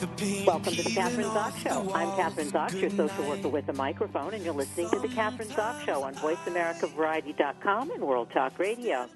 Welcome 0.00 0.72
to 0.72 0.82
the 0.82 0.88
Kathryn 0.88 1.30
Zox 1.30 1.58
Show. 1.58 1.92
I'm 1.92 2.08
Kathryn 2.12 2.50
Zox, 2.50 2.80
your 2.80 2.88
social 2.88 3.28
worker 3.28 3.48
with 3.48 3.68
a 3.68 3.74
microphone, 3.74 4.32
and 4.32 4.42
you're 4.42 4.54
listening 4.54 4.88
to 4.88 4.98
the 4.98 5.08
Kathryn 5.08 5.48
Zox 5.48 5.84
Show 5.84 6.02
on 6.02 6.14
VoiceAmericaVariety.com 6.14 7.90
and 7.90 8.02
World 8.02 8.30
Talk 8.32 8.58
Radio. 8.58 9.06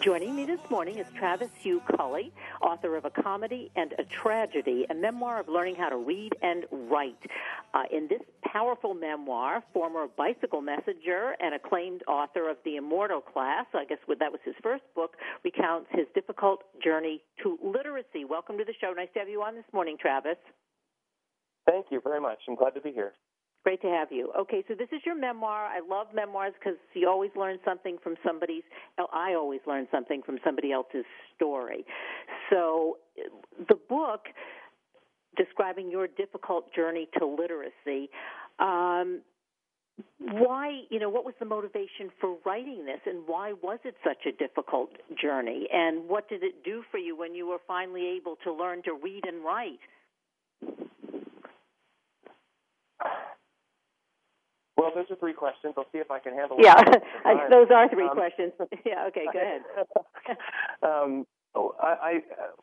Joining 0.00 0.36
me 0.36 0.46
this 0.46 0.60
morning 0.70 0.98
is 0.98 1.06
Travis 1.18 1.50
Hugh 1.58 1.82
Culley, 1.96 2.32
author 2.60 2.94
of 2.96 3.04
A 3.04 3.10
Comedy 3.10 3.72
and 3.74 3.94
a 3.98 4.04
Tragedy, 4.04 4.86
a 4.88 4.94
memoir 4.94 5.40
of 5.40 5.48
learning 5.48 5.74
how 5.74 5.88
to 5.88 5.96
read 5.96 6.32
and 6.40 6.66
write. 6.70 7.18
Uh, 7.74 7.82
in 7.90 8.06
this 8.06 8.20
powerful 8.44 8.94
memoir, 8.94 9.62
former 9.72 10.06
bicycle 10.06 10.60
messenger 10.60 11.34
and 11.40 11.54
acclaimed 11.54 12.02
author 12.06 12.48
of 12.48 12.58
The 12.64 12.76
Immortal 12.76 13.22
Class, 13.22 13.66
I 13.74 13.86
guess 13.86 13.98
that 14.06 14.30
was 14.30 14.40
his 14.44 14.54
first 14.62 14.82
book, 14.94 15.16
recounts 15.42 15.88
his 15.90 16.06
difficult 16.14 16.62
journey 16.82 17.22
to 17.42 17.58
literacy. 17.62 18.24
Welcome 18.28 18.58
to 18.58 18.64
the 18.64 18.74
show. 18.80 18.92
Nice 18.92 19.08
to 19.14 19.20
have 19.20 19.28
you 19.28 19.42
on 19.42 19.54
this 19.54 19.64
morning, 19.72 19.96
Travis. 19.98 20.11
Thank 21.66 21.86
you 21.90 22.00
very 22.02 22.20
much. 22.20 22.38
I'm 22.48 22.54
glad 22.54 22.74
to 22.74 22.80
be 22.80 22.92
here. 22.92 23.12
Great 23.64 23.80
to 23.82 23.88
have 23.88 24.10
you. 24.10 24.32
Okay, 24.36 24.64
so 24.66 24.74
this 24.74 24.88
is 24.90 25.00
your 25.06 25.14
memoir. 25.14 25.66
I 25.66 25.80
love 25.88 26.08
memoirs 26.12 26.52
because 26.58 26.78
you 26.94 27.08
always 27.08 27.30
learn 27.36 27.58
something 27.64 27.96
from 28.02 28.16
somebody's. 28.26 28.64
Oh, 28.98 29.06
I 29.12 29.34
always 29.34 29.60
learn 29.68 29.86
something 29.92 30.20
from 30.26 30.38
somebody 30.44 30.72
else's 30.72 31.04
story. 31.36 31.84
So, 32.50 32.98
the 33.68 33.76
book 33.88 34.26
describing 35.36 35.90
your 35.90 36.08
difficult 36.08 36.74
journey 36.74 37.08
to 37.18 37.26
literacy. 37.26 38.10
Um, 38.58 39.22
why, 40.18 40.82
you 40.90 40.98
know, 40.98 41.10
what 41.10 41.24
was 41.24 41.34
the 41.38 41.44
motivation 41.44 42.10
for 42.20 42.36
writing 42.44 42.84
this, 42.84 43.00
and 43.06 43.22
why 43.26 43.52
was 43.62 43.78
it 43.84 43.94
such 44.04 44.26
a 44.26 44.32
difficult 44.32 44.90
journey? 45.20 45.68
And 45.72 46.08
what 46.08 46.28
did 46.28 46.42
it 46.42 46.64
do 46.64 46.82
for 46.90 46.98
you 46.98 47.16
when 47.16 47.34
you 47.34 47.46
were 47.46 47.58
finally 47.66 48.16
able 48.16 48.36
to 48.44 48.52
learn 48.52 48.82
to 48.84 48.94
read 48.94 49.24
and 49.26 49.44
write? 49.44 49.78
Well, 54.76 54.90
those 54.94 55.06
are 55.10 55.16
three 55.16 55.34
questions. 55.34 55.74
I'll 55.76 55.86
see 55.92 55.98
if 55.98 56.10
I 56.10 56.18
can 56.18 56.34
handle. 56.34 56.56
Yeah, 56.60 56.74
those 57.50 57.68
are 57.74 57.88
three 57.88 58.08
um, 58.08 58.16
questions. 58.16 58.52
Yeah, 58.86 59.06
okay, 59.08 59.26
go 59.32 59.38
ahead. 59.38 59.62
um, 60.82 61.26
oh, 61.54 61.74
I, 61.80 62.20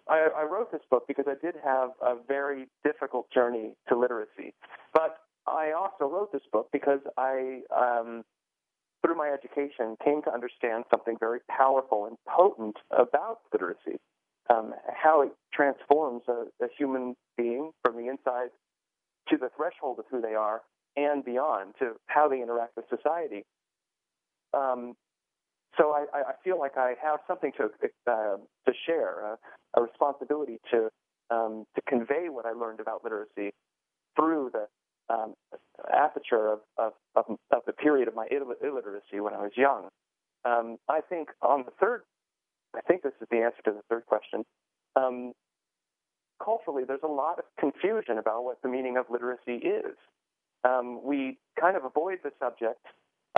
I 0.08 0.30
I 0.38 0.44
wrote 0.44 0.72
this 0.72 0.82
book 0.90 1.06
because 1.08 1.26
I 1.28 1.36
did 1.44 1.56
have 1.64 1.92
a 2.02 2.16
very 2.28 2.68
difficult 2.84 3.32
journey 3.32 3.76
to 3.90 3.98
literacy, 3.98 4.54
but 4.94 5.18
I 5.48 5.72
also 5.72 6.12
wrote 6.12 6.32
this 6.32 6.42
book 6.52 6.70
because 6.72 7.00
I, 7.18 7.62
um, 7.76 8.24
through 9.04 9.16
my 9.16 9.30
education, 9.30 9.96
came 10.04 10.22
to 10.24 10.32
understand 10.32 10.86
something 10.92 11.18
very 11.20 11.40
powerful 11.50 12.06
and 12.06 12.18
potent 12.28 12.78
about 12.92 13.40
literacy, 13.54 14.00
um, 14.50 14.74
how 14.94 15.22
it 15.22 15.32
transforms 15.54 16.24
a, 16.28 16.46
a 16.64 16.68
human 16.78 17.16
being 17.38 17.72
from 17.84 17.96
the 17.96 18.10
inside 18.10 18.50
to 19.30 19.38
the 19.38 19.50
threshold 19.56 20.00
of 20.00 20.06
who 20.12 20.22
they 20.22 20.34
are 20.34 20.62
and 20.96 21.24
beyond 21.24 21.76
to 21.80 21.94
how 22.08 22.28
they 22.28 22.42
interact 22.42 22.76
with 22.76 22.86
society. 22.90 23.44
Um, 24.54 24.96
so 25.78 25.92
I, 25.92 26.06
I, 26.14 26.34
feel 26.44 26.60
like 26.60 26.78
I 26.78 26.96
have 27.02 27.20
something 27.28 27.52
to 27.58 27.70
uh, 28.08 28.38
to 28.66 28.74
share, 28.86 29.34
uh, 29.34 29.36
a 29.76 29.82
responsibility 29.82 30.58
to 30.72 30.90
um, 31.30 31.66
to 31.76 31.82
convey 31.88 32.28
what 32.30 32.46
I 32.46 32.52
learned 32.52 32.80
about 32.80 33.04
literacy 33.04 33.54
through 34.16 34.52
the 34.52 34.68
um, 35.14 35.36
aperture 35.94 36.52
of, 36.54 36.60
of, 36.78 36.94
of, 37.16 37.26
of, 37.52 37.62
the 37.66 37.74
period 37.74 38.08
of 38.08 38.16
my 38.16 38.28
Ill- 38.32 38.54
illiteracy 38.62 39.20
when 39.20 39.34
I 39.34 39.42
was 39.42 39.52
young. 39.56 39.90
Um, 40.46 40.78
I 40.88 41.02
think 41.02 41.30
on 41.42 41.64
the 41.66 41.72
third, 41.80 42.04
I 42.76 42.82
think 42.82 43.04
this 43.04 43.14
is 43.22 43.28
the 43.32 43.38
answer 43.38 43.62
to 43.66 43.72
the 43.72 43.82
third 43.90 44.06
question. 44.06 44.44
Um, 44.96 45.34
culturally, 46.44 46.84
there's 46.88 47.04
a 47.04 47.08
lot 47.08 47.40
of 47.40 47.46
confusion 47.60 48.18
about 48.18 48.44
what 48.44 48.62
the 48.62 48.70
meaning 48.70 48.98
of 48.98 49.06
literacy 49.10 49.66
is 49.66 49.96
um, 50.64 51.02
we 51.04 51.38
kind 51.60 51.76
of 51.78 51.86
avoid 51.86 52.20
the 52.24 52.32
subject 52.40 52.86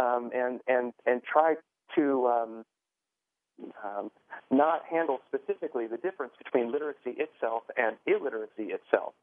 um, 0.01 0.31
and 0.33 0.59
and 0.67 0.93
and 1.05 1.21
try 1.23 1.55
to 1.95 2.27
um, 2.27 2.65
um, 3.83 4.11
not 4.49 4.81
handle 4.89 5.19
specifically 5.27 5.87
the 5.87 5.97
difference 5.97 6.33
between 6.43 6.71
literacy 6.71 7.17
itself 7.17 7.63
and 7.77 7.97
illiteracy 8.07 8.73
itself. 8.73 9.13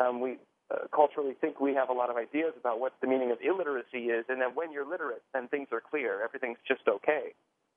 Um, 0.00 0.20
we 0.20 0.38
uh, 0.70 0.86
culturally 0.94 1.34
think 1.40 1.60
we 1.60 1.74
have 1.74 1.90
a 1.90 1.92
lot 1.92 2.10
of 2.10 2.16
ideas 2.16 2.52
about 2.58 2.80
what 2.80 2.94
the 3.00 3.06
meaning 3.06 3.30
of 3.30 3.38
illiteracy 3.42 4.06
is, 4.06 4.24
and 4.28 4.40
then 4.40 4.50
when 4.54 4.72
you're 4.72 4.88
literate, 4.88 5.22
then 5.34 5.48
things 5.48 5.68
are 5.72 5.82
clear. 5.82 6.22
Everything's 6.22 6.58
just 6.66 6.82
okay. 6.88 7.34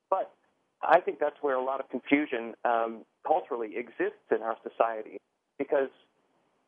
But 0.08 0.32
I 0.82 1.00
think 1.00 1.18
that's 1.18 1.36
where 1.40 1.56
a 1.56 1.62
lot 1.62 1.80
of 1.80 1.90
confusion 1.90 2.54
um, 2.64 3.04
culturally 3.26 3.76
exists 3.76 4.24
in 4.30 4.42
our 4.42 4.56
society 4.62 5.18
because 5.58 5.88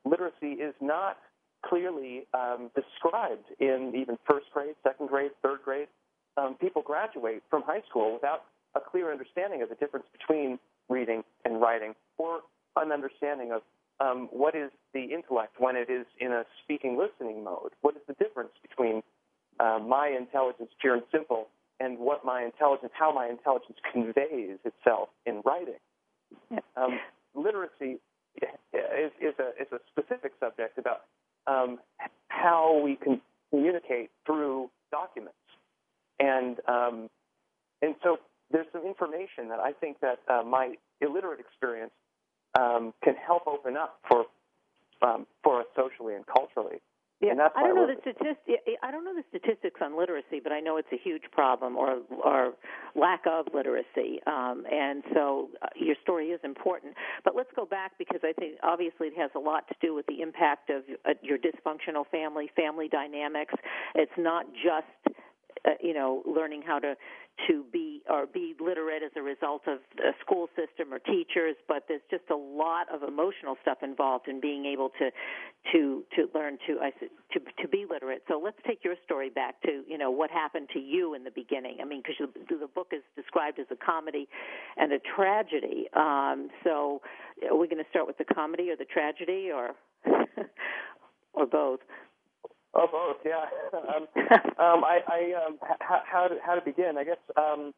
literacy 0.05 0.61
is 0.61 0.75
not 0.81 1.19
clearly 1.65 2.27
um, 2.35 2.71
described 2.75 3.45
in 3.61 3.93
even 3.95 4.19
first 4.29 4.47
grade, 4.53 4.75
second 4.83 5.09
grade, 5.09 5.31
third 5.43 5.61
grade. 5.65 5.89
Um, 6.37 6.55
people 6.61 6.83
graduate 6.83 7.43
from 7.51 7.63
high 7.63 7.83
school 7.89 8.15
without 8.15 8.45
a 8.75 8.81
clear 8.81 9.11
understanding 9.11 9.63
of 9.63 9.69
the 9.69 9.75
difference 9.75 10.07
between 10.13 10.59
reading 10.89 11.25
and 11.45 11.61
writing, 11.61 11.95
or 12.17 12.41
an 12.77 12.93
understanding 12.93 13.53
of 13.53 13.63
um, 14.01 14.29
what 14.31 14.55
is 14.55 14.71
the 14.95 15.03
intellect 15.03 15.55
when 15.59 15.75
it 15.75 15.91
is 15.91 16.07
in 16.21 16.33
a 16.33 16.45
speaking 16.63 16.97
listening 16.97 17.43
mode. 17.43 17.73
What 17.81 17.97
is 17.97 18.03
the 18.07 18.15
difference 18.15 18.53
between 18.63 19.03
uh, 19.59 19.81
my 19.85 20.15
intelligence, 20.17 20.71
pure 20.81 20.95
and 20.95 21.03
simple, 21.11 21.49
and 21.81 21.99
what 21.99 22.25
my 22.25 22.45
intelligence, 22.45 22.93
how 22.97 23.13
my 23.13 23.29
intelligence 23.29 23.79
conveys 23.93 24.59
itself 24.65 25.09
in 25.27 25.43
writing. 25.45 25.81
Um, 26.77 27.01
literacy 27.35 27.99
is, 28.73 29.13
is, 29.21 29.35
a, 29.39 29.49
is 29.61 29.69
a 29.73 29.79
specific 29.91 30.33
subject 30.39 30.79
about 30.79 31.03
um, 31.49 31.79
how 32.29 32.81
we 32.85 32.97
can 32.97 33.21
communicate 33.51 34.11
through 34.27 34.71
documents. 34.91 35.35
And 36.21 36.59
um, 36.69 37.09
and 37.81 37.95
so 38.03 38.19
there's 38.51 38.67
some 38.73 38.85
information 38.85 39.49
that 39.49 39.61
I 39.61 39.73
think 39.73 40.01
that 40.01 40.19
uh, 40.29 40.43
my 40.43 40.75
illiterate 41.01 41.41
experience 41.41 41.93
um, 42.59 42.93
can 43.03 43.15
help 43.15 43.47
open 43.47 43.77
up 43.77 44.01
for 44.09 44.25
um, 45.03 45.27
for 45.43 45.61
us 45.61 45.67
socially 45.77 46.15
and 46.15 46.25
culturally. 46.27 46.81
Yeah, 47.21 47.35
I 47.57 47.63
don't 47.65 47.75
know 47.75 47.87
the 47.89 48.01
statistics. 48.01 48.63
I 48.81 48.93
don't 48.93 49.05
know 49.05 49.15
the 49.15 49.25
statistics 49.29 49.81
on 49.83 49.99
literacy, 49.99 50.39
but 50.41 50.53
I 50.53 50.61
know 50.61 50.77
it's 50.77 50.93
a 50.93 50.99
huge 51.03 51.25
problem 51.33 51.77
or 51.77 51.99
or 52.25 52.53
lack 52.95 53.23
of 53.27 53.47
literacy. 53.53 54.21
Um, 54.29 54.63
and 54.71 55.03
so 55.13 55.49
uh, 55.61 55.67
your 55.75 55.97
story 56.03 56.29
is 56.29 56.39
important. 56.45 56.95
But 57.25 57.35
let's 57.35 57.51
go 57.57 57.67
back 57.67 57.93
because 57.99 58.21
I 58.23 58.33
think 58.35 58.55
obviously 58.63 59.09
it 59.09 59.19
has 59.19 59.33
a 59.35 59.41
lot 59.41 59.67
to 59.67 59.75
do 59.81 59.97
with 59.97 60.07
the 60.07 60.21
impact 60.21 60.71
of 60.71 60.85
uh, 61.05 61.15
your 61.21 61.39
dysfunctional 61.39 62.07
family, 62.09 62.53
family 62.55 62.87
dynamics. 62.87 63.55
It's 63.97 64.13
not 64.17 64.47
just 64.53 65.17
uh, 65.67 65.71
you 65.83 65.95
know 65.95 66.23
learning 66.25 66.63
how 66.65 66.79
to 66.79 66.95
to 67.47 67.65
be 67.73 68.03
or 68.09 68.27
be 68.27 68.55
literate 68.61 69.03
as 69.03 69.13
a 69.17 69.23
result 69.23 69.63
of 69.67 69.79
a 69.99 70.13
school 70.21 70.49
system 70.57 70.93
or 70.93 70.99
teachers, 70.99 71.57
but 71.69 71.85
there's 71.89 72.03
just 72.11 72.25
a 72.31 72.37
lot 72.37 72.87
of 72.93 73.03
emotional 73.03 73.57
stuff 73.63 73.79
involved 73.83 74.29
in 74.29 74.41
being 74.41 74.67
able 74.67 74.91
to 74.99 75.11
to 75.73 76.05
to 76.17 76.27
learn 76.35 76.59
to 76.67 76.81
I 76.81 76.91
to 76.91 77.41
to 77.63 77.69
be 77.69 77.87
literate. 77.89 78.23
So 78.29 78.41
let's 78.43 78.59
take 78.67 78.85
your 78.85 78.95
story 79.05 79.31
back 79.31 79.61
to 79.63 79.83
you 79.87 79.99
know 79.99 80.11
what 80.11 80.31
happened 80.31 80.69
to 80.73 80.81
you 80.81 81.15
in 81.15 81.25
the 81.25 81.31
beginning. 81.31 81.79
I 81.81 81.85
mean, 81.85 82.03
because 82.03 82.33
the 82.49 82.67
book 82.67 82.89
is 82.93 83.03
described 83.15 83.59
as 83.59 83.67
a 83.71 83.77
comedy 83.77 84.29
and 84.77 84.93
a 84.93 84.99
tragedy. 84.99 85.87
Um, 85.95 86.49
so 86.65 87.03
are 87.49 87.57
we 87.57 87.69
going 87.69 87.83
to 87.83 87.91
start 87.91 88.07
with 88.07 88.19
the 88.19 88.25
comedy 88.25 88.71
or 88.71 88.77
the 88.77 88.85
tragedy 88.85 89.51
or 89.55 89.71
or 91.35 91.47
both? 91.47 91.81
Oh, 92.75 92.87
both, 92.91 93.17
yeah. 93.25 93.45
um, 93.73 94.07
um, 94.59 94.85
I, 94.85 95.01
I 95.09 95.47
um, 95.47 95.59
how, 95.81 96.03
how 96.05 96.29
to 96.29 96.37
how 96.45 96.55
to 96.55 96.61
begin? 96.61 96.97
I 96.99 97.05
guess 97.05 97.19
um, 97.37 97.73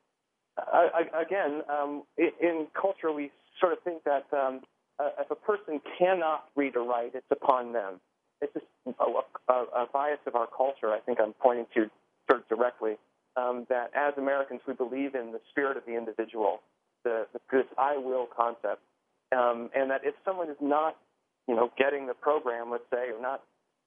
I, 0.58 1.04
I, 1.14 1.22
again, 1.22 1.62
um, 1.70 2.02
in, 2.18 2.30
in 2.40 2.66
culture 2.80 3.12
we 3.12 3.30
sort 3.60 3.72
of 3.72 3.78
think 3.82 4.02
that 4.04 4.26
um, 4.32 4.60
uh, 4.98 5.10
if 5.20 5.30
a 5.30 5.34
person 5.34 5.80
cannot 5.98 6.46
read 6.56 6.76
or 6.76 6.84
write, 6.84 7.12
it's 7.14 7.26
upon 7.30 7.72
them. 7.72 8.00
It's 8.40 8.52
just 8.52 8.66
a, 8.86 9.52
a, 9.52 9.54
a 9.82 9.86
bias 9.92 10.18
of 10.26 10.34
our 10.34 10.46
culture. 10.46 10.92
I 10.92 11.00
think 11.00 11.18
I'm 11.20 11.34
pointing 11.34 11.66
to 11.74 11.90
sort 12.30 12.42
of 12.42 12.48
directly 12.48 12.96
um, 13.36 13.66
that 13.68 13.90
as 13.94 14.14
Americans 14.16 14.60
we 14.66 14.74
believe 14.74 15.14
in 15.14 15.32
the 15.32 15.40
spirit 15.50 15.76
of 15.76 15.84
the 15.86 15.96
individual, 15.96 16.60
the, 17.04 17.26
the 17.32 17.40
this 17.52 17.66
I 17.78 17.96
will 17.96 18.26
concept, 18.34 18.82
um, 19.32 19.70
and 19.74 19.90
that 19.90 20.02
if 20.04 20.14
someone 20.24 20.50
is 20.50 20.56
not, 20.60 20.96
you 21.46 21.54
know, 21.54 21.70
getting 21.78 22.06
the 22.06 22.14
program, 22.14 22.70
let's 22.70 22.84
say, 22.90 23.10
or 23.10 23.20
not 23.20 23.42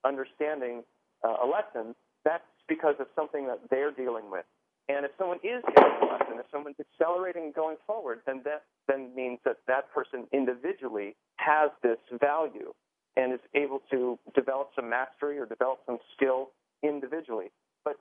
understanding 0.05 0.83
uh, 1.23 1.43
a 1.43 1.47
lesson, 1.47 1.95
that's 2.25 2.43
because 2.67 2.95
of 2.99 3.07
something 3.15 3.47
that 3.47 3.59
they're 3.69 3.91
dealing 3.91 4.31
with. 4.31 4.45
And 4.89 5.05
if 5.05 5.11
someone 5.17 5.37
is 5.43 5.63
getting 5.75 5.97
a 6.01 6.05
lesson, 6.11 6.39
if 6.39 6.45
someone's 6.51 6.75
accelerating 6.79 7.43
and 7.45 7.53
going 7.53 7.77
forward, 7.87 8.19
then 8.25 8.41
that 8.43 8.63
then 8.87 9.15
means 9.15 9.39
that 9.45 9.57
that 9.67 9.91
person 9.93 10.27
individually 10.33 11.15
has 11.37 11.71
this 11.81 11.97
value 12.19 12.73
and 13.15 13.33
is 13.33 13.39
able 13.53 13.81
to 13.91 14.19
develop 14.35 14.71
some 14.75 14.89
mastery 14.89 15.37
or 15.39 15.45
develop 15.45 15.79
some 15.85 15.99
skill 16.15 16.51
individually. 16.81 17.47
But 17.85 17.95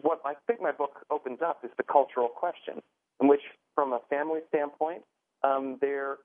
what 0.00 0.20
I 0.24 0.34
think 0.46 0.60
my 0.60 0.72
book 0.72 1.04
opens 1.10 1.40
up 1.44 1.64
is 1.64 1.70
the 1.76 1.82
cultural 1.82 2.28
question, 2.28 2.82
in 3.20 3.26
which, 3.26 3.42
from 3.74 3.92
a 3.92 4.00
family 4.08 4.40
standpoint, 4.48 5.02
um, 5.42 5.78
there, 5.80 6.18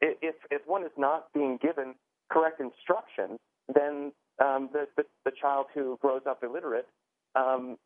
if 0.00 0.36
if 0.50 0.62
one 0.66 0.84
is 0.84 0.92
not 0.96 1.32
being 1.32 1.58
given 1.60 1.94
correct 2.30 2.60
instruction, 2.60 3.38
then 3.74 4.12
um, 4.40 4.70
the, 4.72 4.86
the 4.96 5.04
the 5.24 5.32
child 5.40 5.66
who 5.74 5.98
grows 6.00 6.22
up 6.28 6.42
illiterate 6.42 6.88
um, 7.34 7.76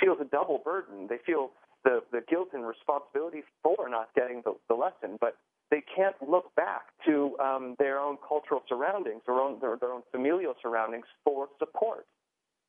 feels 0.00 0.18
a 0.20 0.24
double 0.24 0.60
burden. 0.64 1.06
They 1.08 1.18
feel 1.24 1.50
the, 1.84 2.02
the 2.12 2.20
guilt 2.28 2.48
and 2.52 2.66
responsibility 2.66 3.42
for 3.62 3.88
not 3.88 4.08
getting 4.14 4.42
the, 4.44 4.54
the 4.68 4.74
lesson, 4.74 5.18
but 5.20 5.36
they 5.70 5.82
can't 5.94 6.16
look 6.26 6.54
back 6.54 6.82
to 7.06 7.36
um, 7.38 7.76
their 7.78 7.98
own 7.98 8.16
cultural 8.26 8.62
surroundings, 8.68 9.22
their 9.26 9.36
own, 9.36 9.58
their, 9.60 9.76
their 9.76 9.92
own 9.92 10.02
familial 10.10 10.54
surroundings 10.62 11.06
for 11.24 11.48
support. 11.58 12.06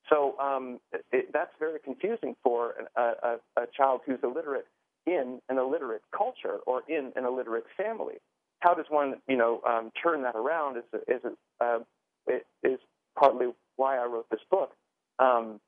So 0.09 0.37
um, 0.39 0.79
it, 1.11 1.31
that's 1.33 1.51
very 1.59 1.79
confusing 1.79 2.35
for 2.43 2.73
a, 2.95 3.37
a, 3.57 3.65
child 3.75 4.01
who's 4.05 4.19
illiterate 4.23 4.67
in 5.07 5.39
an 5.49 5.57
illiterate 5.57 6.03
culture 6.15 6.59
or 6.67 6.83
in 6.87 7.11
an 7.15 7.25
illiterate 7.25 7.65
family. 7.75 8.15
How 8.59 8.73
does 8.73 8.85
one, 8.89 9.15
you 9.27 9.37
know, 9.37 9.61
um, 9.67 9.91
turn 10.01 10.21
that 10.23 10.35
around? 10.35 10.77
Is 10.77 10.83
is 11.07 11.21
uh, 11.59 11.79
it 12.27 12.45
is 12.63 12.79
partly 13.17 13.47
why 13.75 13.97
I 13.97 14.05
wrote 14.05 14.29
this 14.29 14.39
book. 14.49 14.71
Um, 15.19 15.59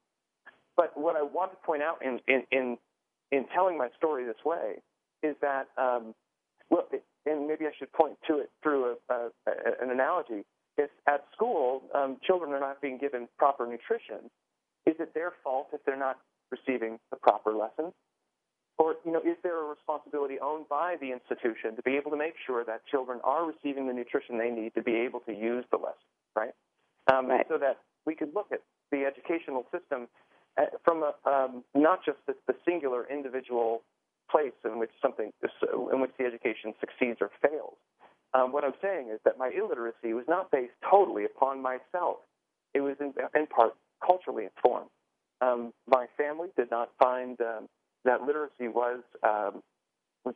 but 0.75 0.98
what 0.98 1.15
I 1.15 1.24
want 1.24 1.51
to 1.51 1.57
point 1.65 1.81
out 1.81 2.04
in, 2.04 2.19
in, 2.27 2.44
in, 2.51 2.77
in 3.31 3.45
telling 3.54 3.77
my 3.77 3.89
story 3.98 4.25
this 4.25 4.44
way 4.45 4.75
is 5.24 5.36
that, 5.42 5.68
um, 5.77 6.13
well, 6.69 6.88
and 7.25 7.48
maybe 7.48 7.65
I 7.65 7.71
should 7.77 7.92
point 7.94 8.18
to 8.27 8.38
it 8.38 8.50
through 8.62 8.95
a, 9.09 9.13
a, 9.13 9.30
an 9.81 9.89
analogy. 9.92 10.45
If 10.77 10.92
at 11.07 11.25
school 11.33 11.83
um, 11.95 12.18
children 12.25 12.51
are 12.54 12.60
not 12.60 12.81
being 12.81 12.98
given 13.00 13.27
proper 13.38 13.65
nutrition, 13.65 14.30
is 14.86 14.95
it 15.00 15.13
their 15.13 15.33
fault 15.44 15.69
if 15.74 15.83
they're 15.86 15.98
not 15.98 16.18
receiving 16.51 17.00
the 17.10 17.18
proper 17.18 17.53
lessons? 17.53 17.94
Or, 18.77 18.95
you 19.03 19.12
know, 19.12 19.19
is 19.19 19.38
there 19.42 19.60
a 19.60 19.68
responsibility 19.68 20.38
owned 20.39 20.69
by 20.69 20.98
the 21.01 21.12
institution 21.12 21.75
to 21.75 21.81
be 21.81 21.98
able 21.98 22.12
to 22.12 22.18
make 22.18 22.36
sure 22.45 22.63
that 22.63 22.86
children 22.86 23.19
are 23.24 23.44
receiving 23.45 23.88
the 23.88 23.94
nutrition 23.94 24.38
they 24.38 24.51
need 24.51 24.75
to 24.75 24.83
be 24.83 24.95
able 24.95 25.19
to 25.21 25.33
use 25.33 25.65
the 25.71 25.77
lesson, 25.77 25.98
right? 26.38 26.54
Um, 27.12 27.28
right. 27.28 27.45
So 27.50 27.57
that 27.57 27.78
we 28.06 28.16
could 28.16 28.34
look 28.36 28.48
at 28.51 28.62
the 28.92 29.04
educational 29.04 29.66
system 29.72 30.07
uh, 30.57 30.66
from 30.84 31.04
a, 31.04 31.13
um, 31.30 31.63
not 31.75 32.06
just 32.06 32.19
the, 32.28 32.34
the, 32.48 32.56
singular 32.66 33.06
individual 33.10 33.81
place 34.30 34.56
in 34.66 34.80
which 34.80 34.92
something 35.01 35.31
in 35.94 36.01
which 36.01 36.12
the 36.18 36.25
education 36.25 36.74
succeeds 36.80 37.19
or 37.22 37.30
fails. 37.42 37.75
Um, 38.34 38.51
what 38.51 38.63
I'm 38.63 38.74
saying 38.81 39.10
is 39.13 39.19
that 39.25 39.38
my 39.38 39.50
illiteracy 39.50 40.13
was 40.13 40.25
not 40.28 40.51
based 40.51 40.74
totally 40.89 41.25
upon 41.25 41.62
myself. 41.62 42.18
It 42.74 42.81
was 42.81 42.95
in, 43.00 43.13
in 43.36 43.48
part 43.48 43.74
culturally 44.06 44.45
informed. 44.45 44.89
Um, 45.42 45.74
my 45.88 46.07
family 46.18 46.50
did 46.57 46.69
not 46.72 46.89
find 47.00 47.39
um, 47.42 47.68
that 48.04 48.24
literacy 48.24 48.68
was, 48.68 49.01
um, 49.24 49.62
was 50.25 50.36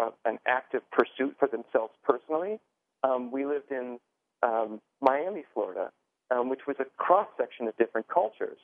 uh, 0.00 0.10
an 0.24 0.38
active 0.46 0.82
pursuit 0.92 1.34
for 1.38 1.48
themselves 1.48 1.92
personally. 2.04 2.60
Um, 3.02 3.32
we 3.32 3.46
lived 3.46 3.70
in 3.70 3.98
Miami, 5.00 5.44
Florida, 5.52 5.90
which 6.30 6.60
was 6.66 6.76
a 6.80 6.84
cross 6.96 7.28
section 7.38 7.68
of 7.68 7.76
different 7.76 8.08
cultures. 8.08 8.58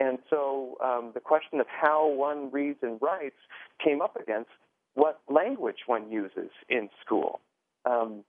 And 0.00 0.18
so 0.28 0.76
um, 0.82 1.12
the 1.14 1.20
question 1.20 1.60
of 1.60 1.66
how 1.68 2.08
one 2.08 2.50
reads 2.50 2.78
and 2.82 3.00
writes 3.00 3.36
came 3.82 4.02
up 4.02 4.16
against 4.20 4.50
what 4.94 5.20
language 5.28 5.86
one 5.86 6.10
uses 6.10 6.50
in 6.68 6.88
school. 7.04 7.40
Um, 7.84 8.24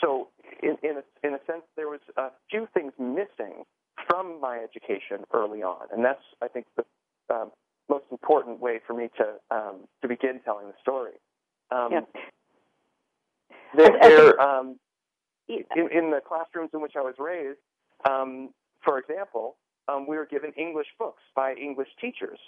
so, 0.00 0.28
in, 0.62 0.76
in, 0.82 0.96
a, 0.96 1.26
in 1.26 1.34
a 1.34 1.38
sense, 1.46 1.62
there 1.76 1.88
was 1.88 2.00
a 2.16 2.28
few 2.50 2.66
things 2.74 2.92
missing 2.98 3.64
from 4.08 4.40
my 4.40 4.58
education 4.58 5.24
early 5.32 5.62
on, 5.62 5.86
and 5.92 6.04
that's, 6.04 6.22
I 6.42 6.48
think, 6.48 6.66
the 6.76 6.84
um, 7.32 7.50
most 7.88 8.04
important 8.10 8.60
way 8.60 8.80
for 8.86 8.94
me 8.94 9.08
to 9.18 9.56
um, 9.56 9.86
to 10.02 10.08
begin 10.08 10.40
telling 10.44 10.66
the 10.66 10.74
story. 10.80 11.12
Um, 11.70 11.88
yeah. 11.92 12.00
There, 13.76 13.98
there 14.02 14.40
um, 14.40 14.78
in, 15.48 15.64
in, 15.76 16.10
the 16.10 16.20
classrooms 16.26 16.70
in 16.72 16.80
which 16.80 16.94
I 16.96 17.00
was 17.00 17.14
raised, 17.18 17.58
um, 18.08 18.50
for 18.82 18.98
example, 18.98 19.56
um, 19.88 20.06
we 20.06 20.16
were 20.16 20.26
given 20.26 20.52
English 20.56 20.86
books 20.98 21.22
by 21.34 21.54
English 21.54 21.88
teachers. 22.00 22.38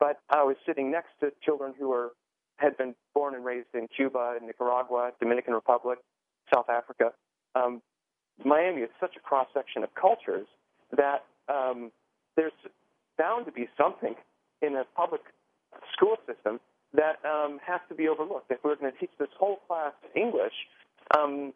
But 0.00 0.20
I 0.30 0.44
was 0.44 0.56
sitting 0.66 0.90
next 0.90 1.10
to 1.20 1.32
children 1.44 1.74
who 1.78 1.88
were 1.88 2.12
had 2.56 2.76
been 2.76 2.94
born 3.14 3.34
and 3.34 3.44
raised 3.44 3.68
in 3.72 3.86
Cuba, 3.94 4.34
Nicaragua, 4.44 5.12
Dominican 5.20 5.54
Republic, 5.54 5.98
South 6.52 6.68
Africa. 6.68 7.12
Um, 7.54 7.82
Miami 8.44 8.82
is 8.82 8.90
such 9.00 9.16
a 9.16 9.20
cross 9.20 9.46
section 9.54 9.84
of 9.84 9.94
cultures 9.94 10.46
that 10.96 11.24
um, 11.48 11.92
there's 12.36 12.52
bound 13.16 13.46
to 13.46 13.52
be 13.52 13.68
something 13.76 14.14
in 14.60 14.76
a 14.76 14.84
public 14.96 15.20
school 15.92 16.16
system 16.26 16.60
that 16.94 17.18
um, 17.24 17.58
has 17.64 17.80
to 17.88 17.94
be 17.94 18.08
overlooked. 18.08 18.50
If 18.50 18.58
we're 18.64 18.76
going 18.76 18.92
to 18.92 18.98
teach 18.98 19.10
this 19.18 19.28
whole 19.38 19.58
class 19.68 19.92
English, 20.16 20.54
um, 21.16 21.52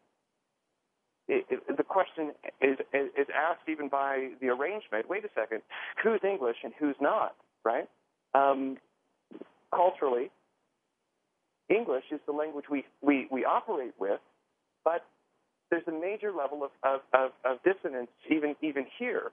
it, 1.33 1.77
the 1.77 1.83
question 1.83 2.33
is, 2.61 2.79
is 2.93 3.27
asked 3.35 3.69
even 3.69 3.89
by 3.89 4.31
the 4.41 4.49
arrangement. 4.49 5.09
Wait 5.09 5.25
a 5.25 5.29
second, 5.35 5.63
who's 6.03 6.21
English 6.25 6.57
and 6.65 6.73
who's 6.79 6.97
not? 7.01 7.35
Right? 7.65 7.89
Um, 8.35 8.79
culturally, 9.75 10.31
English 11.69 12.05
is 12.11 12.21
the 12.27 12.33
language 12.33 12.67
we, 12.71 12.85
we, 13.01 13.29
we 13.31 13.45
operate 13.45 13.95
with, 13.99 14.21
but 14.85 15.05
there's 15.71 15.87
a 15.89 15.93
major 15.93 16.33
level 16.33 16.65
of, 16.65 16.71
of, 16.83 17.01
of, 17.15 17.31
of 17.45 17.59
dissonance 17.63 18.11
even 18.31 18.55
even 18.63 18.87
here. 18.99 19.33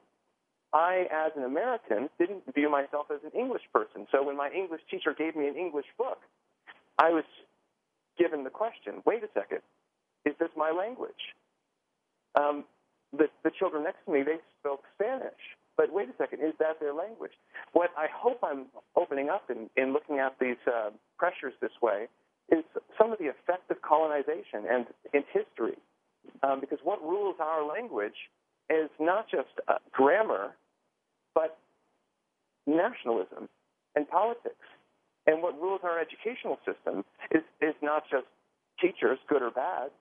I, 0.72 1.08
as 1.12 1.32
an 1.36 1.44
American, 1.44 2.10
didn't 2.20 2.44
view 2.54 2.70
myself 2.70 3.08
as 3.12 3.20
an 3.24 3.38
English 3.38 3.64
person. 3.74 4.06
So 4.12 4.24
when 4.24 4.38
my 4.38 4.50
English 4.52 4.82
teacher 4.90 5.16
gave 5.18 5.36
me 5.36 5.48
an 5.48 5.56
English 5.56 5.88
book, 5.98 6.20
I 7.00 7.10
was 7.10 7.26
given 8.18 8.44
the 8.44 8.50
question: 8.50 9.02
Wait 9.06 9.24
a 9.24 9.30
second, 9.34 9.60
is 10.26 10.36
this 10.40 10.50
my 10.56 10.72
language? 10.72 11.36
Um, 12.40 12.64
the, 13.12 13.28
the 13.44 13.52
children 13.58 13.84
next 13.84 14.06
to 14.06 14.12
me, 14.12 14.24
they 14.24 14.38
spoke 14.60 14.84
Spanish. 14.96 15.44
But 15.78 15.94
wait 15.94 16.10
a 16.10 16.14
second, 16.18 16.40
is 16.40 16.54
that 16.60 16.80
their 16.80 16.94
language? 16.94 17.32
What 17.74 17.90
I 17.98 18.08
hope 18.14 18.40
I'm 18.44 18.66
opening 18.96 19.30
up 19.30 19.50
in, 19.50 19.70
in 19.82 19.94
looking 19.94 20.20
at 20.20 20.36
these 20.40 20.60
uh, 20.68 20.90
pressures 21.18 21.54
this 21.62 21.72
way 21.82 22.08
is 22.52 22.64
some 22.98 23.12
of 23.12 23.20
the 23.20 23.28
effect 23.28 23.72
of 23.72 23.82
colonization 23.82 24.66
and 24.70 24.86
in 25.14 25.24
history. 25.32 25.78
Um, 26.44 26.60
because 26.60 26.80
what 26.84 27.02
rules 27.02 27.36
our 27.40 27.66
language 27.66 28.28
is 28.70 28.90
not 29.00 29.30
just 29.30 29.50
uh, 29.68 29.76
grammar, 29.92 30.56
but 31.34 31.58
nationalism 32.68 33.48
and 33.96 34.08
politics. 34.10 34.68
And 35.28 35.42
what 35.42 35.60
rules 35.62 35.82
our 35.84 36.00
educational 36.00 36.58
system 36.66 37.06
is, 37.32 37.42
is 37.62 37.76
not 37.82 38.04
just 38.12 38.26
teachers, 38.82 39.18
good 39.28 39.42
or 39.42 39.52
bad, 39.52 39.92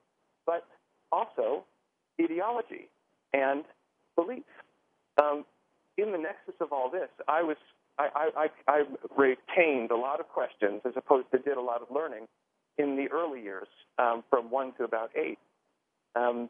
but 0.45 0.67
also 1.13 1.65
ideology 2.21 2.89
and 3.33 3.65
belief. 4.17 4.45
Um, 5.21 5.45
in 5.97 6.13
the 6.13 6.19
nexus 6.19 6.55
of 6.61 6.73
all 6.73 6.91
this, 6.91 7.09
I 7.27 7.43
was 7.43 7.57
I, 7.99 8.31
I, 8.37 8.49
I 8.69 8.83
retained 9.17 9.91
a 9.91 9.97
lot 9.97 10.21
of 10.21 10.29
questions 10.29 10.83
as 10.85 10.93
opposed 10.97 11.31
to 11.33 11.39
did 11.39 11.57
a 11.57 11.61
lot 11.61 11.83
of 11.83 11.89
learning 11.91 12.29
in 12.79 12.97
the 12.97 13.09
early 13.11 13.43
years, 13.43 13.67
um, 13.99 14.23
from 14.31 14.51
one 14.51 14.73
to 14.79 14.85
about 14.85 15.11
eight. 15.17 15.39
Um, 16.15 16.49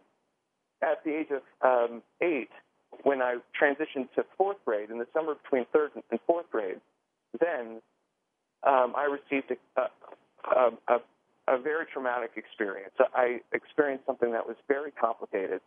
at 0.82 1.02
the 1.04 1.16
age 1.16 1.28
of 1.30 1.42
um, 1.62 2.02
eight, 2.20 2.50
when 3.02 3.22
I 3.22 3.36
transitioned 3.60 4.12
to 4.14 4.24
fourth 4.36 4.58
grade, 4.64 4.90
in 4.90 4.98
the 4.98 5.06
summer 5.14 5.34
between 5.42 5.64
third 5.72 5.92
and 6.10 6.20
fourth 6.26 6.50
grade, 6.50 6.80
then 7.40 7.80
um, 8.66 8.94
I 8.96 9.04
received 9.04 9.50
a, 9.76 9.80
a, 10.50 10.70
a, 10.88 10.98
a 11.48 11.58
very 11.58 11.86
traumatic 11.92 12.32
experience. 12.36 12.92
I 13.14 13.40
experienced 13.52 14.06
something 14.06 14.32
that 14.32 14.46
was 14.46 14.56
very 14.68 14.90
complicated, 14.90 15.60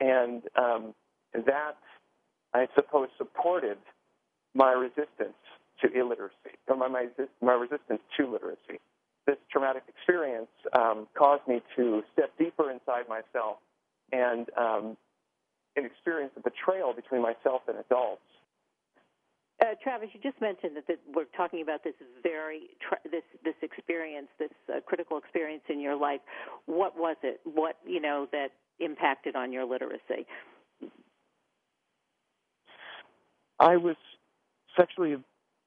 and 0.00 0.42
um, 0.56 0.94
that 1.34 1.78
I 2.54 2.66
suppose 2.74 3.08
supported 3.18 3.78
my 4.54 4.72
resistance 4.72 5.38
to 5.80 5.92
illiteracy, 5.98 6.54
or 6.68 6.76
my 6.76 6.88
my, 6.88 7.06
my 7.40 7.54
resistance 7.54 8.00
to 8.16 8.30
literacy. 8.30 8.78
this 9.26 9.36
traumatic 9.50 9.84
experience 9.88 10.50
um, 10.72 11.08
caused 11.16 11.46
me 11.48 11.62
to 11.76 12.02
step 12.12 12.30
deeper 12.38 12.70
inside 12.70 13.08
myself 13.08 13.58
and 14.12 14.48
um, 14.56 14.96
and 15.76 15.86
experience 15.86 16.32
the 16.34 16.42
betrayal 16.42 16.92
between 16.92 17.22
myself 17.22 17.62
and 17.68 17.78
adults. 17.78 18.20
Uh, 19.60 19.78
Travis, 19.80 20.08
you 20.12 20.20
just 20.20 20.40
mentioned 20.40 20.74
that, 20.74 20.86
that, 20.88 20.98
we're 21.14 21.30
talking 21.36 21.62
about 21.62 21.84
this 21.84 21.94
very 22.22 22.74
tra- 22.82 22.98
this 23.10 23.22
experience, 23.92 24.28
this 24.38 24.50
uh, 24.68 24.80
critical 24.86 25.18
experience 25.18 25.62
in 25.68 25.80
your 25.80 25.96
life. 25.96 26.20
What 26.66 26.96
was 26.96 27.16
it? 27.22 27.40
What 27.44 27.76
you 27.86 28.00
know 28.00 28.26
that 28.32 28.48
impacted 28.80 29.36
on 29.36 29.52
your 29.52 29.64
literacy? 29.64 30.26
I 33.60 33.76
was 33.76 33.96
sexually 34.78 35.16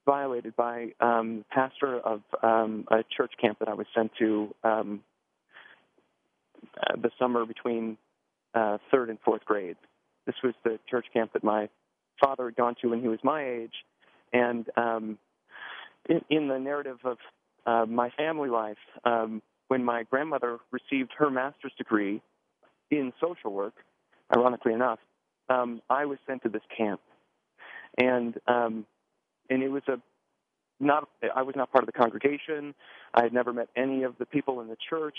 violated 0.04 0.54
by 0.56 0.88
um, 1.00 1.44
pastor 1.50 2.00
of 2.00 2.22
um, 2.42 2.84
a 2.90 3.04
church 3.16 3.32
camp 3.40 3.58
that 3.60 3.68
I 3.68 3.74
was 3.74 3.86
sent 3.94 4.10
to 4.18 4.54
um, 4.64 5.02
uh, 6.76 6.96
the 7.00 7.10
summer 7.18 7.46
between 7.46 7.96
uh, 8.54 8.78
third 8.90 9.08
and 9.08 9.18
fourth 9.24 9.44
grade. 9.44 9.76
This 10.26 10.36
was 10.42 10.54
the 10.64 10.78
church 10.90 11.06
camp 11.12 11.32
that 11.32 11.44
my 11.44 11.68
father 12.20 12.46
had 12.46 12.56
gone 12.56 12.74
to 12.82 12.88
when 12.88 13.00
he 13.00 13.08
was 13.08 13.20
my 13.22 13.44
age, 13.44 13.84
and 14.32 14.66
um, 14.76 15.18
in, 16.08 16.20
in 16.28 16.48
the 16.48 16.58
narrative 16.58 16.98
of 17.04 17.18
uh, 17.66 17.84
my 17.86 18.10
family 18.10 18.48
life, 18.48 18.78
um, 19.04 19.42
when 19.68 19.84
my 19.84 20.04
grandmother 20.04 20.58
received 20.70 21.12
her 21.18 21.30
master's 21.30 21.72
degree 21.76 22.22
in 22.90 23.12
social 23.20 23.52
work, 23.52 23.74
ironically 24.34 24.72
enough, 24.72 25.00
um, 25.48 25.82
I 25.90 26.04
was 26.06 26.18
sent 26.26 26.42
to 26.42 26.48
this 26.48 26.62
camp, 26.76 27.00
and 27.98 28.38
um, 28.46 28.86
and 29.50 29.62
it 29.62 29.68
was 29.68 29.82
a 29.88 30.00
not 30.78 31.08
I 31.34 31.42
was 31.42 31.56
not 31.56 31.72
part 31.72 31.84
of 31.84 31.86
the 31.86 31.92
congregation. 31.92 32.74
I 33.14 33.22
had 33.22 33.32
never 33.32 33.52
met 33.52 33.68
any 33.76 34.02
of 34.02 34.14
the 34.18 34.26
people 34.26 34.60
in 34.60 34.68
the 34.68 34.76
church. 34.88 35.16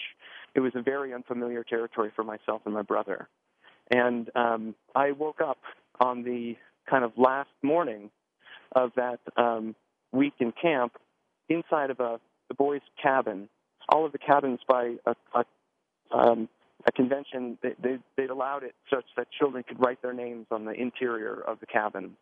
It 0.55 0.59
was 0.59 0.73
a 0.75 0.81
very 0.81 1.13
unfamiliar 1.13 1.63
territory 1.63 2.11
for 2.15 2.23
myself 2.23 2.61
and 2.65 2.73
my 2.73 2.83
brother. 2.83 3.27
And 3.89 4.29
um, 4.35 4.75
I 4.95 5.11
woke 5.11 5.41
up 5.41 5.59
on 5.99 6.23
the 6.23 6.55
kind 6.89 7.03
of 7.03 7.11
last 7.17 7.49
morning 7.63 8.11
of 8.73 8.91
that 8.95 9.19
um, 9.37 9.75
week 10.11 10.33
in 10.39 10.51
camp 10.51 10.93
inside 11.49 11.89
of 11.89 11.99
a 11.99 12.19
the 12.47 12.53
boys' 12.53 12.81
cabin. 13.01 13.49
All 13.89 14.05
of 14.05 14.11
the 14.11 14.17
cabins 14.17 14.59
by 14.67 14.95
a, 15.05 15.15
a, 15.33 15.45
um, 16.15 16.49
a 16.85 16.91
convention 16.91 17.57
they, 17.61 17.73
they 17.81 17.97
they'd 18.15 18.29
allowed 18.29 18.63
it 18.63 18.75
such 18.93 19.05
that 19.15 19.27
children 19.37 19.63
could 19.67 19.79
write 19.79 20.01
their 20.01 20.13
names 20.13 20.47
on 20.51 20.65
the 20.65 20.71
interior 20.71 21.41
of 21.47 21.59
the 21.59 21.65
cabin. 21.65 22.17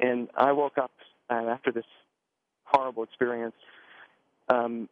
And 0.00 0.28
I 0.36 0.52
woke 0.52 0.78
up 0.78 0.90
after 1.30 1.70
this 1.70 1.84
horrible 2.64 3.02
experience 3.02 3.54
um, 4.48 4.88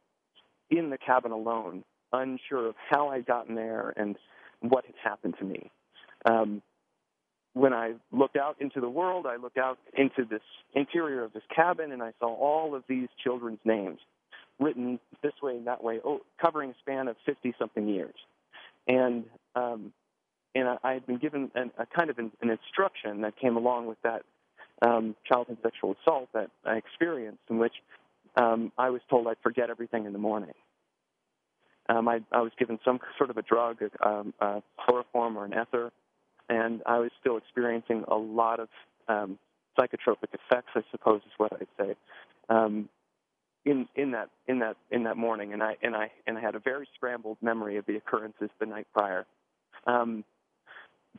in 0.70 0.90
the 0.90 0.98
cabin 0.98 1.32
alone, 1.32 1.84
unsure 2.12 2.68
of 2.68 2.74
how 2.88 3.08
I'd 3.08 3.26
gotten 3.26 3.54
there 3.54 3.92
and 3.96 4.16
what 4.60 4.84
had 4.84 4.94
happened 5.02 5.34
to 5.38 5.44
me. 5.44 5.70
Um, 6.24 6.62
when 7.52 7.72
I 7.72 7.94
looked 8.12 8.36
out 8.36 8.56
into 8.60 8.80
the 8.80 8.88
world, 8.88 9.26
I 9.26 9.36
looked 9.36 9.58
out 9.58 9.78
into 9.96 10.24
this 10.24 10.42
interior 10.74 11.24
of 11.24 11.32
this 11.32 11.42
cabin, 11.54 11.90
and 11.90 12.02
I 12.02 12.12
saw 12.20 12.34
all 12.34 12.74
of 12.74 12.84
these 12.88 13.08
children's 13.22 13.58
names 13.64 13.98
written 14.60 15.00
this 15.22 15.32
way 15.42 15.56
and 15.56 15.66
that 15.66 15.82
way, 15.82 16.00
oh, 16.04 16.20
covering 16.40 16.70
a 16.70 16.74
span 16.80 17.08
of 17.08 17.16
50 17.26 17.54
something 17.58 17.88
years. 17.88 18.14
And 18.86 19.24
um, 19.54 19.92
and 20.54 20.78
I, 20.82 20.92
had 20.92 21.06
been 21.06 21.18
given 21.18 21.50
an, 21.54 21.70
a 21.78 21.86
kind 21.86 22.10
of 22.10 22.18
an, 22.18 22.32
an 22.42 22.50
instruction 22.50 23.20
that 23.20 23.36
came 23.36 23.56
along 23.56 23.86
with 23.86 23.98
that 24.02 24.22
um, 24.82 25.14
childhood 25.24 25.58
sexual 25.62 25.96
assault 26.00 26.28
that 26.34 26.50
I 26.64 26.74
experienced, 26.76 27.42
in 27.48 27.58
which 27.58 27.74
um, 28.36 28.72
I 28.76 28.90
was 28.90 29.00
told 29.08 29.26
I'd 29.28 29.36
forget 29.42 29.70
everything 29.70 30.06
in 30.06 30.12
the 30.12 30.18
morning. 30.18 30.54
Um, 31.88 32.08
I, 32.08 32.20
I 32.32 32.40
was 32.40 32.52
given 32.58 32.78
some 32.84 33.00
sort 33.18 33.30
of 33.30 33.36
a 33.36 33.42
drug, 33.42 33.78
a, 33.82 34.08
um, 34.08 34.34
a 34.40 34.62
chloroform 34.78 35.36
or 35.36 35.44
an 35.44 35.52
ether, 35.52 35.92
and 36.48 36.82
I 36.86 36.98
was 36.98 37.10
still 37.20 37.36
experiencing 37.36 38.04
a 38.08 38.16
lot 38.16 38.60
of 38.60 38.68
um, 39.08 39.38
psychotropic 39.78 40.32
effects, 40.32 40.70
I 40.74 40.82
suppose 40.90 41.20
is 41.26 41.32
what 41.36 41.52
I'd 41.52 41.66
say, 41.78 41.94
um, 42.48 42.88
in 43.70 43.88
in 43.94 44.10
that 44.10 44.28
in 44.48 44.58
that 44.58 44.76
in 44.90 45.04
that 45.04 45.16
morning. 45.16 45.52
And 45.52 45.62
I 45.62 45.76
and 45.82 45.94
I 45.94 46.10
and 46.26 46.36
I 46.36 46.40
had 46.40 46.54
a 46.54 46.58
very 46.58 46.88
scrambled 46.96 47.38
memory 47.40 47.76
of 47.76 47.86
the 47.86 47.96
occurrences 47.96 48.50
the 48.58 48.66
night 48.66 48.86
prior. 48.92 49.26
Um, 49.86 50.24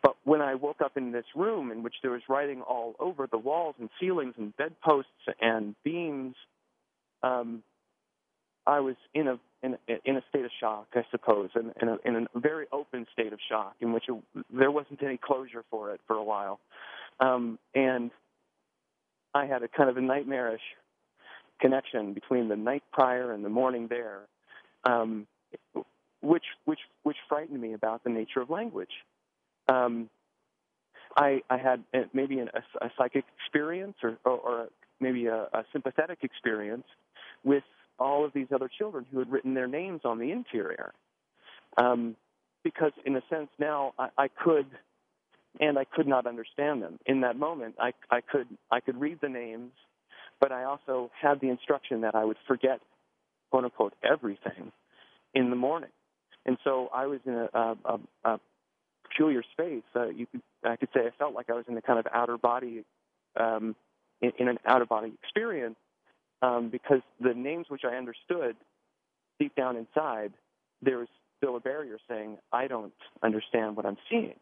but 0.01 0.15
when 0.23 0.41
I 0.41 0.55
woke 0.55 0.81
up 0.81 0.97
in 0.97 1.11
this 1.11 1.25
room 1.35 1.71
in 1.71 1.83
which 1.83 1.95
there 2.01 2.11
was 2.11 2.21
writing 2.29 2.61
all 2.61 2.95
over 2.99 3.27
the 3.27 3.37
walls 3.37 3.75
and 3.79 3.89
ceilings 3.99 4.35
and 4.37 4.55
bedposts 4.57 5.09
and 5.39 5.75
beams, 5.83 6.35
um, 7.23 7.61
I 8.65 8.79
was 8.79 8.95
in 9.13 9.27
a 9.27 9.39
in, 9.63 9.77
in 10.05 10.17
a 10.17 10.23
state 10.29 10.43
of 10.43 10.51
shock, 10.59 10.87
I 10.95 11.03
suppose, 11.11 11.49
in, 11.55 11.71
in, 11.81 11.87
a, 11.87 11.97
in 12.03 12.27
a 12.33 12.39
very 12.39 12.65
open 12.71 13.05
state 13.13 13.31
of 13.31 13.39
shock 13.47 13.75
in 13.79 13.93
which 13.93 14.05
it, 14.09 14.45
there 14.51 14.71
wasn't 14.71 15.03
any 15.03 15.17
closure 15.17 15.63
for 15.69 15.93
it 15.93 16.01
for 16.07 16.15
a 16.15 16.23
while. 16.23 16.59
Um, 17.19 17.59
and 17.75 18.09
I 19.35 19.45
had 19.45 19.61
a 19.61 19.67
kind 19.67 19.89
of 19.89 19.97
a 19.97 20.01
nightmarish 20.01 20.61
connection 21.61 22.13
between 22.13 22.49
the 22.49 22.55
night 22.55 22.83
prior 22.91 23.31
and 23.33 23.45
the 23.45 23.49
morning 23.49 23.87
there, 23.87 24.21
um, 24.83 25.27
which 26.21 26.45
which 26.65 26.79
which 27.03 27.17
frightened 27.29 27.61
me 27.61 27.73
about 27.73 28.03
the 28.03 28.09
nature 28.09 28.41
of 28.41 28.49
language. 28.49 28.91
Um, 29.67 30.09
I, 31.15 31.41
I 31.49 31.57
had 31.57 31.83
uh, 31.93 31.99
maybe 32.13 32.39
an, 32.39 32.49
a, 32.53 32.85
a 32.85 32.91
psychic 32.97 33.25
experience 33.37 33.95
or, 34.01 34.17
or, 34.23 34.37
or 34.37 34.67
maybe 34.99 35.27
a, 35.27 35.47
a 35.53 35.65
sympathetic 35.73 36.19
experience 36.23 36.85
with 37.43 37.63
all 37.99 38.25
of 38.25 38.33
these 38.33 38.47
other 38.53 38.69
children 38.69 39.05
who 39.11 39.19
had 39.19 39.31
written 39.31 39.53
their 39.53 39.67
names 39.67 40.01
on 40.05 40.19
the 40.19 40.31
interior. 40.31 40.93
Um, 41.77 42.15
because 42.63 42.91
in 43.05 43.15
a 43.15 43.21
sense 43.29 43.49
now 43.59 43.93
I, 43.97 44.09
I 44.17 44.27
could 44.27 44.67
and 45.59 45.77
I 45.77 45.83
could 45.83 46.07
not 46.07 46.25
understand 46.27 46.81
them. 46.81 46.99
In 47.05 47.21
that 47.21 47.37
moment 47.37 47.75
I, 47.79 47.93
I 48.09 48.21
could 48.21 48.47
I 48.71 48.79
could 48.79 48.99
read 48.99 49.19
the 49.21 49.29
names, 49.29 49.71
but 50.41 50.51
I 50.51 50.65
also 50.65 51.11
had 51.21 51.39
the 51.39 51.49
instruction 51.49 52.01
that 52.01 52.15
I 52.15 52.25
would 52.25 52.37
forget 52.47 52.81
quote 53.51 53.63
unquote 53.63 53.93
everything 54.03 54.71
in 55.33 55.49
the 55.49 55.55
morning. 55.55 55.91
And 56.45 56.57
so 56.63 56.89
I 56.93 57.05
was 57.05 57.19
in 57.25 57.33
a, 57.33 57.49
a, 57.85 57.99
a 58.25 58.39
peculiar 59.07 59.43
space. 59.53 59.83
Uh, 59.95 60.09
you 60.09 60.25
could, 60.25 60.41
I 60.65 60.75
could 60.75 60.89
say 60.93 61.01
I 61.01 61.11
felt 61.17 61.35
like 61.35 61.49
I 61.49 61.53
was 61.53 61.65
in 61.69 61.77
a 61.77 61.81
kind 61.81 61.99
of 61.99 62.07
outer 62.11 62.37
body, 62.37 62.83
um, 63.39 63.75
in, 64.21 64.31
in 64.39 64.47
an 64.47 64.57
outer 64.65 64.85
body 64.85 65.13
experience 65.23 65.77
um, 66.41 66.69
because 66.69 67.01
the 67.19 67.33
names 67.33 67.67
which 67.69 67.83
I 67.85 67.95
understood 67.95 68.55
deep 69.39 69.55
down 69.55 69.75
inside, 69.77 70.33
there 70.81 70.97
was 70.97 71.07
still 71.37 71.55
a 71.55 71.59
barrier 71.59 71.97
saying, 72.09 72.37
I 72.51 72.67
don't 72.67 72.93
understand 73.23 73.75
what 73.75 73.85
I'm 73.85 73.97
seeing. 74.09 74.35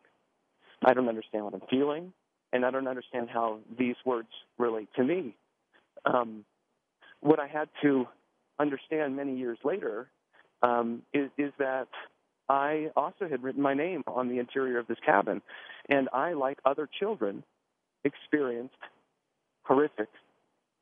I 0.86 0.94
don't 0.94 1.10
understand 1.10 1.44
what 1.44 1.54
I'm 1.54 1.62
feeling, 1.70 2.14
and 2.54 2.66
I 2.66 2.72
don't 2.72 2.88
understand 2.88 3.30
how 3.30 3.60
these 3.78 3.96
words 4.06 4.30
relate 4.58 4.88
to 4.96 5.04
me. 5.04 5.36
Um, 6.14 6.46
what 7.22 7.40
I 7.40 7.48
had 7.48 7.70
to 7.82 8.08
understand 8.60 9.16
many 9.16 9.36
years 9.38 9.58
later 9.64 10.10
um, 10.62 11.02
is, 11.14 11.30
is 11.38 11.52
that 11.60 11.88
I 12.50 12.88
also 12.96 13.28
had 13.30 13.44
written 13.44 13.62
my 13.62 13.74
name 13.74 14.04
on 14.08 14.28
the 14.28 14.40
interior 14.40 14.80
of 14.80 14.88
this 14.88 14.98
cabin, 15.06 15.42
and 15.88 16.10
I, 16.12 16.34
like 16.34 16.58
other 16.66 16.90
children, 17.00 17.44
experienced 18.04 18.76
horrific 19.64 20.10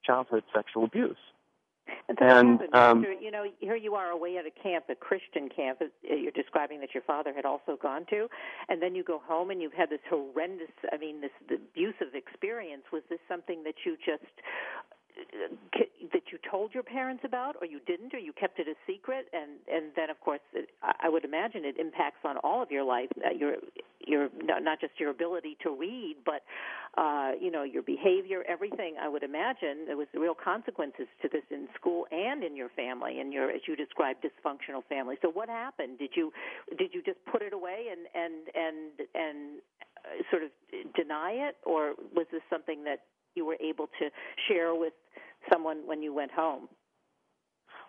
childhood 0.04 0.44
sexual 0.56 0.86
abuse. 0.86 1.18
And, 2.10 2.18
so 2.20 2.26
and 2.26 2.76
um, 2.76 3.06
you 3.22 3.32
know, 3.32 3.46
here 3.60 3.76
you 3.76 3.96
are 3.96 4.10
away 4.12 4.38
at 4.38 4.46
a 4.46 4.52
camp, 4.64 4.86
a 4.90 4.96
Christian 4.96 5.50
camp. 5.50 5.80
You're 6.04 6.32
describing 6.32 6.80
that 6.82 6.94
your 6.94 7.04
father 7.04 7.34
had 7.34 7.46
also 7.46 7.78
gone 7.82 8.06
to, 8.10 8.28
and 8.70 8.82
then 8.82 8.96
you 8.96 9.04
go 9.04 9.22
home 9.26 9.52
and 9.52 9.62
you've 9.62 9.74
had 9.74 9.90
this 9.90 10.00
horrendous. 10.10 10.72
I 10.92 10.98
mean, 10.98 11.22
this 11.22 11.32
abusive 11.46 12.14
experience. 12.14 12.84
Was 12.92 13.04
this 13.10 13.20
something 13.28 13.64
that 13.64 13.76
you 13.86 13.98
just 14.06 14.24
that 16.14 16.24
you 16.32 16.38
told 16.50 16.74
your 16.74 16.84
parents 16.84 17.24
about 17.26 17.56
or 17.60 17.68
you 17.68 17.80
didn't 17.86 18.14
or 18.14 18.20
you 18.20 18.34
kept 18.34 18.60
it 18.60 18.68
a 18.68 18.76
secret? 18.86 19.28
And 19.34 19.60
and 19.72 19.92
then 19.96 20.10
of 20.10 20.20
course 20.22 20.40
it, 20.54 20.70
I 20.82 21.10
would 21.10 21.26
imagine 21.26 21.66
it 21.66 21.78
impacts 21.78 22.24
on 22.24 22.38
all 22.38 22.62
of 22.62 22.72
your 22.72 22.84
life 22.84 23.10
uh, 23.26 23.30
your 23.32 23.56
your 24.06 24.30
not 24.44 24.80
just 24.80 24.94
your 25.00 25.10
ability 25.10 25.58
to 25.64 25.76
read 25.76 26.16
but 26.26 26.42
uh 26.98 27.32
you 27.40 27.52
know 27.52 27.64
your 27.64 27.84
behavior 27.84 28.44
everything. 28.48 28.96
I 29.02 29.10
would 29.10 29.24
imagine 29.24 29.86
there 29.86 29.98
was 29.98 30.08
real 30.14 30.36
consequences 30.36 31.08
to 31.22 31.30
this 31.30 31.44
in 31.52 31.68
school 31.80 32.06
and 32.12 32.44
in 32.44 32.56
your 32.56 32.70
family 32.70 33.20
and 33.20 33.34
your 33.34 33.50
as 33.50 33.62
you 33.68 33.76
described 33.76 34.24
dysfunctional 34.24 34.84
family. 34.88 35.16
So 35.22 35.30
what 35.30 35.50
happened? 35.50 36.00
Did 36.00 36.12
you 36.16 36.32
did 36.78 36.94
you 36.94 37.02
just 37.04 37.20
put 37.32 37.42
it 37.42 37.54
away 37.54 37.88
and 37.92 38.08
and 38.16 38.48
and 38.56 39.08
and 39.16 39.60
uh, 40.06 40.24
sort 40.32 40.44
of 40.44 40.50
deny 40.96 41.32
it? 41.32 41.56
Or 41.66 41.94
was 42.16 42.28
this 42.32 42.42
something 42.50 42.84
that 42.86 43.02
you 43.38 43.46
were 43.46 43.58
able 43.62 43.88
to 44.00 44.10
share 44.48 44.76
with 44.76 44.94
someone 45.50 45.84
when 45.86 46.02
you 46.02 46.14
went 46.14 46.32
home? 46.32 46.68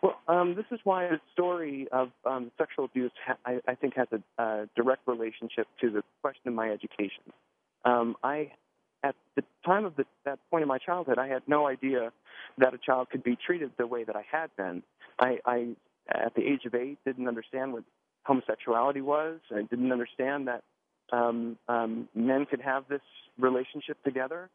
Well, 0.02 0.16
um, 0.28 0.54
this 0.54 0.66
is 0.70 0.78
why 0.84 1.08
the 1.08 1.20
story 1.32 1.88
of 1.90 2.10
um, 2.24 2.52
sexual 2.56 2.84
abuse, 2.84 3.10
ha- 3.26 3.38
I, 3.44 3.58
I, 3.66 3.74
think, 3.74 3.94
has 3.96 4.06
a 4.12 4.42
uh, 4.42 4.66
direct 4.76 5.02
relationship 5.08 5.66
to 5.80 5.90
the 5.90 6.02
question 6.22 6.46
of 6.46 6.54
my 6.54 6.70
education. 6.70 7.24
Um, 7.84 8.14
I, 8.22 8.52
at 9.02 9.16
the 9.34 9.42
time 9.66 9.84
of 9.84 9.96
the, 9.96 10.04
that 10.24 10.38
point 10.50 10.62
in 10.62 10.68
my 10.68 10.78
childhood, 10.78 11.18
I 11.18 11.26
had 11.26 11.42
no 11.48 11.66
idea 11.66 12.12
that 12.58 12.74
a 12.74 12.78
child 12.78 13.08
could 13.10 13.24
be 13.24 13.36
treated 13.44 13.72
the 13.76 13.88
way 13.88 14.04
that 14.04 14.14
I 14.14 14.24
had 14.30 14.50
been. 14.56 14.84
I, 15.18 15.38
I 15.44 15.74
at 16.08 16.34
the 16.34 16.42
age 16.42 16.64
of 16.64 16.74
eight, 16.74 16.98
didn't 17.04 17.28
understand 17.28 17.72
what 17.72 17.84
homosexuality 18.24 19.00
was. 19.00 19.40
I 19.50 19.62
didn't 19.62 19.92
understand 19.92 20.48
that 20.48 20.62
um, 21.12 21.58
um, 21.68 22.08
men 22.14 22.46
could 22.46 22.60
have 22.60 22.84
this 22.88 23.00
relationship 23.38 24.02
together. 24.04 24.50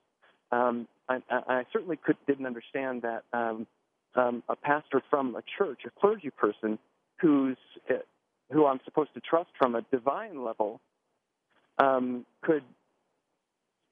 Um, 0.54 0.88
I, 1.10 1.20
I 1.30 1.64
certainly 1.74 1.98
could, 1.98 2.18
didn't 2.28 2.46
understand 2.46 3.02
that 3.02 3.24
um, 3.34 3.68
um, 4.16 4.44
a 4.48 4.56
pastor 4.56 5.02
from 5.10 5.36
a 5.36 5.44
church, 5.58 5.82
a 5.86 6.00
clergy 6.00 6.30
person, 6.30 6.78
who's 7.20 7.58
uh, 7.90 7.96
who 8.52 8.66
I'm 8.66 8.80
supposed 8.86 9.14
to 9.16 9.22
trust 9.22 9.50
from 9.58 9.76
a 9.76 9.82
divine 9.92 10.44
level, 10.44 10.80
um, 11.80 12.26
could 12.42 12.64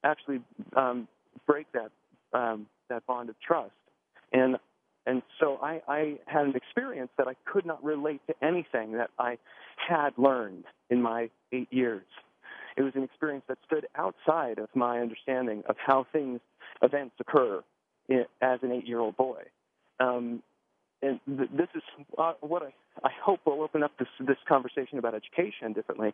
actually 0.03 0.41
um, 0.75 1.07
break 1.47 1.67
that 1.73 1.91
um, 2.33 2.67
that 2.89 3.05
bond 3.07 3.29
of 3.29 3.35
trust. 3.39 3.71
And 4.31 4.57
and 5.07 5.23
so 5.39 5.57
I, 5.63 5.81
I 5.87 6.19
had 6.27 6.45
an 6.45 6.55
experience 6.55 7.09
that 7.17 7.27
I 7.27 7.33
could 7.51 7.65
not 7.65 7.83
relate 7.83 8.21
to 8.27 8.35
anything 8.43 8.93
that 8.93 9.09
I 9.17 9.37
had 9.89 10.11
learned 10.17 10.65
in 10.91 11.01
my 11.01 11.29
eight 11.51 11.71
years. 11.71 12.05
It 12.77 12.83
was 12.83 12.93
an 12.95 13.03
experience 13.03 13.43
that 13.47 13.57
stood 13.65 13.87
outside 13.95 14.59
of 14.59 14.69
my 14.75 14.99
understanding 14.99 15.63
of 15.67 15.75
how 15.83 16.05
things, 16.13 16.39
events 16.81 17.15
occur 17.19 17.61
in, 18.09 18.25
as 18.41 18.59
an 18.63 18.71
eight-year-old 18.71 19.17
boy. 19.17 19.43
Um, 19.99 20.41
and 21.01 21.19
th- 21.25 21.49
this 21.51 21.67
is 21.75 21.81
uh, 22.17 22.33
what 22.41 22.63
I, 22.63 22.73
I 23.03 23.11
hope 23.23 23.39
will 23.45 23.63
open 23.63 23.83
up 23.83 23.91
this, 23.97 24.07
this 24.19 24.37
conversation 24.47 24.97
about 24.97 25.15
education 25.15 25.73
differently, 25.73 26.13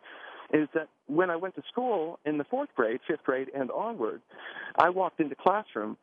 is 0.52 0.68
that 0.74 0.88
when 1.06 1.30
I 1.30 1.36
went 1.36 1.54
to 1.56 1.62
school 1.70 2.18
in 2.24 2.38
the 2.38 2.44
fourth 2.44 2.70
grade, 2.74 3.00
fifth 3.06 3.24
grade, 3.24 3.48
and 3.54 3.70
onward, 3.70 4.22
I 4.78 4.90
walked 4.90 5.20
into 5.20 5.34
classroom 5.34 5.96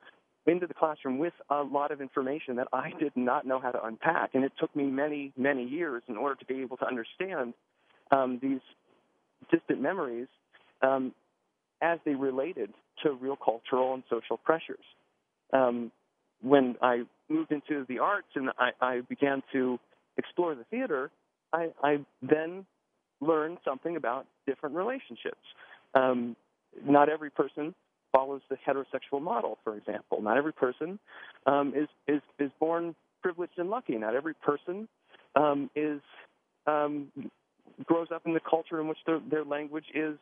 into 0.48 0.68
the 0.68 0.74
classroom 0.74 1.18
with 1.18 1.34
a 1.50 1.64
lot 1.64 1.92
of 1.92 2.02
information 2.02 2.56
that 2.58 2.68
I 2.72 2.92
did 3.00 3.14
not 3.16 3.48
know 3.48 3.60
how 3.60 3.72
to 3.72 3.84
unpack, 3.84 4.36
and 4.36 4.44
it 4.44 4.52
took 4.60 4.76
me 4.76 4.84
many, 4.84 5.34
many 5.36 5.64
years 5.64 6.04
in 6.08 6.18
order 6.18 6.36
to 6.36 6.46
be 6.46 6.62
able 6.62 6.78
to 6.78 6.86
understand 6.86 7.56
um, 8.12 8.40
these 8.42 8.60
distant 9.52 9.82
memories 9.82 10.28
um, 10.84 11.14
as 11.82 12.00
they 12.06 12.14
related 12.14 12.72
to 13.04 13.14
real 13.14 13.38
cultural 13.38 13.94
and 13.94 14.04
social 14.10 14.38
pressures. 14.38 14.84
Um, 15.54 15.92
when 16.42 16.76
I 16.82 17.04
moved 17.30 17.52
into 17.52 17.86
the 17.88 18.00
arts 18.00 18.28
and 18.36 18.50
I, 18.58 18.72
I 18.82 19.02
began 19.02 19.42
to 19.54 19.80
explore 20.18 20.56
the 20.56 20.64
theater, 20.66 21.12
I, 21.54 21.70
I 21.84 21.98
then 22.22 22.66
learned 23.22 23.58
something 23.64 23.96
about 23.96 24.26
different 24.46 24.76
relationships. 24.76 25.38
Um, 25.94 26.36
not 26.86 27.10
every 27.10 27.30
person 27.30 27.74
follows 28.12 28.42
the 28.50 28.58
heterosexual 28.68 29.22
model, 29.22 29.58
for 29.64 29.78
example. 29.78 30.22
Not 30.22 30.38
every 30.38 30.54
person 30.54 31.00
um, 31.46 31.74
is, 31.76 31.88
is, 32.08 32.22
is 32.40 32.52
born 32.60 32.96
privileged 33.22 33.58
and 33.58 33.70
lucky. 33.70 33.96
Not 33.98 34.16
every 34.16 34.34
person 34.36 34.88
um, 35.36 35.70
is 35.76 36.02
um, 36.68 37.08
grows 37.86 38.08
up 38.14 38.24
in 38.26 38.34
the 38.34 38.40
culture 38.40 38.80
in 38.80 38.88
which 38.88 38.98
their, 39.06 39.20
their 39.30 39.44
language 39.44 39.86
is 39.94 40.18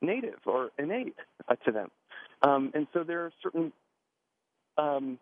native 0.00 0.38
or 0.46 0.70
innate 0.78 1.16
uh, 1.48 1.56
to 1.64 1.72
them. 1.72 1.90
Um, 2.42 2.70
and 2.74 2.86
so 2.92 3.02
there 3.02 3.24
are 3.24 3.32
certain 3.42 3.72
um, 4.78 5.18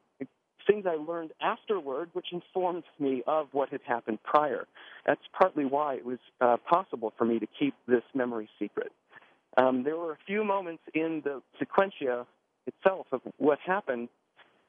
things 0.66 0.87
I 0.87 0.97
learned 0.97 1.33
afterward, 1.40 2.11
which 2.12 2.26
informed 2.33 2.85
me 2.99 3.23
of 3.26 3.49
what 3.52 3.71
had 3.71 3.80
happened 3.87 4.18
prior. 4.23 4.66
That's 5.06 5.21
partly 5.38 5.64
why 5.64 5.97
it 5.97 6.04
was 6.04 6.18
uh, 6.40 6.56
possible 6.68 7.12
for 7.16 7.25
me 7.25 7.38
to 7.38 7.47
keep 7.59 7.75
this 7.87 8.02
memory 8.14 8.49
secret. 8.59 8.92
Um, 9.56 9.85
there 9.85 9.97
were 9.97 10.12
a 10.12 10.18
few 10.26 10.44
moments 10.44 10.83
in 10.94 11.23
the 11.25 11.42
sequentia 11.59 12.26
itself 12.66 13.06
of 13.12 13.21
what 13.38 13.59
happened 13.64 14.09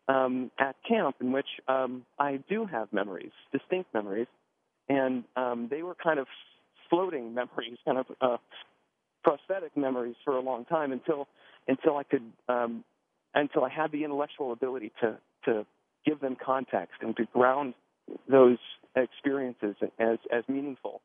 um, 0.07 0.51
at 0.59 0.75
camp 0.87 1.15
in 1.19 1.31
which 1.31 1.47
um, 1.67 2.05
I 2.19 2.39
do 2.49 2.65
have 2.65 2.91
memories, 2.93 3.31
distinct 3.51 3.93
memories, 3.93 4.27
and 4.87 5.23
um, 5.35 5.67
they 5.69 5.81
were 5.81 5.95
kind 5.95 6.19
of 6.19 6.27
floating 6.89 7.33
memories, 7.33 7.77
kind 7.85 7.97
of 7.97 8.05
uh, 8.21 8.37
prosthetic 9.25 9.75
memories 9.75 10.15
for 10.23 10.37
a 10.37 10.39
long 10.39 10.65
time 10.65 10.91
until 10.91 11.27
until 11.67 11.97
I 11.97 12.03
could 12.03 12.31
um, 12.47 12.83
until 13.33 13.65
I 13.65 13.69
had 13.69 13.91
the 13.91 14.03
intellectual 14.03 14.53
ability 14.53 14.91
to 15.01 15.17
to 15.45 15.65
give 16.05 16.19
them 16.21 16.37
context 16.43 16.97
and 17.01 17.17
to 17.17 17.25
ground 17.33 17.73
those 18.29 18.59
experiences 18.95 19.75
as 19.99 20.19
as 20.31 20.43
meaningful. 20.47 21.01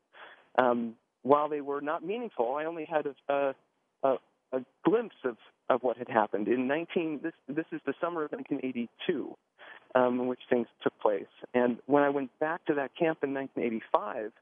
Um, 0.59 0.97
while 1.23 1.49
they 1.49 1.63
were 1.63 1.81
not 1.81 2.05
meaningful, 2.05 2.55
I 2.55 2.65
only 2.65 2.85
had 2.85 3.07
a, 3.29 3.55
a, 4.03 4.15
a 4.53 4.65
glimpse 4.85 5.17
of, 5.25 5.37
of 5.69 5.83
what 5.83 5.97
had 5.97 6.09
happened 6.09 6.49
in 6.49 6.67
19. 6.67 7.21
This 7.23 7.33
this 7.49 7.67
is 7.73 7.81
the 7.87 7.95
summer 8.01 8.25
of 8.25 8.33
1982, 8.33 9.35
um, 9.95 10.21
in 10.21 10.27
which 10.27 10.41
things 10.51 10.67
took 10.83 10.99
place. 11.01 11.33
And 11.55 11.79
when 11.87 12.03
I 12.03 12.11
went 12.11 12.31
back 12.39 12.65
to 12.67 12.75
that 12.75 12.91
camp 12.99 13.19
in 13.23 13.33
1985, 13.33 14.33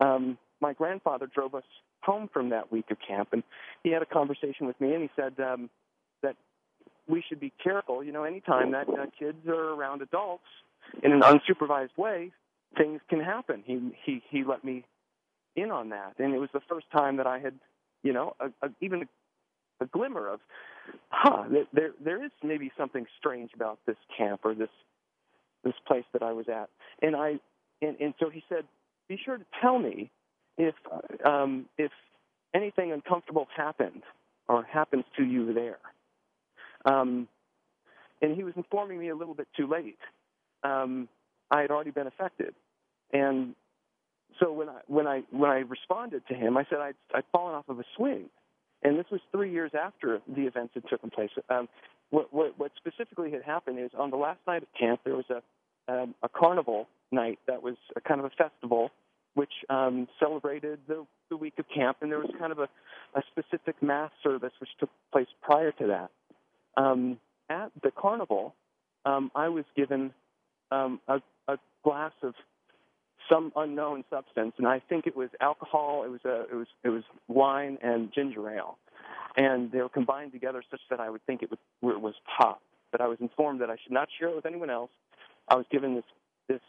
um, 0.00 0.38
my 0.60 0.72
grandfather 0.72 1.26
drove 1.26 1.54
us 1.54 1.64
home 2.02 2.28
from 2.32 2.50
that 2.50 2.70
week 2.72 2.90
of 2.90 2.98
camp, 3.06 3.28
and 3.32 3.42
he 3.82 3.90
had 3.90 4.02
a 4.02 4.06
conversation 4.06 4.66
with 4.66 4.80
me, 4.80 4.94
and 4.94 5.02
he 5.02 5.10
said 5.16 5.34
um, 5.40 5.70
that 6.22 6.36
we 7.06 7.22
should 7.28 7.40
be 7.40 7.52
careful. 7.62 8.02
You 8.02 8.12
know, 8.12 8.24
anytime 8.24 8.72
that 8.72 8.88
uh, 8.88 9.06
kids 9.18 9.46
are 9.46 9.74
around 9.74 10.02
adults 10.02 10.44
in 11.02 11.12
an 11.12 11.20
unsupervised 11.20 11.96
way, 11.96 12.32
things 12.76 13.00
can 13.08 13.20
happen. 13.20 13.62
He 13.66 13.94
he 14.04 14.22
he 14.30 14.44
let 14.44 14.64
me 14.64 14.84
in 15.56 15.70
on 15.70 15.88
that, 15.90 16.14
and 16.18 16.34
it 16.34 16.38
was 16.38 16.50
the 16.52 16.60
first 16.68 16.86
time 16.90 17.16
that 17.16 17.26
I 17.26 17.38
had, 17.38 17.54
you 18.02 18.12
know, 18.12 18.34
a, 18.38 18.46
a, 18.66 18.70
even 18.80 19.02
a, 19.02 19.84
a 19.84 19.86
glimmer 19.86 20.28
of, 20.28 20.40
huh, 21.08 21.44
there 21.72 21.92
there 22.02 22.24
is 22.24 22.30
maybe 22.42 22.70
something 22.76 23.06
strange 23.18 23.50
about 23.54 23.78
this 23.86 23.96
camp 24.16 24.42
or 24.44 24.54
this 24.54 24.70
this 25.64 25.74
place 25.86 26.04
that 26.12 26.22
I 26.22 26.32
was 26.32 26.48
at, 26.48 26.68
and 27.02 27.16
I 27.16 27.40
and 27.82 27.96
and 28.00 28.14
so 28.20 28.30
he 28.30 28.42
said, 28.48 28.64
be 29.08 29.18
sure 29.22 29.36
to 29.36 29.44
tell 29.60 29.78
me 29.78 30.10
if 30.58 30.74
um, 31.24 31.66
if 31.78 31.92
anything 32.54 32.92
uncomfortable 32.92 33.46
happened 33.56 34.02
or 34.48 34.64
happens 34.64 35.04
to 35.16 35.24
you 35.24 35.54
there. 35.54 35.78
Um, 36.84 37.28
and 38.20 38.34
he 38.34 38.42
was 38.42 38.54
informing 38.56 38.98
me 38.98 39.08
a 39.08 39.16
little 39.16 39.34
bit 39.34 39.46
too 39.56 39.66
late. 39.66 39.98
Um, 40.64 41.08
I 41.50 41.60
had 41.60 41.70
already 41.70 41.90
been 41.90 42.06
affected, 42.06 42.54
and 43.12 43.54
so 44.40 44.52
when 44.52 44.68
I 44.68 44.80
when 44.86 45.06
I 45.06 45.22
when 45.30 45.50
I 45.50 45.58
responded 45.58 46.22
to 46.28 46.34
him, 46.34 46.56
I 46.56 46.64
said 46.68 46.78
I'd, 46.80 46.94
I'd 47.14 47.24
fallen 47.32 47.54
off 47.54 47.68
of 47.68 47.78
a 47.78 47.84
swing, 47.96 48.28
and 48.82 48.98
this 48.98 49.06
was 49.10 49.20
three 49.30 49.52
years 49.52 49.72
after 49.78 50.20
the 50.26 50.42
events 50.42 50.74
had 50.74 50.84
taken 50.88 51.10
place. 51.10 51.30
Um, 51.48 51.68
what, 52.10 52.32
what, 52.32 52.58
what 52.58 52.72
specifically 52.76 53.30
had 53.30 53.42
happened 53.42 53.78
is 53.78 53.90
on 53.96 54.10
the 54.10 54.16
last 54.16 54.40
night 54.46 54.62
of 54.62 54.68
camp 54.78 55.00
there 55.04 55.16
was 55.16 55.26
a 55.30 55.42
um, 55.92 56.14
a 56.22 56.28
carnival 56.28 56.88
night 57.10 57.38
that 57.46 57.62
was 57.62 57.76
a 57.96 58.00
kind 58.00 58.20
of 58.20 58.26
a 58.26 58.30
festival 58.30 58.90
which 59.38 59.52
um, 59.70 60.08
celebrated 60.18 60.80
the, 60.88 61.06
the 61.30 61.36
week 61.36 61.54
of 61.60 61.64
camp, 61.72 61.98
and 62.00 62.10
there 62.10 62.18
was 62.18 62.28
kind 62.40 62.50
of 62.50 62.58
a, 62.58 62.68
a 63.14 63.22
specific 63.30 63.80
mass 63.80 64.10
service 64.20 64.50
which 64.60 64.70
took 64.80 64.90
place 65.12 65.28
prior 65.40 65.70
to 65.70 65.86
that. 65.86 66.10
Um, 66.76 67.18
at 67.48 67.70
the 67.84 67.92
carnival, 67.92 68.56
um, 69.04 69.30
I 69.36 69.48
was 69.48 69.64
given 69.76 70.12
um, 70.72 71.00
a, 71.06 71.20
a 71.46 71.56
glass 71.84 72.10
of 72.24 72.34
some 73.30 73.52
unknown 73.54 74.02
substance, 74.10 74.54
and 74.58 74.66
I 74.66 74.82
think 74.88 75.06
it 75.06 75.16
was 75.16 75.28
alcohol. 75.40 76.02
It 76.04 76.10
was 76.10 76.20
a, 76.24 76.42
it 76.50 76.56
was 76.56 76.66
it 76.82 76.88
was 76.88 77.04
wine 77.28 77.78
and 77.80 78.12
ginger 78.12 78.50
ale, 78.50 78.76
and 79.36 79.70
they 79.70 79.78
were 79.78 79.88
combined 79.88 80.32
together 80.32 80.64
such 80.68 80.80
that 80.90 80.98
I 80.98 81.10
would 81.10 81.24
think 81.26 81.44
it 81.44 81.50
was 81.50 81.60
it 81.82 82.00
was 82.00 82.14
pop. 82.36 82.60
But 82.90 83.00
I 83.00 83.06
was 83.06 83.18
informed 83.20 83.60
that 83.60 83.70
I 83.70 83.76
should 83.80 83.92
not 83.92 84.08
share 84.18 84.30
it 84.30 84.34
with 84.34 84.46
anyone 84.46 84.70
else. 84.70 84.90
I 85.48 85.54
was 85.54 85.66
given 85.70 85.94
this 85.94 86.04
this 86.48 86.60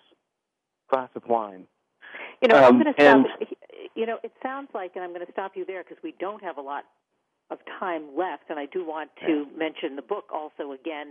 glass 0.91 1.09
of 1.15 1.23
wine, 1.27 1.65
you 2.41 2.47
know, 2.47 2.57
um, 2.57 2.63
I'm 2.65 2.81
going 2.81 2.93
to 2.93 3.01
stop. 3.01 3.25
and- 3.41 3.47
You 3.95 4.05
know, 4.05 4.17
it 4.23 4.31
sounds 4.41 4.69
like, 4.73 4.91
and 4.95 5.03
I'm 5.03 5.13
going 5.13 5.25
to 5.25 5.31
stop 5.31 5.53
you 5.55 5.65
there 5.65 5.83
because 5.83 6.01
we 6.03 6.13
don't 6.19 6.41
have 6.43 6.57
a 6.57 6.61
lot 6.61 6.85
of 7.51 7.57
time 7.79 8.03
left, 8.15 8.43
and 8.49 8.59
I 8.59 8.67
do 8.67 8.85
want 8.85 9.09
to 9.25 9.47
mention 9.57 9.95
the 9.95 10.03
book 10.03 10.25
also 10.31 10.71
again. 10.73 11.07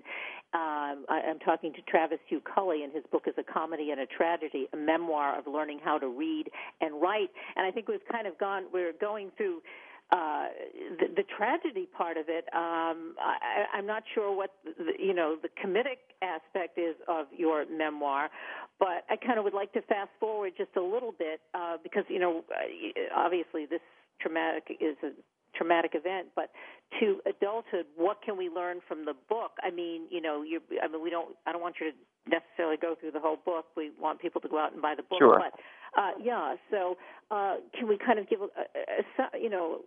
Um, 0.55 1.05
I, 1.09 1.21
I'm 1.29 1.41
talking 1.41 1.73
to 1.75 1.83
Travis 1.83 2.21
Hugh 2.29 2.41
Culley, 2.41 2.85
and 2.85 2.93
his 2.93 3.03
book 3.11 3.25
is 3.27 3.35
A 3.39 3.43
Comedy 3.43 3.91
and 3.91 4.01
a 4.01 4.07
Tragedy, 4.07 4.69
a 4.73 4.77
memoir 4.77 5.37
of 5.39 5.47
learning 5.49 5.81
how 5.85 5.99
to 5.99 6.07
read 6.07 6.49
and 6.81 7.03
write. 7.03 7.31
And 7.57 7.67
I 7.67 7.73
think 7.73 7.89
we've 7.89 8.07
kind 8.11 8.27
of 8.29 8.39
gone, 8.39 8.65
we're 8.73 8.93
going 9.01 9.31
through 9.37 9.61
uh, 10.11 10.47
the, 10.99 11.07
the 11.17 11.25
tragedy 11.37 11.87
part 11.97 12.17
of 12.17 12.27
it, 12.29 12.45
um, 12.55 13.15
I, 13.21 13.67
I'm 13.75 13.87
not 13.87 14.05
sure 14.15 14.35
what 14.35 14.51
the, 14.65 14.93
you 14.99 15.13
know 15.13 15.37
the 15.41 15.49
comedic 15.49 16.01
aspect 16.23 16.79
is 16.79 16.97
of 17.09 17.27
your 17.37 17.67
memoir, 17.71 18.31
but 18.79 19.05
I 19.11 19.17
kind 19.17 19.39
of 19.39 19.45
would 19.45 19.55
like 19.55 19.73
to 19.75 19.83
fast 19.83 20.11
forward 20.19 20.53
just 20.57 20.71
a 20.77 20.83
little 20.83 21.13
bit 21.19 21.41
uh, 21.55 21.77
because 21.83 22.05
you 22.09 22.19
know 22.19 22.43
obviously 23.15 23.67
this 23.67 23.81
traumatic 24.21 24.65
is 24.81 24.97
a 25.03 25.11
traumatic 25.59 25.93
event, 25.95 26.29
but 26.35 26.51
to 27.01 27.21
adulthood, 27.27 27.85
what 27.97 28.23
can 28.25 28.39
we 28.39 28.49
learn 28.49 28.79
from 28.87 29.05
the 29.05 29.15
book? 29.29 29.53
I 29.63 29.71
mean, 29.71 30.07
you 30.11 30.23
know, 30.23 30.43
you 30.43 30.61
I 30.83 30.89
mean, 30.89 31.03
we 31.03 31.11
don't 31.11 31.37
I 31.47 31.53
don't 31.53 31.61
want 31.61 31.77
you 31.81 31.91
to 31.91 31.97
necessarily 32.31 32.77
go 32.77 32.95
through 32.99 33.11
the 33.13 33.21
whole 33.21 33.39
book. 33.45 33.67
We 33.77 33.91
want 34.01 34.21
people 34.21 34.41
to 34.43 34.49
go 34.49 34.59
out 34.59 34.73
and 34.73 34.81
buy 34.81 34.95
the 34.95 35.03
book, 35.03 35.19
sure. 35.19 35.39
but 35.39 35.59
uh 36.01 36.13
yeah, 36.23 36.55
so 36.71 36.97
uh 37.31 37.57
can 37.77 37.89
we 37.89 37.99
kind 37.99 38.19
of 38.19 38.29
give 38.29 38.41
a, 38.41 38.45
a, 38.45 39.23
a 39.37 39.41
you 39.41 39.51
know, 39.51 39.81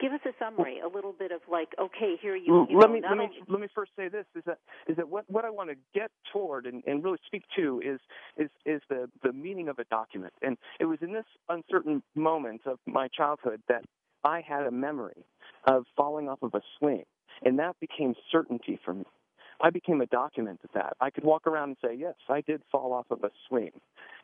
give 0.00 0.12
us 0.12 0.20
a 0.26 0.32
summary, 0.38 0.80
a 0.80 0.88
little 0.88 1.12
bit 1.12 1.32
of 1.32 1.40
like, 1.50 1.68
okay, 1.80 2.14
here 2.20 2.36
you, 2.36 2.66
you 2.68 2.78
let 2.78 2.88
know, 2.88 2.94
me 2.94 3.02
let 3.08 3.18
me 3.18 3.28
let 3.48 3.60
me 3.60 3.68
first 3.74 3.92
say 3.96 4.08
this 4.08 4.26
is 4.36 4.42
that 4.46 4.58
is 4.88 4.96
that 4.96 5.08
what 5.08 5.24
what 5.28 5.44
I 5.44 5.50
want 5.50 5.70
to 5.70 5.76
get 5.94 6.10
toward 6.32 6.66
and, 6.66 6.82
and 6.86 7.02
really 7.02 7.18
speak 7.26 7.44
to 7.56 7.80
is 7.84 8.00
is 8.36 8.50
is 8.66 8.82
the 8.88 9.08
the 9.22 9.32
meaning 9.32 9.68
of 9.68 9.78
a 9.78 9.84
document. 9.84 10.32
And 10.42 10.56
it 10.80 10.84
was 10.84 10.98
in 11.02 11.12
this 11.12 11.26
uncertain 11.48 12.02
moment 12.14 12.62
of 12.66 12.78
my 12.86 13.08
childhood 13.08 13.60
that 13.68 13.84
I 14.24 14.40
had 14.40 14.66
a 14.66 14.70
memory 14.70 15.24
of 15.66 15.84
falling 15.96 16.28
off 16.28 16.42
of 16.42 16.54
a 16.54 16.60
swing, 16.78 17.04
and 17.44 17.58
that 17.58 17.76
became 17.80 18.14
certainty 18.30 18.78
for 18.84 18.94
me. 18.94 19.04
I 19.60 19.70
became 19.70 20.00
a 20.00 20.06
document 20.06 20.60
of 20.64 20.70
that. 20.74 20.94
I 21.00 21.10
could 21.10 21.24
walk 21.24 21.46
around 21.46 21.68
and 21.70 21.76
say, 21.84 21.96
yes, 21.96 22.14
I 22.28 22.40
did 22.40 22.62
fall 22.72 22.92
off 22.92 23.06
of 23.10 23.22
a 23.22 23.30
swing. 23.48 23.70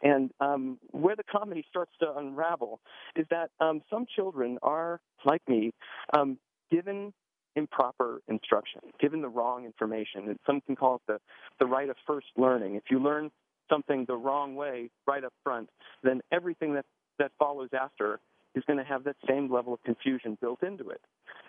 And 0.02 0.30
um, 0.40 0.78
where 0.90 1.14
the 1.14 1.22
comedy 1.22 1.64
starts 1.68 1.92
to 2.00 2.16
unravel 2.16 2.80
is 3.14 3.26
that 3.30 3.50
um, 3.60 3.82
some 3.88 4.06
children 4.14 4.58
are, 4.62 5.00
like 5.24 5.42
me, 5.48 5.72
um, 6.12 6.38
given 6.70 7.12
improper 7.56 8.20
instruction, 8.28 8.80
given 9.00 9.22
the 9.22 9.28
wrong 9.28 9.64
information. 9.64 10.28
And 10.28 10.38
some 10.46 10.60
can 10.62 10.76
call 10.76 10.96
it 10.96 11.02
the, 11.06 11.18
the 11.58 11.66
right 11.66 11.88
of 11.88 11.96
first 12.06 12.26
learning. 12.36 12.74
If 12.74 12.84
you 12.90 12.98
learn 12.98 13.30
something 13.70 14.04
the 14.06 14.16
wrong 14.16 14.56
way 14.56 14.90
right 15.06 15.22
up 15.22 15.32
front, 15.44 15.68
then 16.02 16.20
everything 16.32 16.74
that, 16.74 16.86
that 17.18 17.30
follows 17.38 17.68
after 17.72 18.20
is 18.54 18.64
going 18.66 18.78
to 18.78 18.84
have 18.84 19.04
that 19.04 19.16
same 19.28 19.52
level 19.52 19.72
of 19.74 19.82
confusion 19.84 20.36
built 20.40 20.62
into 20.62 20.90
it. 20.90 21.00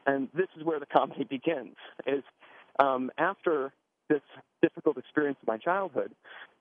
And 0.05 0.29
this 0.33 0.47
is 0.57 0.63
where 0.63 0.79
the 0.79 0.85
comedy 0.85 1.23
begins. 1.29 1.75
Is 2.07 2.23
um, 2.79 3.11
after 3.17 3.73
this 4.09 4.21
difficult 4.61 4.97
experience 4.97 5.37
of 5.41 5.47
my 5.47 5.57
childhood, 5.57 6.11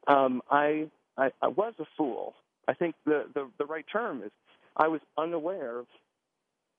um, 0.07 0.43
I, 0.51 0.89
I 1.17 1.31
I 1.43 1.49
was 1.49 1.75
a 1.79 1.85
fool. 1.97 2.35
I 2.69 2.75
think 2.75 2.95
the, 3.05 3.25
the 3.35 3.49
the 3.59 3.67
right 3.67 3.85
term 3.91 4.23
is 4.23 4.31
I 4.77 4.89
was 4.89 5.01
unaware 5.19 5.81
of 5.81 5.87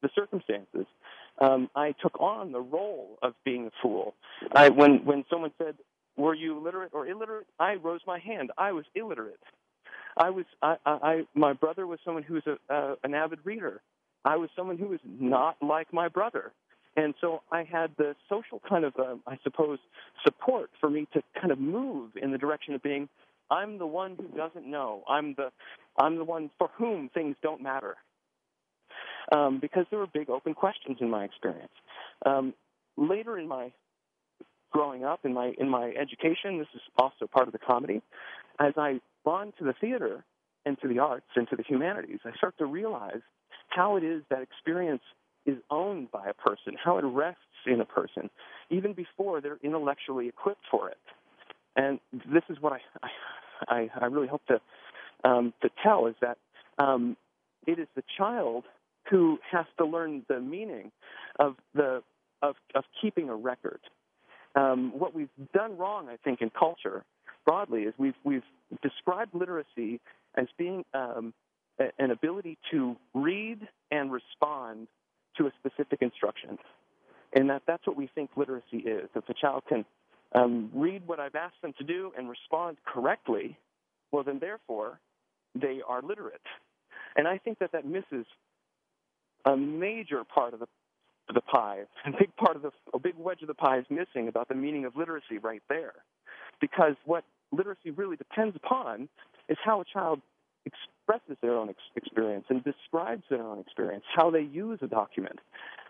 the 0.01 0.09
circumstances. 0.15 0.85
Um, 1.39 1.69
I 1.75 1.93
took 2.01 2.19
on 2.19 2.51
the 2.51 2.61
role 2.61 3.17
of 3.21 3.33
being 3.45 3.67
a 3.67 3.71
fool. 3.81 4.15
I, 4.53 4.69
when 4.69 5.05
when 5.05 5.25
someone 5.29 5.51
said, 5.57 5.75
"Were 6.17 6.33
you 6.33 6.59
literate 6.59 6.91
or 6.93 7.07
illiterate?" 7.07 7.47
I 7.59 7.75
rose 7.75 8.01
my 8.05 8.19
hand. 8.19 8.51
I 8.57 8.71
was 8.71 8.85
illiterate. 8.95 9.39
I 10.17 10.29
was 10.29 10.45
I, 10.61 10.75
I 10.85 11.21
my 11.35 11.53
brother 11.53 11.87
was 11.87 11.99
someone 12.03 12.23
who 12.23 12.35
was 12.35 12.43
a, 12.47 12.73
uh, 12.73 12.95
an 13.03 13.13
avid 13.13 13.39
reader. 13.43 13.81
I 14.23 14.37
was 14.37 14.49
someone 14.55 14.77
who 14.77 14.87
was 14.87 14.99
not 15.03 15.57
like 15.61 15.91
my 15.93 16.07
brother. 16.07 16.51
And 16.97 17.13
so 17.21 17.41
I 17.51 17.63
had 17.63 17.91
the 17.97 18.15
social 18.29 18.61
kind 18.67 18.83
of, 18.83 18.93
uh, 18.99 19.15
I 19.25 19.37
suppose, 19.43 19.79
support 20.23 20.69
for 20.79 20.89
me 20.89 21.07
to 21.13 21.21
kind 21.39 21.51
of 21.51 21.59
move 21.59 22.11
in 22.21 22.31
the 22.31 22.37
direction 22.37 22.73
of 22.73 22.83
being, 22.83 23.07
I'm 23.49 23.77
the 23.77 23.87
one 23.87 24.17
who 24.17 24.27
doesn't 24.37 24.69
know. 24.69 25.03
I'm 25.07 25.33
the, 25.35 25.51
I'm 25.97 26.17
the 26.17 26.25
one 26.25 26.49
for 26.57 26.69
whom 26.77 27.09
things 27.13 27.37
don't 27.41 27.61
matter. 27.61 27.95
Um, 29.31 29.59
because 29.61 29.85
there 29.89 29.99
were 29.99 30.07
big 30.07 30.29
open 30.29 30.53
questions 30.53 30.97
in 30.99 31.09
my 31.09 31.23
experience. 31.23 31.71
Um, 32.25 32.53
later 32.97 33.37
in 33.37 33.47
my 33.47 33.71
growing 34.71 35.05
up, 35.05 35.21
in 35.23 35.33
my 35.33 35.53
in 35.57 35.69
my 35.69 35.93
education, 35.99 36.57
this 36.57 36.67
is 36.73 36.81
also 36.97 37.27
part 37.27 37.47
of 37.47 37.53
the 37.53 37.59
comedy. 37.59 38.01
As 38.59 38.73
I 38.77 38.99
gone 39.23 39.53
to 39.59 39.63
the 39.63 39.73
theater 39.79 40.23
and 40.65 40.79
to 40.81 40.87
the 40.87 40.99
arts 40.99 41.27
and 41.35 41.47
to 41.49 41.55
the 41.55 41.63
humanities, 41.63 42.19
I 42.25 42.35
start 42.37 42.57
to 42.59 42.65
realize 42.65 43.21
how 43.69 43.95
it 43.95 44.03
is 44.03 44.21
that 44.29 44.41
experience 44.41 45.01
is 45.45 45.57
owned 45.69 46.11
by 46.11 46.27
a 46.29 46.33
person, 46.33 46.75
how 46.83 46.97
it 46.97 47.05
rests 47.05 47.41
in 47.65 47.81
a 47.81 47.85
person, 47.85 48.29
even 48.69 48.93
before 48.93 49.41
they're 49.41 49.59
intellectually 49.63 50.27
equipped 50.27 50.65
for 50.69 50.89
it. 50.89 50.97
And 51.75 51.99
this 52.31 52.43
is 52.49 52.57
what 52.59 52.73
I 52.73 52.79
I, 53.67 53.89
I 53.99 54.05
really 54.05 54.27
hope 54.27 54.41
to 54.47 54.59
um, 55.23 55.53
to 55.61 55.69
tell 55.83 56.07
is 56.07 56.15
that 56.21 56.37
um, 56.77 57.15
it 57.67 57.79
is 57.79 57.87
the 57.95 58.03
child 58.17 58.63
who 59.09 59.39
has 59.51 59.65
to 59.77 59.85
learn 59.85 60.23
the 60.27 60.39
meaning 60.39 60.91
of 61.39 61.55
the 61.73 62.01
of, 62.41 62.55
of 62.75 62.83
keeping 63.01 63.29
a 63.29 63.35
record. 63.35 63.79
Um, 64.55 64.91
what 64.97 65.13
we've 65.13 65.29
done 65.53 65.77
wrong, 65.77 66.09
I 66.09 66.17
think, 66.17 66.41
in 66.41 66.49
culture 66.49 67.03
broadly 67.45 67.83
is 67.83 67.93
we've 67.97 68.15
we've 68.23 68.43
described 68.81 69.33
literacy 69.33 69.99
as 70.35 70.47
being 70.57 70.83
um, 70.93 71.33
a, 71.79 71.85
an 71.99 72.11
ability 72.11 72.57
to 72.71 72.95
read 73.13 73.59
and 73.91 74.11
respond 74.11 74.87
to 75.37 75.47
a 75.47 75.51
specific 75.59 76.01
instruction, 76.01 76.57
and 77.33 77.49
that 77.49 77.63
that's 77.67 77.85
what 77.87 77.95
we 77.95 78.09
think 78.13 78.29
literacy 78.35 78.77
is. 78.77 79.09
If 79.15 79.27
a 79.29 79.33
child 79.33 79.63
can 79.67 79.85
um, 80.33 80.69
read 80.73 81.07
what 81.07 81.19
I've 81.19 81.35
asked 81.35 81.61
them 81.61 81.73
to 81.77 81.83
do 81.83 82.11
and 82.17 82.29
respond 82.29 82.77
correctly, 82.85 83.57
well, 84.11 84.23
then 84.23 84.39
therefore 84.39 84.99
they 85.55 85.81
are 85.87 86.01
literate. 86.01 86.41
And 87.15 87.27
I 87.27 87.37
think 87.37 87.59
that 87.59 87.71
that 87.73 87.85
misses 87.85 88.25
a 89.45 89.57
major 89.57 90.23
part 90.23 90.53
of 90.53 90.59
the 90.59 90.67
the 91.33 91.41
pie. 91.41 91.83
A 92.05 92.11
big 92.11 92.35
part 92.35 92.55
of 92.55 92.61
the 92.61 92.71
a 92.93 92.99
big 92.99 93.13
wedge 93.17 93.41
of 93.41 93.47
the 93.47 93.53
pie 93.53 93.77
is 93.77 93.85
missing 93.89 94.27
about 94.27 94.49
the 94.49 94.55
meaning 94.55 94.85
of 94.85 94.95
literacy 94.95 95.37
right 95.41 95.61
there, 95.69 95.93
because 96.61 96.95
what 97.05 97.23
literacy 97.51 97.91
really 97.91 98.15
depends 98.15 98.55
upon 98.55 99.09
is 99.49 99.57
how 99.63 99.81
a 99.81 99.85
child 99.85 100.21
expresses 100.65 101.37
their 101.41 101.55
own 101.55 101.69
ex- 101.69 101.79
experience 101.95 102.45
and 102.49 102.63
describes 102.63 103.23
their 103.29 103.43
own 103.43 103.59
experience, 103.59 104.03
how 104.15 104.29
they 104.29 104.41
use 104.41 104.79
a 104.81 104.87
document. 104.87 105.39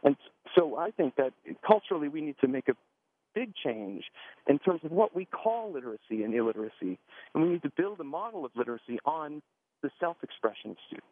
And 0.03 0.15
so 0.55 0.77
I 0.77 0.91
think 0.91 1.15
that 1.17 1.33
culturally 1.65 2.07
we 2.07 2.21
need 2.21 2.37
to 2.41 2.47
make 2.47 2.67
a 2.69 2.75
big 3.35 3.53
change 3.63 4.03
in 4.47 4.59
terms 4.59 4.81
of 4.83 4.91
what 4.91 5.15
we 5.15 5.25
call 5.25 5.71
literacy 5.73 6.23
and 6.23 6.33
illiteracy. 6.33 6.97
And 7.33 7.43
we 7.43 7.49
need 7.49 7.63
to 7.63 7.71
build 7.75 7.99
a 7.99 8.03
model 8.03 8.45
of 8.45 8.51
literacy 8.55 8.99
on 9.05 9.41
the 9.83 9.89
self 9.99 10.17
expression 10.23 10.71
of 10.71 10.77
students. 10.87 11.07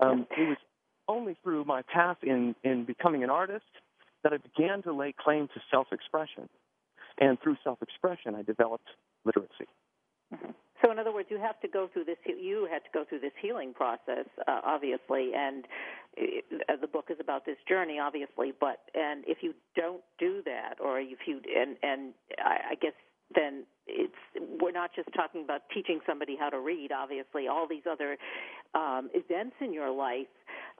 Um, 0.00 0.26
it 0.36 0.48
was 0.48 0.56
only 1.08 1.36
through 1.42 1.64
my 1.64 1.82
path 1.82 2.18
in, 2.22 2.54
in 2.64 2.84
becoming 2.84 3.22
an 3.22 3.30
artist 3.30 3.64
that 4.24 4.32
I 4.32 4.38
began 4.38 4.82
to 4.82 4.92
lay 4.92 5.14
claim 5.18 5.48
to 5.48 5.60
self 5.70 5.88
expression. 5.92 6.48
And 7.22 7.40
through 7.40 7.56
self 7.62 7.80
expression, 7.82 8.34
I 8.34 8.42
developed 8.42 8.88
literacy. 9.24 9.68
Mm-hmm. 10.34 10.50
So, 10.84 10.90
in 10.90 10.98
other 10.98 11.12
words, 11.12 11.28
you 11.30 11.38
have 11.38 11.60
to 11.60 11.68
go 11.68 11.88
through 11.92 12.04
this. 12.04 12.16
You 12.26 12.66
had 12.70 12.82
to 12.82 12.90
go 12.92 13.04
through 13.08 13.20
this 13.20 13.32
healing 13.40 13.72
process, 13.72 14.26
uh, 14.48 14.60
obviously, 14.64 15.30
and 15.36 15.64
it, 16.16 16.44
uh, 16.68 16.74
the 16.80 16.88
book 16.88 17.06
is 17.08 17.18
about 17.20 17.46
this 17.46 17.56
journey, 17.68 17.98
obviously. 18.00 18.52
But 18.58 18.80
and 18.94 19.22
if 19.26 19.38
you 19.42 19.54
don't 19.76 20.02
do 20.18 20.42
that, 20.44 20.80
or 20.82 20.98
if 20.98 21.18
you 21.26 21.40
and 21.56 21.76
and 21.82 22.14
I, 22.38 22.72
I 22.72 22.74
guess 22.74 22.94
then 23.34 23.64
it's 23.86 24.14
we're 24.60 24.72
not 24.72 24.90
just 24.94 25.08
talking 25.14 25.44
about 25.44 25.62
teaching 25.72 26.00
somebody 26.06 26.36
how 26.38 26.50
to 26.50 26.58
read. 26.58 26.90
Obviously, 26.92 27.46
all 27.46 27.68
these 27.68 27.86
other 27.90 28.16
um, 28.74 29.10
events 29.14 29.56
in 29.60 29.72
your 29.72 29.90
life 29.90 30.26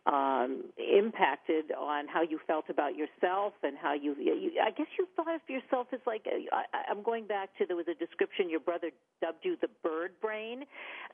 um, 0.07 0.65
impacted 0.77 1.71
on 1.79 2.09
how 2.09 2.23
you 2.23 2.41
felt 2.47 2.65
about 2.69 2.97
yourself 2.97 3.53
and 3.63 3.77
how 3.81 3.95
you, 3.95 4.17
you. 4.19 4.51
I 4.61 4.71
guess 4.71 4.89
you 4.99 5.07
thought 5.15 5.33
of 5.33 5.41
yourself 5.49 5.87
as 5.93 6.01
like 6.07 6.27
I, 6.27 6.65
I'm 6.91 7.03
going 7.03 7.27
back 7.27 7.51
to 7.59 7.67
there 7.67 7.77
was 7.77 7.87
a 7.89 7.95
description 7.95 8.51
your 8.51 8.61
brother 8.61 8.91
dubbed 9.21 9.45
you 9.45 9.57
the 9.61 9.69
bird 9.83 10.13
brain, 10.21 10.65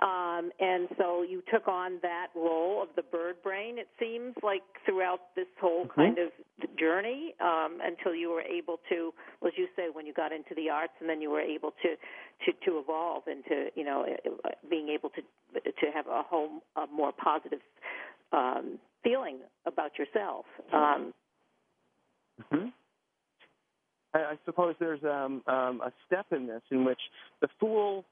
um, 0.01 0.51
and 0.59 0.89
so 0.97 1.23
you 1.23 1.43
took 1.53 1.69
on 1.69 1.99
that 2.01 2.29
role 2.35 2.83
of 2.83 2.89
the 2.97 3.03
bird 3.03 3.37
brain. 3.43 3.79
It 3.79 3.89
seems 4.01 4.35
like 4.43 4.63
throughout 4.87 5.21
this 5.37 5.49
whole 5.61 5.85
mm-hmm. 5.85 6.01
kind 6.01 6.19
of 6.19 6.31
journey 6.79 7.35
um, 7.41 7.79
until 7.83 8.15
you 8.15 8.31
were 8.31 8.43
able 8.43 8.79
to, 8.89 9.13
as 9.47 9.53
you 9.57 9.69
say, 9.77 9.89
when 9.93 10.07
you 10.07 10.15
got 10.15 10.33
into 10.33 10.55
the 10.57 10.71
arts, 10.71 10.95
and 11.01 11.09
then 11.09 11.21
you 11.21 11.31
were 11.31 11.43
able 11.43 11.73
to 11.83 11.91
to 12.47 12.53
to 12.65 12.79
evolve 12.79 13.25
into 13.27 13.69
you 13.75 13.85
know 13.85 14.07
being 14.71 14.89
able 14.89 15.11
to 15.11 15.21
to 15.61 15.93
have 15.93 16.07
a 16.07 16.23
whole 16.23 16.63
a 16.77 16.87
more 16.91 17.13
positive 17.13 17.61
um, 18.33 18.79
feeling 19.03 19.39
about 19.67 19.93
yourself. 19.99 20.45
Um, 20.73 21.15
mm-hmm. 22.41 22.69
I, 24.15 24.19
I 24.19 24.39
suppose 24.45 24.75
there's 24.79 25.03
um, 25.05 25.43
um, 25.47 25.81
a 25.81 25.93
step 26.07 26.27
in 26.33 26.47
this 26.47 26.63
in 26.71 26.85
which 26.85 27.01
the 27.41 27.49
fool 27.61 28.05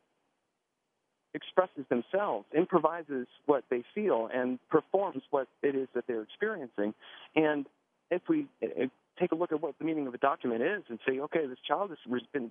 expresses 1.35 1.85
themselves, 1.91 2.47
improvises 2.57 3.27
what 3.45 3.65
they 3.71 3.85
feel, 3.95 4.29
and 4.33 4.59
performs 4.71 5.23
what 5.31 5.49
it 5.63 5.75
is 5.75 5.89
that 5.95 6.05
they're 6.07 6.23
experiencing. 6.23 6.95
And 7.35 7.67
if 8.11 8.23
we 8.29 8.47
if 8.61 8.91
take 9.19 9.33
a 9.33 9.35
look 9.35 9.53
at 9.53 9.61
what 9.61 9.75
the 9.79 9.85
meaning 9.85 10.07
of 10.07 10.15
a 10.15 10.19
document 10.19 10.63
is 10.63 10.83
and 10.89 10.99
say, 11.09 11.19
okay, 11.21 11.47
this 11.47 11.59
child 11.67 11.91
has 11.91 12.21
been 12.33 12.51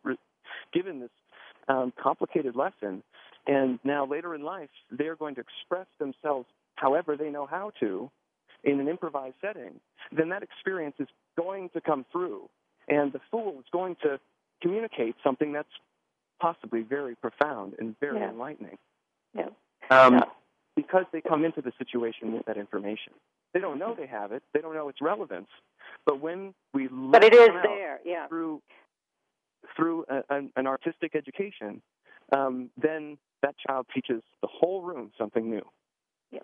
given 0.74 1.00
this 1.00 1.10
um, 1.68 1.94
complicated 2.02 2.56
lesson, 2.56 3.04
and 3.48 3.80
now 3.84 4.06
later 4.06 4.34
in 4.36 4.44
life 4.44 4.70
they're 4.92 5.16
going 5.16 5.36
to 5.36 5.42
express 5.42 5.88
themselves 6.00 6.48
however 6.76 7.16
they 7.18 7.30
know 7.30 7.46
how 7.46 7.72
to 7.80 8.10
in 8.64 8.80
an 8.80 8.88
improvised 8.88 9.36
setting, 9.42 9.80
then 10.12 10.30
that 10.30 10.44
experience 10.44 10.96
is 11.00 11.08
going 11.38 11.70
to 11.70 11.82
come 11.82 12.06
through. 12.12 12.50
And 12.88 13.14
the 13.14 13.22
fool 13.32 13.56
is 13.60 13.66
going 13.72 13.96
to 14.04 14.20
communicate 14.62 15.16
something 15.24 15.54
that's 15.54 15.70
possibly 16.40 16.82
very 16.82 17.16
profound 17.16 17.74
and 17.80 17.96
very 18.00 18.20
yeah. 18.20 18.30
enlightening. 18.30 18.78
Yeah. 19.36 19.50
Um, 19.90 20.16
yeah. 20.16 20.24
because 20.76 21.06
they 21.12 21.22
come 21.22 21.46
into 21.46 21.62
the 21.62 21.72
situation 21.78 22.34
with 22.34 22.46
that 22.46 22.58
information. 22.58 23.14
They 23.54 23.60
don't 23.60 23.80
know 23.80 23.96
they 23.96 24.08
have 24.08 24.32
it. 24.32 24.44
They 24.54 24.62
don't 24.62 24.74
know 24.74 24.90
its 24.90 25.02
relevance. 25.02 25.48
But 26.06 26.20
when 26.20 26.54
we 26.74 26.88
but 26.88 27.24
it 27.24 27.34
is 27.34 27.50
there, 27.64 28.00
yeah, 28.04 28.28
through 28.28 28.62
through 29.76 30.06
a, 30.10 30.24
an, 30.30 30.52
an 30.56 30.68
artistic 30.68 31.16
education, 31.16 31.82
um, 32.36 32.70
then 32.82 33.18
that 33.42 33.56
child 33.66 33.86
teaches 33.94 34.22
the 34.42 34.48
whole 34.52 34.82
room 34.82 35.12
something 35.18 35.50
new. 35.50 35.66
Yeah. 36.32 36.40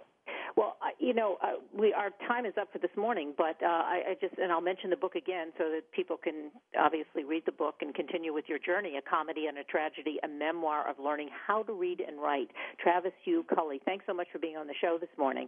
Well, 0.58 0.78
you 1.00 1.14
know, 1.14 1.38
uh, 1.42 1.54
we 1.74 1.94
our 1.94 2.10
time 2.28 2.46
is 2.46 2.54
up 2.60 2.72
for 2.74 2.80
this 2.80 2.92
morning, 2.98 3.34
but 3.38 3.56
uh, 3.64 3.68
I, 3.68 4.02
I 4.10 4.14
just 4.20 4.38
and 4.38 4.52
I'll 4.52 4.62
mention 4.62 4.90
the 4.90 4.98
book 4.98 5.16
again 5.16 5.52
so 5.58 5.66
that 5.72 5.90
people 5.92 6.18
can 6.18 6.52
obviously 6.78 7.24
read 7.24 7.44
the 7.46 7.54
book 7.54 7.76
and 7.82 7.96
continue 7.96 8.34
with 8.34 8.46
your 8.48 8.60
journey: 8.60 8.98
a 8.98 9.10
comedy 9.10 9.46
and 9.48 9.58
a 9.58 9.64
tragedy, 9.64 10.18
a 10.24 10.28
memoir 10.28 10.90
of 10.90 10.98
learning 11.00 11.30
how 11.48 11.64
to 11.64 11.74
read 11.74 12.02
and 12.06 12.22
write. 12.22 12.50
Travis 12.82 13.14
Hugh 13.24 13.46
Culley, 13.54 13.80
thanks 13.86 14.06
so 14.08 14.14
much 14.14 14.28
for 14.32 14.40
being 14.40 14.58
on 14.58 14.68
the 14.68 14.76
show 14.82 14.98
this 15.00 15.10
morning. 15.18 15.48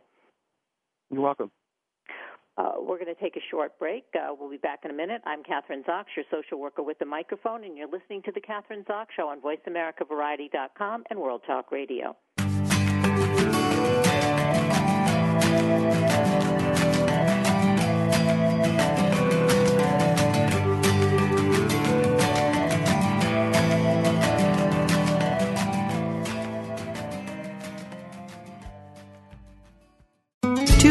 You're 1.12 1.22
welcome. 1.22 1.52
Uh, 2.56 2.74
we're 2.80 3.00
going 3.00 3.14
to 3.14 3.20
take 3.20 3.36
a 3.36 3.44
short 3.50 3.78
break. 3.80 4.06
Uh, 4.16 4.34
we'll 4.40 4.50
be 4.50 4.58
back 4.58 4.82
in 4.86 4.92
a 4.92 4.94
minute. 4.94 5.22
I'm 5.26 5.42
Kathryn 5.42 5.84
Zox, 5.86 6.06
your 6.16 6.26
social 6.32 6.60
worker 6.60 6.84
with 6.84 7.00
the 7.00 7.06
microphone, 7.06 7.64
and 7.64 7.76
you're 7.76 7.88
listening 7.88 8.22
to 8.24 8.32
The 8.32 8.42
Kathryn 8.42 8.86
Zox 8.86 9.08
Show 9.18 9.28
on 9.28 9.42
VoiceAmericaVariety.com 9.42 11.04
and 11.10 11.20
World 11.20 11.42
Talk 11.48 11.72
Radio. 11.72 12.16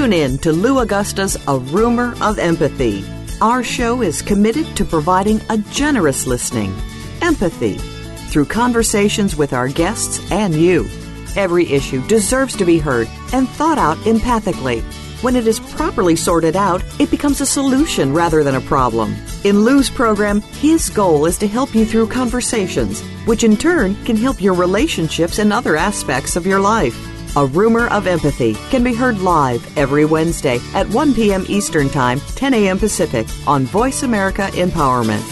Tune 0.03 0.15
in 0.15 0.39
to 0.39 0.53
Lou 0.53 0.81
Augusta's 0.81 1.37
A 1.47 1.59
Rumor 1.59 2.15
of 2.21 2.39
Empathy. 2.39 3.05
Our 3.41 3.63
show 3.63 4.03
is 4.03 4.21
committed 4.21 4.67
to 4.77 4.85
providing 4.85 5.41
a 5.49 5.59
generous 5.71 6.27
listening, 6.27 6.75
empathy, 7.21 7.79
through 8.29 8.47
conversations 8.47 9.37
with 9.37 9.53
our 9.53 9.69
guests 9.69 10.21
and 10.33 10.55
you. 10.55 10.89
Every 11.37 11.71
issue 11.71 12.05
deserves 12.09 12.57
to 12.57 12.65
be 12.65 12.79
heard 12.79 13.07
and 13.33 13.49
thought 13.49 13.79
out 13.79 13.97
empathically. 13.99 14.83
When 15.23 15.37
it 15.37 15.47
is 15.47 15.61
properly 15.61 16.17
sorted 16.17 16.57
out, 16.57 16.83
it 16.99 17.11
becomes 17.11 17.41
a 17.41 17.47
solution 17.47 18.13
rather 18.13 18.43
than 18.43 18.57
a 18.57 18.61
problem. 18.61 19.15
In 19.45 19.61
Lou's 19.61 19.89
program, 19.89 20.41
his 20.41 20.91
goal 20.91 21.27
is 21.27 21.39
to 21.39 21.47
help 21.47 21.75
you 21.75 21.85
through 21.85 22.09
conversations, 22.09 23.01
which 23.25 23.45
in 23.45 23.57
turn 23.57 23.95
can 24.05 24.17
help 24.17 24.43
your 24.43 24.55
relationships 24.55 25.39
and 25.39 25.53
other 25.53 25.77
aspects 25.77 26.35
of 26.35 26.47
your 26.47 26.59
life. 26.61 26.97
A 27.37 27.47
Rumor 27.47 27.87
of 27.89 28.07
Empathy 28.07 28.55
can 28.71 28.83
be 28.83 28.95
heard 28.95 29.21
live 29.21 29.79
every 29.79 30.05
Wednesday 30.05 30.59
at 30.75 30.89
1 30.89 31.15
p.m. 31.15 31.47
Eastern 31.49 31.89
Time, 31.89 32.21
10 32.35 32.53
a.m. 32.55 32.79
Pacific 32.79 33.27
on 33.47 33.65
Voice 33.65 34.03
America 34.03 34.49
Empowerment. 34.53 35.23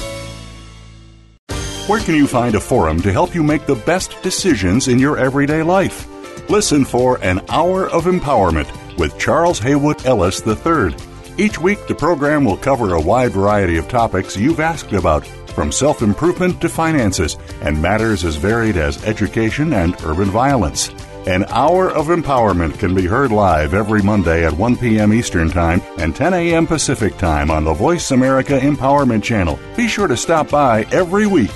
Where 1.89 2.01
can 2.01 2.15
you 2.15 2.29
find 2.29 2.55
a 2.55 2.61
forum 2.61 3.03
to 3.03 3.13
help 3.13 3.35
you 3.35 3.43
make 3.43 3.67
the 3.67 3.75
best 3.75 4.23
decisions 4.23 4.87
in 4.87 5.01
your 5.01 5.19
everyday 5.19 5.63
life? 5.63 6.10
Listen 6.51 6.85
for 6.85 7.23
An 7.23 7.41
Hour 7.49 7.89
of 7.91 8.07
Empowerment 8.07 8.67
with 8.99 9.17
Charles 9.21 9.61
Haywood 9.61 10.05
Ellis 10.05 10.45
III. 10.45 10.97
Each 11.39 11.61
week, 11.61 11.87
the 11.87 11.95
program 11.95 12.45
will 12.45 12.57
cover 12.57 12.95
a 12.95 13.01
wide 13.01 13.31
variety 13.31 13.77
of 13.77 13.87
topics 13.87 14.37
you've 14.37 14.59
asked 14.59 14.93
about, 14.93 15.25
from 15.55 15.71
self 15.71 16.03
improvement 16.03 16.61
to 16.61 16.69
finances, 16.69 17.37
and 17.63 17.81
matters 17.81 18.25
as 18.25 18.35
varied 18.35 18.77
as 18.77 19.05
education 19.05 19.73
and 19.73 19.95
urban 20.03 20.29
violence. 20.29 20.89
An 21.29 21.45
Hour 21.51 21.89
of 21.93 22.09
Empowerment 22.09 22.81
can 22.81 22.97
be 22.97 23.07
heard 23.07 23.31
live 23.31 23.73
every 23.73 24.03
Monday 24.03 24.45
at 24.45 24.53
1 24.53 24.77
p.m. 24.77 25.13
Eastern 25.13 25.51
Time 25.51 25.81
and 25.99 26.17
10 26.17 26.35
a.m. 26.35 26.67
Pacific 26.67 27.17
Time 27.17 27.53
on 27.53 27.63
the 27.63 27.75
Voice 27.75 28.11
America 28.11 28.59
Empowerment 28.59 29.23
Channel. 29.23 29.57
Be 29.77 29.87
sure 29.87 30.09
to 30.09 30.17
stop 30.17 30.51
by 30.51 30.83
every 30.91 31.29
week. 31.29 31.55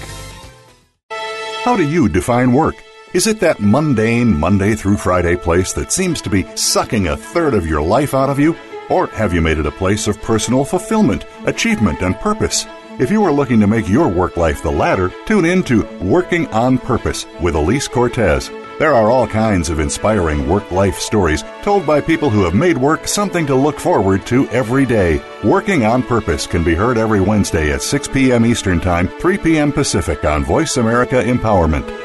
How 1.65 1.77
do 1.77 1.85
you 1.85 2.09
define 2.09 2.53
work? 2.53 2.77
Is 3.15 3.29
it 3.29 3.39
that 3.39 3.61
mundane 3.61 4.37
Monday 4.37 4.75
through 4.75 4.97
Friday 4.97 5.37
place 5.37 5.73
that 5.75 5.93
seems 5.93 6.21
to 6.23 6.29
be 6.29 6.45
sucking 6.57 7.07
a 7.07 7.17
third 7.17 7.55
of 7.55 7.65
your 7.65 7.81
life 7.81 8.13
out 8.13 8.29
of 8.29 8.41
you? 8.41 8.57
Or 8.91 9.07
have 9.07 9.33
you 9.33 9.41
made 9.41 9.59
it 9.59 9.67
a 9.67 9.71
place 9.71 10.09
of 10.09 10.21
personal 10.21 10.65
fulfillment, 10.65 11.25
achievement, 11.47 12.03
and 12.03 12.17
purpose? 12.17 12.67
If 12.99 13.13
you 13.13 13.23
are 13.23 13.31
looking 13.31 13.61
to 13.61 13.69
make 13.69 13.89
your 13.89 14.09
work 14.09 14.37
life 14.37 14.65
the 14.65 14.73
latter, 14.73 15.13
tune 15.27 15.45
in 15.45 15.63
to 15.63 15.85
Working 16.01 16.49
on 16.49 16.77
Purpose 16.77 17.25
with 17.41 17.55
Elise 17.55 17.87
Cortes. 17.87 18.51
There 18.81 18.93
are 18.93 19.13
all 19.13 19.29
kinds 19.29 19.71
of 19.71 19.79
inspiring 19.79 20.49
work 20.49 20.73
life 20.73 20.99
stories 20.99 21.45
told 21.63 21.87
by 21.87 22.01
people 22.01 22.31
who 22.31 22.43
have 22.43 22.55
made 22.55 22.77
work 22.77 23.07
something 23.07 23.47
to 23.47 23.55
look 23.55 23.79
forward 23.79 24.27
to 24.27 24.49
every 24.49 24.87
day. 24.87 25.23
Working 25.45 25.85
on 25.85 26.03
Purpose 26.03 26.49
can 26.49 26.65
be 26.65 26.75
heard 26.75 26.99
every 26.99 27.21
Wednesday 27.21 27.73
at 27.73 27.83
6 27.83 28.09
p.m. 28.09 28.45
Eastern 28.45 28.81
Time, 28.81 29.07
3 29.07 29.39
p.m. 29.39 29.71
Pacific 29.71 30.25
on 30.25 30.45
Voice 30.45 30.79
America 30.79 31.23
Empowerment. 31.23 32.04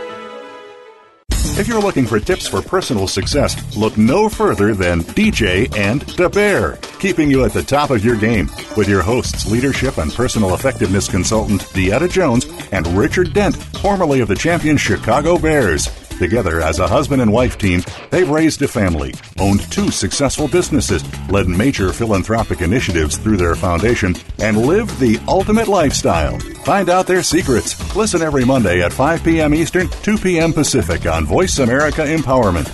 If 1.60 1.68
you're 1.68 1.82
looking 1.82 2.06
for 2.06 2.22
tips 2.22 2.48
for 2.48 2.62
personal 2.62 3.06
success, 3.06 3.76
look 3.76 3.98
no 3.98 4.30
further 4.30 4.74
than 4.74 5.02
DJ 5.02 5.68
and 5.78 6.04
the 6.04 6.30
Bear, 6.30 6.78
keeping 7.00 7.30
you 7.30 7.44
at 7.44 7.52
the 7.52 7.62
top 7.62 7.90
of 7.90 8.04
your 8.04 8.16
game 8.16 8.50
with 8.78 8.88
your 8.88 9.02
hosts, 9.02 9.46
leadership 9.52 9.98
and 9.98 10.10
personal 10.14 10.54
effectiveness 10.54 11.10
consultant 11.10 11.64
Dieta 11.74 12.10
Jones 12.10 12.46
and 12.72 12.88
Richard 12.98 13.34
Dent, 13.34 13.58
formerly 13.58 14.22
of 14.22 14.30
the 14.30 14.36
champion 14.36 14.78
Chicago 14.78 15.38
Bears. 15.38 15.90
Together 16.18 16.62
as 16.62 16.80
a 16.80 16.88
husband 16.88 17.22
and 17.22 17.34
wife 17.34 17.58
team, 17.58 17.84
they've 18.10 18.30
raised 18.30 18.62
a 18.62 18.68
family, 18.68 19.14
owned 19.38 19.70
two 19.70 19.92
successful 19.92 20.48
businesses, 20.48 21.04
led 21.30 21.50
major 21.50 21.92
philanthropic 21.92 22.62
initiatives 22.62 23.18
through 23.18 23.36
their 23.36 23.56
foundation, 23.56 24.16
and 24.40 24.66
lived 24.66 24.98
the 25.00 25.20
ultimate 25.28 25.68
lifestyle. 25.68 26.40
Find 26.70 26.88
out 26.92 27.08
their 27.08 27.24
secrets. 27.24 27.96
Listen 27.96 28.22
every 28.22 28.46
Monday 28.46 28.84
at 28.84 28.94
5 28.94 29.24
p.m. 29.24 29.56
Eastern, 29.56 29.90
2 30.04 30.20
p.m. 30.20 30.54
Pacific 30.54 31.08
on 31.08 31.26
Voice 31.26 31.58
America 31.58 32.02
Empowerment. 32.02 32.70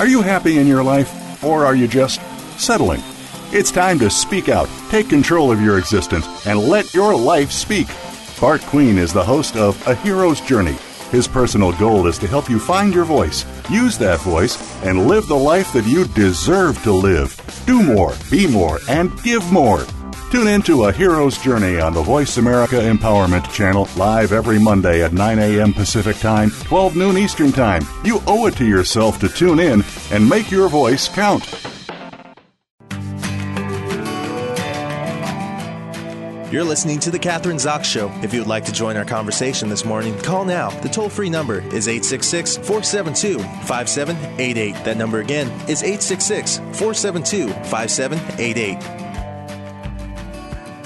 Are 0.00 0.06
you 0.06 0.22
happy 0.22 0.56
in 0.56 0.66
your 0.66 0.82
life, 0.82 1.44
or 1.44 1.66
are 1.66 1.74
you 1.74 1.86
just 1.86 2.22
settling? 2.58 3.02
It's 3.52 3.70
time 3.70 3.98
to 3.98 4.08
speak 4.08 4.48
out, 4.48 4.66
take 4.88 5.10
control 5.10 5.52
of 5.52 5.60
your 5.60 5.78
existence, 5.78 6.46
and 6.46 6.58
let 6.58 6.94
your 6.94 7.14
life 7.14 7.52
speak. 7.52 7.86
Bart 8.40 8.62
Queen 8.62 8.96
is 8.96 9.12
the 9.12 9.22
host 9.22 9.54
of 9.56 9.86
A 9.86 9.94
Hero's 9.96 10.40
Journey 10.40 10.78
his 11.10 11.26
personal 11.26 11.72
goal 11.72 12.06
is 12.06 12.18
to 12.18 12.26
help 12.26 12.50
you 12.50 12.58
find 12.58 12.92
your 12.92 13.04
voice, 13.04 13.46
use 13.70 13.96
that 13.96 14.20
voice, 14.20 14.58
and 14.84 15.06
live 15.06 15.26
the 15.26 15.36
life 15.36 15.72
that 15.72 15.86
you 15.86 16.04
deserve 16.08 16.82
to 16.82 16.92
live. 16.92 17.34
Do 17.66 17.82
more, 17.82 18.14
be 18.30 18.46
more, 18.46 18.78
and 18.88 19.10
give 19.22 19.50
more. 19.50 19.86
Tune 20.30 20.48
in 20.48 20.60
to 20.62 20.84
A 20.84 20.92
Hero's 20.92 21.38
Journey 21.38 21.80
on 21.80 21.94
the 21.94 22.02
Voice 22.02 22.36
America 22.36 22.76
Empowerment 22.76 23.50
Channel, 23.50 23.88
live 23.96 24.30
every 24.30 24.58
Monday 24.58 25.02
at 25.02 25.14
9 25.14 25.38
a.m. 25.38 25.72
Pacific 25.72 26.18
Time, 26.18 26.50
12 26.50 26.96
noon 26.96 27.16
Eastern 27.16 27.50
Time. 27.50 27.82
You 28.04 28.20
owe 28.26 28.46
it 28.46 28.54
to 28.56 28.66
yourself 28.66 29.18
to 29.20 29.30
tune 29.30 29.58
in 29.58 29.82
and 30.12 30.28
make 30.28 30.50
your 30.50 30.68
voice 30.68 31.08
count. 31.08 31.44
You're 36.52 36.64
listening 36.64 36.98
to 37.00 37.10
The 37.10 37.18
Kathryn 37.18 37.56
Zox 37.56 37.84
Show. 37.84 38.12
If 38.22 38.34
you 38.34 38.40
would 38.40 38.48
like 38.48 38.66
to 38.66 38.72
join 38.72 38.98
our 38.98 39.06
conversation 39.06 39.70
this 39.70 39.86
morning, 39.86 40.18
call 40.18 40.44
now. 40.44 40.68
The 40.80 40.90
toll 40.90 41.08
free 41.08 41.30
number 41.30 41.60
is 41.60 41.88
866 41.88 42.56
472 42.58 43.38
5788. 43.38 44.84
That 44.84 44.98
number 44.98 45.20
again 45.20 45.48
is 45.68 45.82
866 45.82 46.58
472 46.58 47.48
5788. 47.48 49.07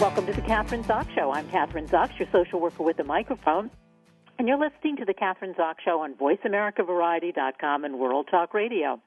Welcome 0.03 0.27
to 0.27 0.33
The 0.33 0.43
Kathryn 0.43 0.83
Zox 0.83 1.15
Show. 1.15 1.31
I'm 1.31 1.47
Kathryn 1.47 1.89
Zox, 1.89 2.19
your 2.19 2.27
social 2.33 2.59
worker 2.59 2.83
with 2.83 2.99
a 2.99 3.05
microphone. 3.05 3.71
And 4.37 4.49
you're 4.49 4.59
listening 4.59 4.97
to 4.97 5.05
The 5.05 5.15
Kathryn 5.15 5.55
Zox 5.55 5.75
Show 5.85 6.01
on 6.01 6.15
VoiceAmericaVariety.com 6.15 7.85
and 7.85 8.01
World 8.01 8.27
Talk 8.29 8.53
Radio. 8.53 9.01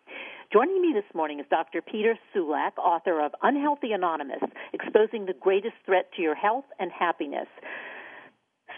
Joining 0.54 0.82
me 0.82 0.94
this 0.94 1.04
morning 1.14 1.42
is 1.42 1.46
Dr. 1.50 1.82
Peter 1.82 2.18
Sulack, 2.34 2.78
author 2.78 3.20
of 3.20 3.34
Unhealthy 3.44 3.92
Anonymous 3.92 4.40
Exposing 4.72 5.26
the 5.26 5.34
Greatest 5.34 5.76
Threat 5.86 6.10
to 6.16 6.22
Your 6.22 6.34
Health 6.34 6.64
and 6.80 6.90
Happiness. 6.94 7.48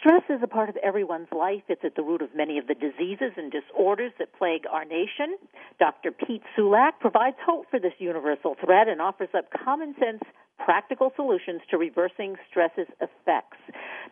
Stress 0.08 0.24
is 0.30 0.40
a 0.42 0.48
part 0.48 0.70
of 0.70 0.78
everyone's 0.78 1.28
life. 1.36 1.64
It's 1.68 1.84
at 1.84 1.96
the 1.96 2.02
root 2.02 2.22
of 2.22 2.30
many 2.34 2.58
of 2.58 2.68
the 2.68 2.76
diseases 2.76 3.34
and 3.36 3.52
disorders 3.52 4.14
that 4.20 4.32
plague 4.38 4.64
our 4.72 4.86
nation. 4.86 5.36
Dr. 5.80 6.12
Pete 6.14 6.44
Sulack 6.58 7.02
provides 7.02 7.36
hope 7.46 7.66
for 7.70 7.78
this 7.78 7.92
universal 8.00 8.56
threat 8.64 8.88
and 8.88 9.02
offers 9.02 9.28
up 9.38 9.50
common 9.52 9.96
sense, 10.00 10.22
practical 10.64 11.12
solutions 11.18 11.60
to 11.70 11.78
reversing 11.78 12.38
stress's 12.50 12.88
effects. 13.02 13.58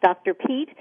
Dr. 0.04 0.34
Pete 0.34 0.76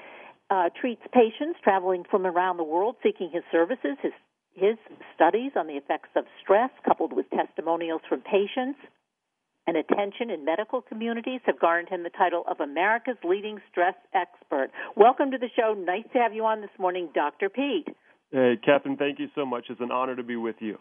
uh, 0.51 0.71
treats 0.81 1.03
patients 1.13 1.61
traveling 1.63 2.03
from 2.11 2.27
around 2.27 2.57
the 2.57 2.65
world 2.65 2.97
seeking 3.01 3.31
his 3.33 3.45
services. 3.53 3.97
His 4.03 4.13
his 4.55 4.77
studies 5.15 5.51
on 5.57 5.67
the 5.67 5.75
effects 5.75 6.11
of 6.15 6.25
stress, 6.41 6.71
coupled 6.85 7.13
with 7.13 7.27
testimonials 7.31 8.03
from 8.09 8.21
patients 8.21 8.79
and 9.67 9.77
attention 9.77 10.31
in 10.31 10.45
medical 10.45 10.83
communities, 10.83 11.41
have 11.47 11.59
garnered 11.59 11.89
him 11.89 12.03
the 12.03 12.11
title 12.11 12.45
of 12.49 12.61
America's 12.61 13.17
leading 13.25 13.59
stress 13.71 13.95
expert. 14.15 14.69
Welcome 14.97 15.31
to 15.31 15.39
the 15.39 15.49
show. 15.57 15.75
Nice 15.75 16.05
to 16.13 16.19
have 16.19 16.35
you 16.35 16.45
on 16.45 16.61
this 16.61 16.71
morning, 16.79 17.09
Dr. 17.15 17.49
Pete. 17.49 17.89
Hey, 18.31 18.59
Kathryn, 18.67 18.99
thank 18.99 19.19
you 19.19 19.29
so 19.35 19.47
much. 19.47 19.67
It's 19.71 19.81
an 19.81 19.91
honor 19.91 20.17
to 20.17 20.23
be 20.23 20.37
with 20.37 20.57
you. 20.61 20.79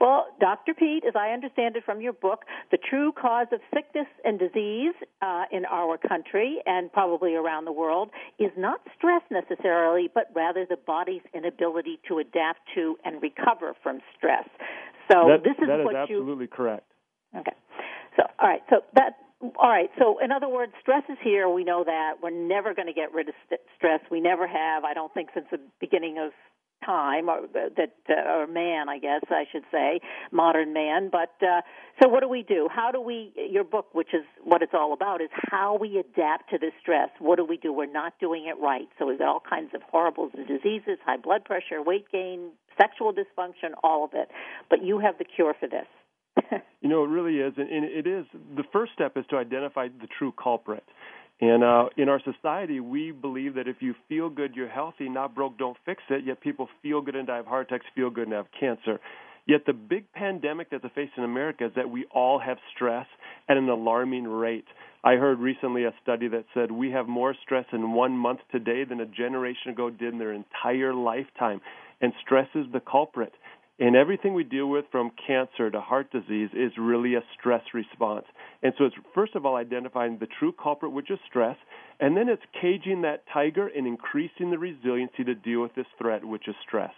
Well, 0.00 0.26
Dr. 0.40 0.72
Pete, 0.74 1.04
as 1.06 1.14
I 1.14 1.30
understand 1.30 1.76
it 1.76 1.84
from 1.84 2.00
your 2.00 2.12
book, 2.12 2.44
the 2.70 2.78
true 2.78 3.12
cause 3.12 3.48
of 3.52 3.60
sickness 3.74 4.06
and 4.24 4.38
disease 4.38 4.94
uh, 5.20 5.44
in 5.52 5.64
our 5.66 5.98
country 5.98 6.58
and 6.66 6.92
probably 6.92 7.34
around 7.34 7.66
the 7.66 7.72
world 7.72 8.10
is 8.38 8.50
not 8.56 8.80
stress 8.96 9.22
necessarily, 9.30 10.08
but 10.12 10.30
rather 10.34 10.66
the 10.68 10.78
body's 10.86 11.22
inability 11.34 12.00
to 12.08 12.18
adapt 12.18 12.60
to 12.74 12.96
and 13.04 13.22
recover 13.22 13.74
from 13.82 14.00
stress. 14.16 14.48
So 15.12 15.28
that, 15.28 15.44
this 15.44 15.56
is 15.60 15.68
that 15.68 15.84
what 15.84 15.94
is 15.94 16.08
absolutely 16.10 16.44
you, 16.44 16.48
correct. 16.48 16.86
Okay. 17.36 17.52
So 18.16 18.24
all 18.38 18.48
right. 18.48 18.62
So 18.70 18.82
that 18.94 19.16
all 19.40 19.70
right. 19.70 19.90
So 19.98 20.18
in 20.22 20.32
other 20.32 20.48
words, 20.48 20.72
stress 20.80 21.02
is 21.08 21.18
here. 21.22 21.48
We 21.48 21.64
know 21.64 21.84
that 21.84 22.14
we're 22.22 22.30
never 22.30 22.74
going 22.74 22.88
to 22.88 22.92
get 22.92 23.12
rid 23.12 23.28
of 23.28 23.34
st- 23.46 23.60
stress. 23.76 24.00
We 24.10 24.20
never 24.20 24.46
have. 24.46 24.84
I 24.84 24.94
don't 24.94 25.12
think 25.14 25.30
since 25.34 25.46
the 25.50 25.60
beginning 25.80 26.18
of 26.18 26.32
time 26.84 27.28
or 27.28 27.42
that 27.52 27.92
uh, 28.08 28.30
or 28.30 28.46
man 28.46 28.88
i 28.88 28.98
guess 28.98 29.20
i 29.28 29.44
should 29.52 29.64
say 29.70 30.00
modern 30.32 30.72
man 30.72 31.10
but 31.10 31.34
uh 31.42 31.60
so 32.02 32.08
what 32.08 32.20
do 32.20 32.28
we 32.28 32.42
do 32.42 32.68
how 32.72 32.90
do 32.90 33.00
we 33.00 33.32
your 33.50 33.64
book 33.64 33.86
which 33.92 34.14
is 34.14 34.22
what 34.44 34.62
it's 34.62 34.72
all 34.74 34.92
about 34.92 35.20
is 35.20 35.28
how 35.50 35.76
we 35.78 35.98
adapt 35.98 36.48
to 36.48 36.58
this 36.58 36.72
stress 36.80 37.10
what 37.18 37.36
do 37.36 37.44
we 37.44 37.56
do 37.56 37.72
we're 37.72 37.90
not 37.90 38.14
doing 38.18 38.46
it 38.46 38.58
right 38.60 38.88
so 38.98 39.06
we've 39.06 39.18
got 39.18 39.28
all 39.28 39.42
kinds 39.48 39.70
of 39.74 39.82
horrible 39.90 40.30
diseases 40.30 40.98
high 41.04 41.18
blood 41.18 41.44
pressure 41.44 41.82
weight 41.82 42.06
gain 42.10 42.50
sexual 42.80 43.12
dysfunction 43.12 43.72
all 43.82 44.04
of 44.04 44.10
it 44.14 44.28
but 44.70 44.82
you 44.82 44.98
have 44.98 45.18
the 45.18 45.24
cure 45.24 45.54
for 45.58 45.68
this 45.68 45.86
you 46.80 46.88
know 46.88 47.04
it 47.04 47.08
really 47.08 47.38
is 47.38 47.52
and 47.56 47.84
it 47.84 48.06
is 48.06 48.24
the 48.56 48.64
first 48.72 48.92
step 48.92 49.16
is 49.16 49.24
to 49.30 49.36
identify 49.36 49.88
the 49.88 50.08
true 50.18 50.32
culprit 50.42 50.84
and 51.40 51.64
uh, 51.64 51.88
in 51.96 52.08
our 52.10 52.20
society, 52.20 52.80
we 52.80 53.12
believe 53.12 53.54
that 53.54 53.66
if 53.66 53.76
you 53.80 53.94
feel 54.08 54.28
good, 54.28 54.54
you're 54.54 54.68
healthy, 54.68 55.08
not 55.08 55.34
broke, 55.34 55.56
don't 55.56 55.76
fix 55.86 56.02
it. 56.10 56.24
Yet 56.26 56.40
people 56.42 56.68
feel 56.82 57.00
good 57.00 57.16
and 57.16 57.26
die 57.26 57.38
of 57.38 57.46
heart 57.46 57.68
attacks, 57.68 57.86
feel 57.94 58.10
good 58.10 58.24
and 58.24 58.34
have 58.34 58.46
cancer. 58.58 59.00
Yet 59.46 59.62
the 59.66 59.72
big 59.72 60.12
pandemic 60.12 60.68
that's 60.70 60.84
facing 60.94 61.24
America 61.24 61.66
is 61.66 61.72
that 61.76 61.88
we 61.88 62.04
all 62.14 62.38
have 62.38 62.58
stress 62.74 63.06
at 63.48 63.56
an 63.56 63.70
alarming 63.70 64.24
rate. 64.24 64.66
I 65.02 65.14
heard 65.14 65.38
recently 65.38 65.84
a 65.84 65.94
study 66.02 66.28
that 66.28 66.44
said 66.52 66.70
we 66.70 66.90
have 66.90 67.08
more 67.08 67.34
stress 67.42 67.64
in 67.72 67.92
one 67.92 68.12
month 68.12 68.40
today 68.52 68.84
than 68.84 69.00
a 69.00 69.06
generation 69.06 69.70
ago 69.70 69.88
did 69.88 70.12
in 70.12 70.18
their 70.18 70.34
entire 70.34 70.92
lifetime. 70.92 71.62
And 72.02 72.12
stress 72.20 72.48
is 72.54 72.66
the 72.70 72.80
culprit. 72.80 73.32
And 73.80 73.96
everything 73.96 74.34
we 74.34 74.44
deal 74.44 74.66
with 74.66 74.84
from 74.92 75.10
cancer 75.26 75.70
to 75.70 75.80
heart 75.80 76.12
disease 76.12 76.50
is 76.52 76.70
really 76.78 77.14
a 77.14 77.22
stress 77.38 77.62
response. 77.72 78.26
And 78.62 78.74
so 78.76 78.84
it's 78.84 78.94
first 79.14 79.34
of 79.34 79.46
all 79.46 79.56
identifying 79.56 80.18
the 80.18 80.28
true 80.38 80.52
culprit, 80.52 80.92
which 80.92 81.10
is 81.10 81.18
stress, 81.26 81.56
and 81.98 82.14
then 82.14 82.28
it's 82.28 82.42
caging 82.60 83.00
that 83.02 83.24
tiger 83.32 83.68
and 83.74 83.86
increasing 83.86 84.50
the 84.50 84.58
resiliency 84.58 85.24
to 85.24 85.34
deal 85.34 85.62
with 85.62 85.74
this 85.74 85.86
threat, 85.98 86.22
which 86.22 86.46
is 86.46 86.54
stress. 86.66 86.92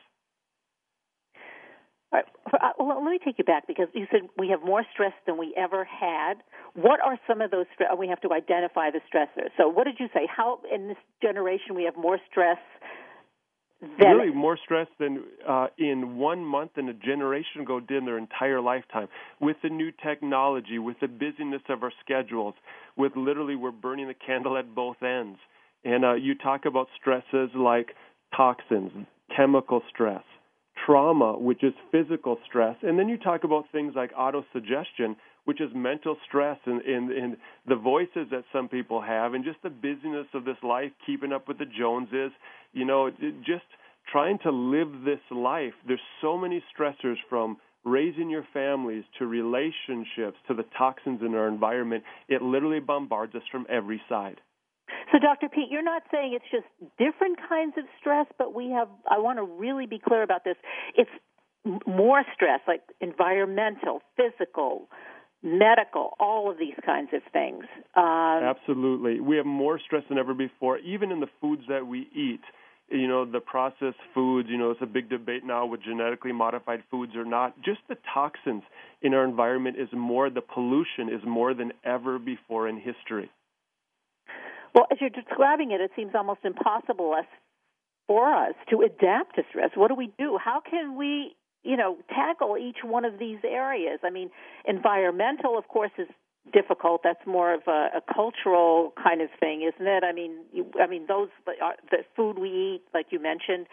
All 2.12 2.18
right. 2.18 2.26
Uh, 2.52 2.72
well, 2.80 3.02
let 3.02 3.10
me 3.10 3.20
take 3.24 3.38
you 3.38 3.44
back 3.44 3.68
because 3.68 3.86
you 3.94 4.06
said 4.10 4.22
we 4.36 4.48
have 4.48 4.62
more 4.62 4.84
stress 4.92 5.14
than 5.24 5.38
we 5.38 5.54
ever 5.56 5.84
had. 5.84 6.34
What 6.74 7.00
are 7.00 7.16
some 7.28 7.40
of 7.40 7.52
those? 7.52 7.66
Stress? 7.74 7.90
We 7.96 8.08
have 8.08 8.20
to 8.22 8.32
identify 8.32 8.90
the 8.90 9.00
stressors. 9.08 9.50
So, 9.56 9.68
what 9.68 9.84
did 9.84 9.96
you 10.00 10.08
say? 10.12 10.26
How 10.28 10.58
in 10.74 10.88
this 10.88 10.96
generation 11.22 11.76
we 11.76 11.84
have 11.84 11.96
more 11.96 12.18
stress 12.28 12.58
really 13.98 14.32
more 14.32 14.58
stress 14.64 14.86
than 14.98 15.24
uh, 15.48 15.66
in 15.78 16.16
one 16.16 16.44
month 16.44 16.72
and 16.76 16.88
a 16.88 16.94
generation 16.94 17.62
ago 17.62 17.80
did 17.80 17.98
in 17.98 18.04
their 18.04 18.18
entire 18.18 18.60
lifetime. 18.60 19.08
With 19.40 19.56
the 19.62 19.68
new 19.68 19.90
technology, 20.04 20.78
with 20.78 20.98
the 21.00 21.08
busyness 21.08 21.62
of 21.68 21.82
our 21.82 21.92
schedules, 22.04 22.54
with 22.96 23.12
literally 23.16 23.56
we're 23.56 23.70
burning 23.70 24.08
the 24.08 24.14
candle 24.14 24.56
at 24.56 24.74
both 24.74 25.02
ends. 25.02 25.38
And 25.84 26.04
uh, 26.04 26.14
you 26.14 26.34
talk 26.36 26.64
about 26.64 26.86
stresses 27.00 27.50
like 27.54 27.88
toxins, 28.36 28.92
chemical 29.36 29.82
stress, 29.92 30.22
trauma, 30.86 31.36
which 31.38 31.62
is 31.64 31.72
physical 31.90 32.38
stress, 32.46 32.76
and 32.82 32.98
then 32.98 33.08
you 33.08 33.16
talk 33.16 33.44
about 33.44 33.64
things 33.72 33.94
like 33.96 34.12
autosuggestion, 34.14 35.16
which 35.44 35.60
is 35.60 35.70
mental 35.74 36.16
stress 36.26 36.58
and, 36.66 36.80
and, 36.82 37.10
and 37.10 37.36
the 37.66 37.74
voices 37.74 38.28
that 38.30 38.44
some 38.52 38.68
people 38.68 39.00
have, 39.00 39.34
and 39.34 39.44
just 39.44 39.60
the 39.62 39.70
busyness 39.70 40.26
of 40.34 40.44
this 40.44 40.56
life, 40.62 40.92
keeping 41.04 41.32
up 41.32 41.48
with 41.48 41.58
the 41.58 41.66
Joneses, 41.66 42.30
you 42.72 42.84
know, 42.84 43.10
just 43.44 43.64
trying 44.10 44.38
to 44.40 44.50
live 44.50 45.04
this 45.04 45.20
life. 45.30 45.74
There's 45.86 46.00
so 46.20 46.36
many 46.36 46.62
stressors 46.76 47.16
from 47.28 47.56
raising 47.84 48.30
your 48.30 48.46
families 48.52 49.04
to 49.18 49.26
relationships 49.26 50.36
to 50.48 50.54
the 50.54 50.64
toxins 50.78 51.20
in 51.20 51.34
our 51.34 51.48
environment. 51.48 52.04
It 52.28 52.42
literally 52.42 52.80
bombards 52.80 53.34
us 53.34 53.42
from 53.50 53.66
every 53.68 54.00
side. 54.08 54.40
So, 55.10 55.18
Dr. 55.18 55.48
Pete, 55.48 55.68
you're 55.70 55.82
not 55.82 56.02
saying 56.10 56.34
it's 56.34 56.44
just 56.50 56.66
different 56.98 57.38
kinds 57.48 57.74
of 57.76 57.84
stress, 58.00 58.26
but 58.38 58.54
we 58.54 58.70
have, 58.70 58.88
I 59.10 59.18
want 59.18 59.38
to 59.38 59.42
really 59.42 59.86
be 59.86 59.98
clear 59.98 60.22
about 60.22 60.44
this. 60.44 60.56
It's 60.96 61.10
more 61.86 62.22
stress, 62.34 62.60
like 62.66 62.82
environmental, 63.00 64.00
physical, 64.16 64.88
medical, 65.42 66.14
all 66.20 66.50
of 66.50 66.58
these 66.58 66.74
kinds 66.84 67.10
of 67.12 67.22
things. 67.32 67.64
Um, 67.96 68.42
Absolutely. 68.42 69.20
We 69.20 69.36
have 69.36 69.46
more 69.46 69.80
stress 69.84 70.04
than 70.08 70.18
ever 70.18 70.34
before, 70.34 70.78
even 70.78 71.10
in 71.10 71.20
the 71.20 71.28
foods 71.40 71.62
that 71.68 71.86
we 71.86 72.08
eat. 72.14 72.40
You 72.92 73.08
know, 73.08 73.24
the 73.24 73.40
processed 73.40 73.96
foods, 74.14 74.48
you 74.50 74.58
know, 74.58 74.70
it's 74.70 74.82
a 74.82 74.86
big 74.86 75.08
debate 75.08 75.44
now 75.44 75.64
with 75.64 75.82
genetically 75.82 76.32
modified 76.32 76.82
foods 76.90 77.12
or 77.16 77.24
not. 77.24 77.56
Just 77.62 77.80
the 77.88 77.96
toxins 78.12 78.62
in 79.00 79.14
our 79.14 79.24
environment 79.24 79.76
is 79.78 79.88
more, 79.92 80.28
the 80.28 80.42
pollution 80.42 81.08
is 81.08 81.20
more 81.26 81.54
than 81.54 81.72
ever 81.84 82.18
before 82.18 82.68
in 82.68 82.76
history. 82.76 83.30
Well, 84.74 84.86
as 84.90 84.98
you're 85.00 85.10
describing 85.10 85.70
it, 85.70 85.80
it 85.80 85.90
seems 85.96 86.12
almost 86.14 86.40
impossible 86.44 87.16
for 88.06 88.34
us 88.34 88.54
to 88.70 88.82
adapt 88.82 89.36
to 89.36 89.42
stress. 89.48 89.70
What 89.74 89.88
do 89.88 89.94
we 89.94 90.12
do? 90.18 90.38
How 90.42 90.60
can 90.60 90.96
we 90.96 91.34
you 91.64 91.76
know, 91.76 91.96
tackle 92.08 92.56
each 92.58 92.78
one 92.82 93.04
of 93.04 93.18
these 93.18 93.38
areas. 93.44 94.00
I 94.02 94.10
mean, 94.10 94.30
environmental, 94.66 95.56
of 95.56 95.68
course, 95.68 95.92
is 95.96 96.08
difficult. 96.52 97.02
That's 97.04 97.24
more 97.26 97.54
of 97.54 97.62
a, 97.66 97.88
a 97.96 98.00
cultural 98.12 98.92
kind 99.02 99.20
of 99.20 99.28
thing, 99.38 99.62
isn't 99.62 99.86
it? 99.86 100.04
I 100.04 100.12
mean, 100.12 100.38
you, 100.52 100.66
I 100.80 100.86
mean 100.86 101.06
those 101.06 101.28
uh, 101.46 101.72
the 101.90 101.98
food 102.16 102.38
we 102.38 102.48
eat, 102.48 102.82
like 102.94 103.06
you 103.10 103.20
mentioned, 103.20 103.66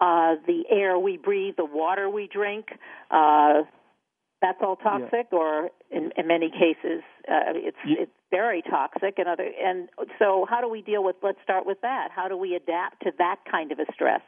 uh, 0.00 0.36
the 0.46 0.64
air 0.70 0.98
we 0.98 1.16
breathe, 1.16 1.54
the 1.56 1.64
water 1.64 2.10
we 2.10 2.28
drink. 2.32 2.66
Uh, 3.10 3.62
that's 4.40 4.58
all 4.62 4.76
toxic, 4.76 5.26
yeah. 5.32 5.38
or 5.38 5.70
in, 5.90 6.12
in 6.16 6.28
many 6.28 6.48
cases, 6.48 7.02
uh, 7.28 7.50
it's 7.54 7.76
yeah. 7.84 8.02
it's 8.02 8.12
very 8.30 8.62
toxic. 8.62 9.18
And 9.18 9.28
other, 9.28 9.48
and 9.64 9.88
so, 10.18 10.46
how 10.48 10.60
do 10.60 10.68
we 10.68 10.82
deal 10.82 11.02
with? 11.02 11.16
Let's 11.22 11.38
start 11.42 11.66
with 11.66 11.80
that. 11.82 12.08
How 12.14 12.28
do 12.28 12.36
we 12.36 12.54
adapt 12.54 13.02
to 13.02 13.10
that 13.18 13.36
kind 13.50 13.72
of 13.72 13.78
a 13.80 13.86
stress? 13.92 14.20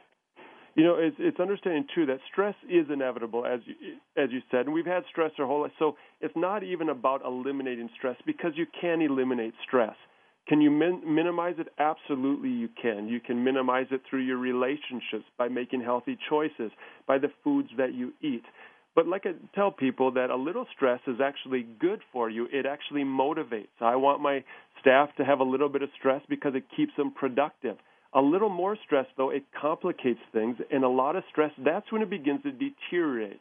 You 0.75 0.85
know, 0.85 0.95
it's, 0.95 1.17
it's 1.19 1.39
understanding 1.39 1.85
too 1.93 2.05
that 2.05 2.19
stress 2.31 2.55
is 2.69 2.85
inevitable, 2.91 3.45
as 3.45 3.59
you, 3.65 3.75
as 4.15 4.29
you 4.31 4.39
said, 4.49 4.67
and 4.67 4.73
we've 4.73 4.85
had 4.85 5.03
stress 5.09 5.31
our 5.37 5.45
whole 5.45 5.63
life. 5.63 5.71
So 5.77 5.97
it's 6.21 6.33
not 6.35 6.63
even 6.63 6.89
about 6.89 7.25
eliminating 7.25 7.89
stress 7.97 8.15
because 8.25 8.53
you 8.55 8.65
can 8.79 9.01
eliminate 9.01 9.53
stress. 9.67 9.95
Can 10.47 10.61
you 10.61 10.71
min- 10.71 11.03
minimize 11.05 11.55
it? 11.59 11.67
Absolutely, 11.77 12.49
you 12.49 12.69
can. 12.81 13.07
You 13.07 13.19
can 13.19 13.43
minimize 13.43 13.87
it 13.91 14.01
through 14.09 14.21
your 14.21 14.37
relationships, 14.37 15.25
by 15.37 15.49
making 15.49 15.81
healthy 15.81 16.17
choices, 16.29 16.71
by 17.07 17.17
the 17.17 17.31
foods 17.43 17.69
that 17.77 17.93
you 17.93 18.13
eat. 18.21 18.43
But 18.95 19.07
like 19.07 19.25
I 19.25 19.33
tell 19.55 19.71
people 19.71 20.11
that 20.13 20.29
a 20.29 20.35
little 20.35 20.65
stress 20.75 20.99
is 21.07 21.21
actually 21.23 21.65
good 21.79 22.01
for 22.11 22.29
you. 22.29 22.47
It 22.51 22.65
actually 22.65 23.03
motivates. 23.03 23.67
I 23.79 23.95
want 23.95 24.21
my 24.21 24.43
staff 24.79 25.09
to 25.17 25.25
have 25.25 25.39
a 25.39 25.43
little 25.43 25.69
bit 25.69 25.81
of 25.81 25.89
stress 25.97 26.21
because 26.27 26.53
it 26.55 26.63
keeps 26.75 26.91
them 26.97 27.11
productive. 27.11 27.77
A 28.13 28.21
little 28.21 28.49
more 28.49 28.77
stress, 28.85 29.05
though, 29.15 29.29
it 29.29 29.43
complicates 29.59 30.19
things, 30.33 30.57
and 30.69 30.83
a 30.83 30.89
lot 30.89 31.15
of 31.15 31.23
stress, 31.29 31.51
that's 31.63 31.91
when 31.91 32.01
it 32.01 32.09
begins 32.09 32.43
to 32.43 32.51
deteriorate. 32.51 33.39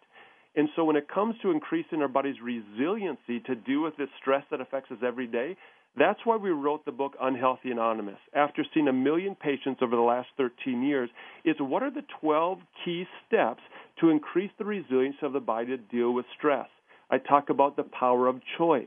And 0.55 0.69
so, 0.77 0.85
when 0.85 0.97
it 0.97 1.09
comes 1.09 1.35
to 1.43 1.51
increasing 1.51 2.03
our 2.03 2.09
body's 2.09 2.41
resiliency 2.43 3.41
to 3.47 3.55
deal 3.55 3.83
with 3.83 3.97
this 3.97 4.09
stress 4.21 4.45
that 4.51 4.61
affects 4.61 4.91
us 4.93 4.99
every 5.05 5.27
day, 5.27 5.57
that's 5.97 6.21
why 6.25 6.37
we 6.37 6.51
wrote 6.51 6.85
the 6.85 6.93
book 6.93 7.15
Unhealthy 7.21 7.73
Anonymous. 7.73 8.19
After 8.35 8.65
seeing 8.73 8.87
a 8.87 8.93
million 8.93 9.35
patients 9.35 9.81
over 9.83 9.97
the 9.97 10.03
last 10.03 10.29
13 10.37 10.83
years, 10.83 11.11
it's 11.45 11.61
what 11.61 11.83
are 11.83 11.91
the 11.91 12.05
12 12.21 12.59
key 12.85 13.07
steps 13.27 13.63
to 14.01 14.11
increase 14.11 14.53
the 14.59 14.65
resilience 14.65 15.17
of 15.23 15.33
the 15.33 15.41
body 15.41 15.67
to 15.69 15.77
deal 15.77 16.13
with 16.13 16.27
stress? 16.39 16.69
I 17.11 17.19
talk 17.19 17.51
about 17.51 17.77
the 17.77 17.83
power 17.83 18.29
of 18.29 18.41
choice. 18.57 18.87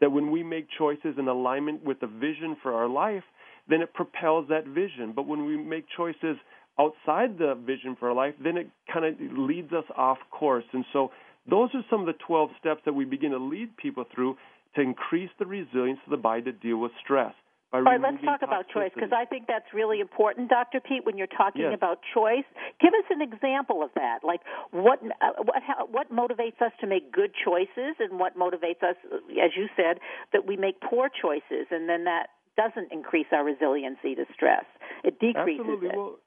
That 0.00 0.10
when 0.10 0.30
we 0.30 0.42
make 0.42 0.66
choices 0.78 1.16
in 1.18 1.28
alignment 1.28 1.84
with 1.84 2.00
the 2.00 2.06
vision 2.06 2.56
for 2.62 2.72
our 2.72 2.88
life, 2.88 3.22
then 3.68 3.82
it 3.82 3.94
propels 3.94 4.48
that 4.48 4.66
vision. 4.66 5.12
But 5.14 5.26
when 5.26 5.46
we 5.46 5.56
make 5.56 5.84
choices 5.96 6.36
outside 6.78 7.38
the 7.38 7.54
vision 7.54 7.96
for 7.98 8.08
our 8.08 8.14
life, 8.14 8.34
then 8.42 8.56
it 8.56 8.68
kind 8.92 9.04
of 9.04 9.14
leads 9.36 9.72
us 9.72 9.84
off 9.96 10.18
course. 10.30 10.64
And 10.72 10.84
so 10.92 11.10
those 11.48 11.70
are 11.74 11.84
some 11.90 12.00
of 12.00 12.06
the 12.06 12.14
12 12.26 12.50
steps 12.58 12.82
that 12.84 12.92
we 12.92 13.04
begin 13.04 13.30
to 13.32 13.38
lead 13.38 13.76
people 13.76 14.04
through 14.14 14.36
to 14.74 14.80
increase 14.80 15.30
the 15.38 15.46
resilience 15.46 16.00
of 16.06 16.10
the 16.10 16.16
body 16.16 16.42
to 16.42 16.52
deal 16.52 16.78
with 16.78 16.92
stress. 17.04 17.34
All 17.72 17.80
right, 17.80 17.98
let's 17.98 18.22
talk 18.22 18.42
about 18.42 18.66
choice 18.68 18.90
because 18.94 19.12
I 19.16 19.24
think 19.24 19.46
that's 19.48 19.72
really 19.72 20.00
important, 20.00 20.50
Dr. 20.50 20.78
Pete. 20.78 21.06
When 21.06 21.16
you're 21.16 21.26
talking 21.26 21.62
yes. 21.62 21.72
about 21.74 22.00
choice, 22.12 22.44
give 22.82 22.92
us 22.92 23.08
an 23.08 23.22
example 23.22 23.82
of 23.82 23.88
that. 23.94 24.18
Like 24.22 24.40
what 24.72 25.00
uh, 25.00 25.40
what 25.42 25.62
how, 25.66 25.86
what 25.86 26.12
motivates 26.12 26.60
us 26.60 26.72
to 26.82 26.86
make 26.86 27.10
good 27.10 27.32
choices, 27.32 27.96
and 27.98 28.20
what 28.20 28.36
motivates 28.36 28.84
us, 28.84 28.96
as 29.42 29.56
you 29.56 29.68
said, 29.74 30.00
that 30.34 30.46
we 30.46 30.58
make 30.58 30.82
poor 30.82 31.08
choices, 31.08 31.66
and 31.70 31.88
then 31.88 32.04
that 32.04 32.28
doesn't 32.56 32.92
increase 32.92 33.26
our 33.32 33.44
resiliency 33.44 34.14
to 34.14 34.24
stress. 34.34 34.64
It 35.04 35.18
decreases 35.20 35.60
Absolutely. 35.60 35.88
it. 35.88 35.96
Well, 35.96 36.18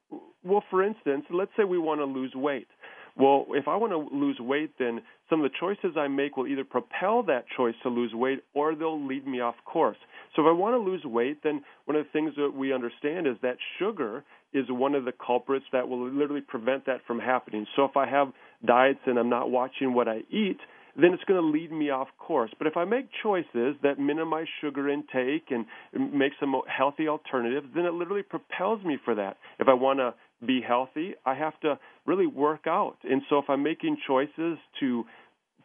well, 0.44 0.64
for 0.70 0.82
instance, 0.82 1.24
let's 1.30 1.50
say 1.56 1.64
we 1.64 1.78
want 1.78 2.00
to 2.00 2.04
lose 2.04 2.32
weight. 2.34 2.68
Well, 3.16 3.46
if 3.50 3.66
I 3.66 3.76
want 3.76 3.92
to 3.92 4.14
lose 4.14 4.38
weight, 4.38 4.72
then 4.78 5.00
some 5.30 5.42
of 5.42 5.50
the 5.50 5.56
choices 5.58 5.96
I 5.96 6.06
make 6.06 6.36
will 6.36 6.46
either 6.46 6.64
propel 6.64 7.22
that 7.24 7.44
choice 7.56 7.74
to 7.82 7.88
lose 7.88 8.12
weight 8.12 8.44
or 8.54 8.74
they'll 8.74 9.04
lead 9.04 9.26
me 9.26 9.40
off 9.40 9.54
course. 9.64 9.96
So 10.34 10.42
if 10.42 10.46
I 10.46 10.52
want 10.52 10.74
to 10.74 10.78
lose 10.78 11.02
weight, 11.04 11.42
then 11.42 11.62
one 11.86 11.96
of 11.96 12.04
the 12.04 12.10
things 12.12 12.34
that 12.36 12.52
we 12.54 12.74
understand 12.74 13.26
is 13.26 13.36
that 13.42 13.56
sugar 13.78 14.22
is 14.52 14.66
one 14.68 14.94
of 14.94 15.06
the 15.06 15.12
culprits 15.12 15.64
that 15.72 15.88
will 15.88 16.10
literally 16.10 16.42
prevent 16.42 16.84
that 16.86 17.00
from 17.06 17.18
happening. 17.18 17.66
So 17.74 17.84
if 17.84 17.96
I 17.96 18.06
have 18.06 18.32
diets 18.64 19.00
and 19.06 19.18
I'm 19.18 19.30
not 19.30 19.50
watching 19.50 19.94
what 19.94 20.08
I 20.08 20.18
eat, 20.30 20.58
then 21.00 21.12
it's 21.12 21.24
going 21.24 21.40
to 21.40 21.46
lead 21.46 21.70
me 21.70 21.90
off 21.90 22.08
course. 22.18 22.50
But 22.58 22.66
if 22.66 22.76
I 22.76 22.84
make 22.84 23.06
choices 23.22 23.76
that 23.82 23.98
minimize 23.98 24.46
sugar 24.60 24.88
intake 24.88 25.50
and 25.50 25.66
make 26.12 26.32
some 26.40 26.54
healthy 26.66 27.08
alternatives, 27.08 27.66
then 27.74 27.84
it 27.84 27.92
literally 27.92 28.22
propels 28.22 28.82
me 28.84 28.98
for 29.04 29.14
that. 29.14 29.36
If 29.58 29.68
I 29.68 29.74
want 29.74 29.98
to 29.98 30.14
be 30.46 30.60
healthy, 30.66 31.14
I 31.24 31.34
have 31.34 31.58
to 31.60 31.78
really 32.06 32.26
work 32.26 32.66
out. 32.66 32.96
And 33.04 33.22
so 33.28 33.38
if 33.38 33.44
I'm 33.48 33.62
making 33.62 33.98
choices 34.06 34.58
to 34.80 35.04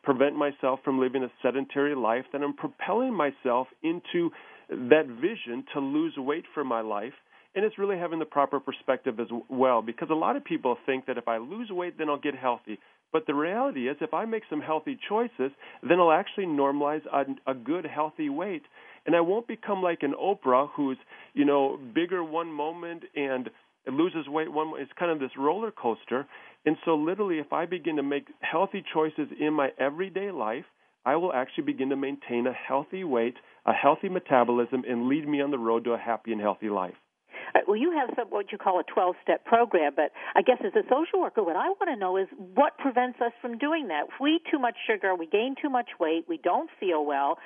prevent 0.04 0.36
myself 0.36 0.80
from 0.84 1.00
living 1.00 1.24
a 1.24 1.32
sedentary 1.42 1.96
life, 1.96 2.26
then 2.32 2.44
I'm 2.44 2.56
propelling 2.56 3.14
myself 3.14 3.68
into 3.84 4.32
that 4.70 5.08
vision 5.08 5.64
to 5.74 5.80
lose 5.80 6.14
weight 6.18 6.46
for 6.54 6.64
my 6.64 6.82
life. 6.82 7.14
And 7.54 7.66
it's 7.66 7.78
really 7.78 7.98
having 7.98 8.20
the 8.20 8.26
proper 8.26 8.60
perspective 8.60 9.20
as 9.20 9.28
well, 9.50 9.82
because 9.82 10.08
a 10.10 10.16
lot 10.16 10.38
of 10.38 10.44
people 10.46 10.78
think 10.86 11.06
that 11.08 11.18
if 11.18 11.28
I 11.28 11.38
lose 11.38 11.70
weight, 11.70 11.98
then 11.98 12.10
I'll 12.10 12.18
get 12.18 12.34
healthy. 12.34 12.80
But 13.12 13.28
the 13.28 13.34
reality 13.34 13.90
is, 13.90 13.98
if 14.02 14.14
I 14.14 14.26
make 14.26 14.44
some 14.50 14.62
healthy 14.62 14.98
choices, 15.10 15.52
then 15.82 16.00
I'll 16.00 16.12
actually 16.12 16.46
normalize 16.46 17.02
a, 17.12 17.52
a 17.52 17.54
good, 17.54 17.86
healthy 17.86 18.30
weight. 18.30 18.64
And 19.06 19.16
I 19.16 19.22
won't 19.22 19.48
become 19.48 19.82
like 19.82 20.04
an 20.04 20.14
Oprah 20.14 20.70
who's, 20.76 20.98
you 21.34 21.44
know, 21.44 21.80
bigger 21.94 22.24
one 22.24 22.52
moment 22.52 23.04
and 23.16 23.50
loses 23.88 24.28
weight 24.28 24.52
one 24.52 24.74
it's 24.78 24.92
kind 24.98 25.12
of 25.12 25.20
this 25.20 25.32
roller 25.38 25.72
coaster 25.72 26.28
and 26.66 26.78
so 26.86 26.96
literally 26.96 27.40
if 27.40 27.52
i 27.52 27.66
begin 27.66 27.96
to 27.96 28.04
make 28.04 28.28
healthy 28.40 28.84
choices 28.94 29.28
in 29.40 29.54
my 29.54 29.70
everyday 29.80 30.30
life 30.30 30.66
i 31.04 31.16
will 31.16 31.34
actually 31.34 31.64
begin 31.64 31.90
to 31.90 31.96
maintain 31.96 32.46
a 32.46 32.54
healthy 32.54 33.04
weight 33.04 33.34
a 33.66 33.74
healthy 33.74 34.08
metabolism 34.08 34.84
and 34.88 35.08
lead 35.08 35.28
me 35.28 35.42
on 35.42 35.50
the 35.50 35.58
road 35.58 35.84
to 35.84 35.92
a 35.94 35.98
happy 35.98 36.32
and 36.32 36.42
healthy 36.42 36.70
life 36.70 36.94
well, 37.68 37.78
you 37.78 37.92
have 37.92 38.10
some 38.16 38.28
what 38.30 38.52
you 38.52 38.58
call 38.58 38.80
a 38.80 38.84
12 38.84 39.16
step 39.24 39.46
program, 39.46 39.94
but 39.96 40.12
I 40.36 40.42
guess 40.42 40.58
as 40.66 40.74
a 40.76 40.84
social 40.84 41.22
worker, 41.22 41.44
what 41.44 41.56
I 41.56 41.70
want 41.70 41.90
to 41.90 41.96
know 41.96 42.18
is 42.18 42.28
what 42.38 42.78
prevents 42.78 43.20
us 43.22 43.32
from 43.42 43.58
doing 43.58 43.88
that. 43.90 44.06
If 44.10 44.20
we 44.20 44.36
eat 44.36 44.44
too 44.50 44.60
much 44.60 44.76
sugar, 44.88 45.16
we 45.16 45.28
gain 45.28 45.56
too 45.62 45.70
much 45.70 45.90
weight, 46.00 46.26
we 46.28 46.38
don't 46.38 46.70
feel 46.80 47.06
well, 47.06 47.38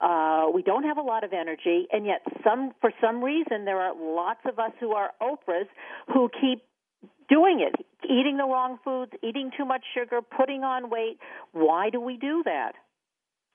uh, 0.00 0.46
we 0.52 0.62
don't 0.62 0.84
have 0.84 0.98
a 0.98 1.02
lot 1.02 1.24
of 1.24 1.32
energy, 1.32 1.86
and 1.92 2.06
yet 2.06 2.22
some 2.42 2.72
for 2.80 2.90
some 3.00 3.22
reason 3.22 3.64
there 3.64 3.80
are 3.80 3.94
lots 3.96 4.40
of 4.46 4.58
us 4.58 4.72
who 4.80 4.92
are 4.92 5.10
Oprahs 5.22 5.68
who 6.12 6.28
keep 6.40 6.62
doing 7.28 7.60
it, 7.60 7.74
eating 8.04 8.36
the 8.36 8.44
wrong 8.44 8.78
foods, 8.84 9.12
eating 9.22 9.50
too 9.56 9.64
much 9.64 9.82
sugar, 9.96 10.20
putting 10.20 10.62
on 10.62 10.90
weight. 10.90 11.18
Why 11.52 11.90
do 11.90 12.00
we 12.00 12.16
do 12.16 12.42
that? 12.44 12.72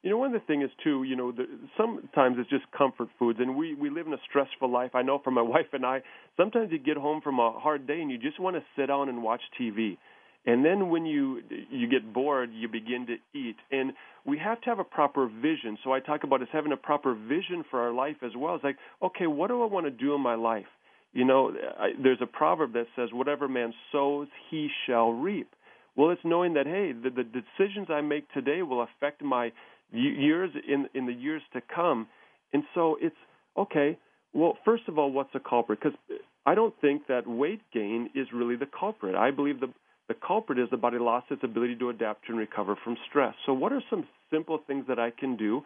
You 0.01 0.09
know, 0.09 0.17
one 0.17 0.33
of 0.33 0.41
the 0.41 0.45
things 0.47 0.63
is 0.63 0.71
too, 0.81 1.03
you 1.03 1.15
know, 1.15 1.31
the, 1.33 1.45
sometimes 1.75 2.37
it's 2.39 2.49
just 2.49 2.63
comfort 2.77 3.09
foods, 3.17 3.39
and 3.41 3.57
we 3.57 3.75
we 3.75 3.89
live 3.89 4.07
in 4.07 4.13
a 4.13 4.21
stressful 4.29 4.71
life. 4.71 4.91
I 4.93 5.01
know 5.01 5.19
for 5.21 5.31
my 5.31 5.41
wife 5.55 5.67
and 5.73 5.85
I, 5.85 6.01
sometimes 6.37 6.71
you 6.71 6.79
get 6.79 6.95
home 6.95 7.21
from 7.21 7.39
a 7.39 7.51
hard 7.59 7.85
day 7.85 7.99
and 8.01 8.09
you 8.09 8.17
just 8.17 8.39
want 8.39 8.55
to 8.55 8.63
sit 8.77 8.87
down 8.87 9.09
and 9.09 9.21
watch 9.21 9.41
TV, 9.59 9.97
and 10.45 10.63
then 10.63 10.89
when 10.89 11.05
you 11.05 11.41
you 11.69 11.89
get 11.89 12.13
bored, 12.13 12.49
you 12.53 12.69
begin 12.69 13.07
to 13.07 13.37
eat, 13.37 13.57
and 13.71 13.91
we 14.25 14.37
have 14.37 14.61
to 14.61 14.69
have 14.69 14.79
a 14.79 14.85
proper 14.85 15.27
vision. 15.27 15.77
So 15.83 15.91
I 15.91 15.99
talk 15.99 16.23
about 16.23 16.41
us 16.41 16.47
having 16.53 16.71
a 16.71 16.77
proper 16.77 17.13
vision 17.13 17.65
for 17.69 17.81
our 17.81 17.93
life 17.93 18.17
as 18.23 18.31
well. 18.37 18.55
It's 18.55 18.63
like, 18.63 18.77
okay, 19.01 19.27
what 19.27 19.47
do 19.47 19.61
I 19.63 19.65
want 19.65 19.85
to 19.85 19.91
do 19.91 20.15
in 20.15 20.21
my 20.21 20.35
life? 20.35 20.67
You 21.11 21.25
know, 21.25 21.51
I, 21.77 21.89
there's 22.01 22.21
a 22.21 22.27
proverb 22.27 22.71
that 22.73 22.85
says, 22.95 23.09
"Whatever 23.11 23.49
man 23.49 23.73
sows, 23.91 24.27
he 24.49 24.69
shall 24.85 25.11
reap." 25.11 25.49
Well, 25.95 26.11
it's 26.11 26.21
knowing 26.23 26.53
that 26.53 26.65
hey, 26.65 26.93
the, 26.93 27.09
the 27.09 27.23
decisions 27.23 27.89
I 27.89 27.99
make 27.99 28.31
today 28.31 28.61
will 28.61 28.83
affect 28.83 29.21
my 29.21 29.51
years 29.91 30.51
in 30.67 30.87
in 30.93 31.05
the 31.05 31.13
years 31.13 31.41
to 31.53 31.61
come. 31.73 32.07
And 32.53 32.63
so 32.73 32.97
it's 33.01 33.15
okay. 33.57 33.97
Well, 34.33 34.57
first 34.63 34.83
of 34.87 34.97
all, 34.97 35.11
what's 35.11 35.33
the 35.33 35.39
culprit? 35.39 35.79
Because 35.81 35.97
I 36.45 36.55
don't 36.55 36.73
think 36.81 37.07
that 37.07 37.27
weight 37.27 37.61
gain 37.73 38.09
is 38.15 38.27
really 38.33 38.55
the 38.55 38.67
culprit. 38.67 39.15
I 39.15 39.31
believe 39.31 39.59
the 39.59 39.73
the 40.09 40.15
culprit 40.15 40.57
is 40.57 40.67
the 40.71 40.77
body 40.77 40.97
lost 40.97 41.27
its 41.29 41.43
ability 41.43 41.75
to 41.77 41.89
adapt 41.89 42.27
and 42.29 42.37
recover 42.37 42.75
from 42.83 42.97
stress. 43.07 43.35
So, 43.45 43.53
what 43.53 43.71
are 43.71 43.83
some 43.89 44.07
simple 44.31 44.59
things 44.65 44.85
that 44.87 44.99
I 44.99 45.11
can 45.11 45.37
do 45.37 45.61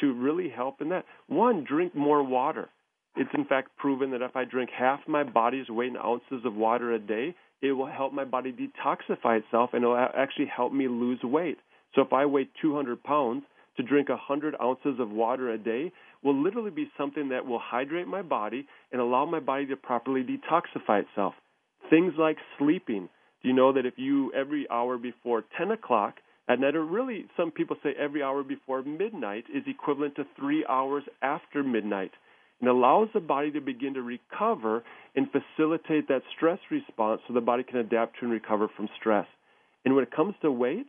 to 0.00 0.12
really 0.12 0.48
help 0.48 0.80
in 0.80 0.88
that? 0.90 1.04
One, 1.26 1.64
drink 1.68 1.94
more 1.94 2.22
water. 2.22 2.68
It's 3.16 3.30
in 3.34 3.44
fact 3.44 3.76
proven 3.76 4.12
that 4.12 4.22
if 4.22 4.36
I 4.36 4.44
drink 4.44 4.70
half 4.70 5.00
my 5.06 5.24
body's 5.24 5.68
weight 5.68 5.90
in 5.90 5.96
ounces 5.96 6.44
of 6.44 6.54
water 6.54 6.92
a 6.92 6.98
day, 6.98 7.34
it 7.60 7.72
will 7.72 7.86
help 7.86 8.12
my 8.12 8.24
body 8.24 8.52
detoxify 8.52 9.40
itself 9.40 9.70
and 9.72 9.84
it 9.84 9.86
will 9.86 9.96
actually 9.96 10.46
help 10.46 10.72
me 10.72 10.88
lose 10.88 11.20
weight. 11.22 11.58
So 11.94 12.02
if 12.02 12.12
I 12.12 12.24
weigh 12.24 12.48
200 12.62 13.02
pounds, 13.02 13.42
to 13.76 13.82
drink 13.82 14.08
100 14.08 14.54
ounces 14.62 15.00
of 15.00 15.10
water 15.10 15.50
a 15.50 15.58
day 15.58 15.92
will 16.22 16.40
literally 16.40 16.70
be 16.70 16.90
something 16.96 17.28
that 17.30 17.46
will 17.46 17.60
hydrate 17.62 18.06
my 18.06 18.22
body 18.22 18.66
and 18.92 19.00
allow 19.00 19.24
my 19.24 19.40
body 19.40 19.66
to 19.66 19.76
properly 19.76 20.22
detoxify 20.22 21.02
itself. 21.02 21.34
Things 21.90 22.12
like 22.18 22.36
sleeping. 22.58 23.08
Do 23.42 23.48
you 23.48 23.54
know 23.54 23.72
that 23.72 23.86
if 23.86 23.94
you 23.96 24.32
every 24.32 24.66
hour 24.70 24.98
before 24.98 25.44
10 25.58 25.72
o'clock 25.72 26.14
at 26.48 26.60
night, 26.60 26.76
or 26.76 26.84
really 26.84 27.26
some 27.36 27.50
people 27.50 27.76
say 27.82 27.90
every 27.98 28.22
hour 28.22 28.42
before 28.42 28.82
midnight, 28.82 29.44
is 29.54 29.62
equivalent 29.66 30.16
to 30.16 30.24
three 30.38 30.64
hours 30.68 31.04
after 31.22 31.62
midnight? 31.62 32.12
and 32.62 32.70
allows 32.70 33.08
the 33.12 33.20
body 33.20 33.50
to 33.50 33.60
begin 33.60 33.92
to 33.92 34.02
recover 34.02 34.84
and 35.16 35.26
facilitate 35.32 36.06
that 36.08 36.22
stress 36.34 36.60
response 36.70 37.20
so 37.26 37.34
the 37.34 37.40
body 37.40 37.64
can 37.64 37.78
adapt 37.78 38.14
to 38.14 38.24
and 38.24 38.32
recover 38.32 38.68
from 38.76 38.88
stress. 38.98 39.26
And 39.84 39.94
when 39.96 40.04
it 40.04 40.14
comes 40.14 40.34
to 40.42 40.50
weight, 40.50 40.86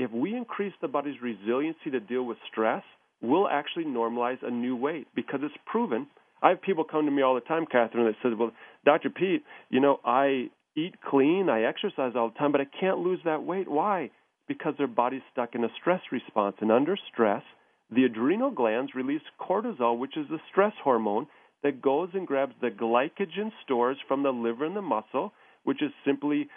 if 0.00 0.10
we 0.10 0.34
increase 0.34 0.72
the 0.80 0.88
body's 0.88 1.20
resiliency 1.20 1.90
to 1.92 2.00
deal 2.00 2.22
with 2.22 2.38
stress, 2.50 2.82
we'll 3.20 3.46
actually 3.46 3.84
normalize 3.84 4.38
a 4.42 4.50
new 4.50 4.74
weight 4.74 5.06
because 5.14 5.40
it's 5.42 5.54
proven. 5.66 6.06
I 6.42 6.48
have 6.48 6.62
people 6.62 6.84
come 6.84 7.04
to 7.04 7.10
me 7.10 7.20
all 7.20 7.34
the 7.34 7.42
time, 7.42 7.66
Kathryn, 7.66 8.06
that 8.06 8.16
says, 8.22 8.34
"Well, 8.34 8.52
Dr. 8.86 9.10
Pete, 9.10 9.44
you 9.68 9.78
know, 9.78 10.00
I 10.02 10.48
eat 10.74 10.94
clean, 11.02 11.50
I 11.50 11.64
exercise 11.64 12.16
all 12.16 12.30
the 12.30 12.38
time, 12.38 12.50
but 12.50 12.62
I 12.62 12.64
can't 12.64 13.00
lose 13.00 13.20
that 13.24 13.42
weight. 13.42 13.68
Why? 13.68 14.10
Because 14.48 14.74
their 14.78 14.86
body's 14.86 15.22
stuck 15.32 15.54
in 15.54 15.64
a 15.64 15.68
stress 15.78 16.00
response, 16.10 16.56
and 16.60 16.72
under 16.72 16.96
stress, 17.12 17.42
the 17.90 18.04
adrenal 18.04 18.50
glands 18.50 18.94
release 18.94 19.22
cortisol, 19.38 19.98
which 19.98 20.16
is 20.16 20.28
the 20.28 20.40
stress 20.50 20.72
hormone 20.82 21.26
that 21.62 21.82
goes 21.82 22.08
and 22.14 22.26
grabs 22.26 22.54
the 22.62 22.70
glycogen 22.70 23.52
stores 23.62 23.98
from 24.08 24.22
the 24.22 24.32
liver 24.32 24.64
and 24.64 24.76
the 24.76 24.80
muscle 24.80 25.34
which 25.70 25.82
is 25.82 25.92
simply 26.04 26.48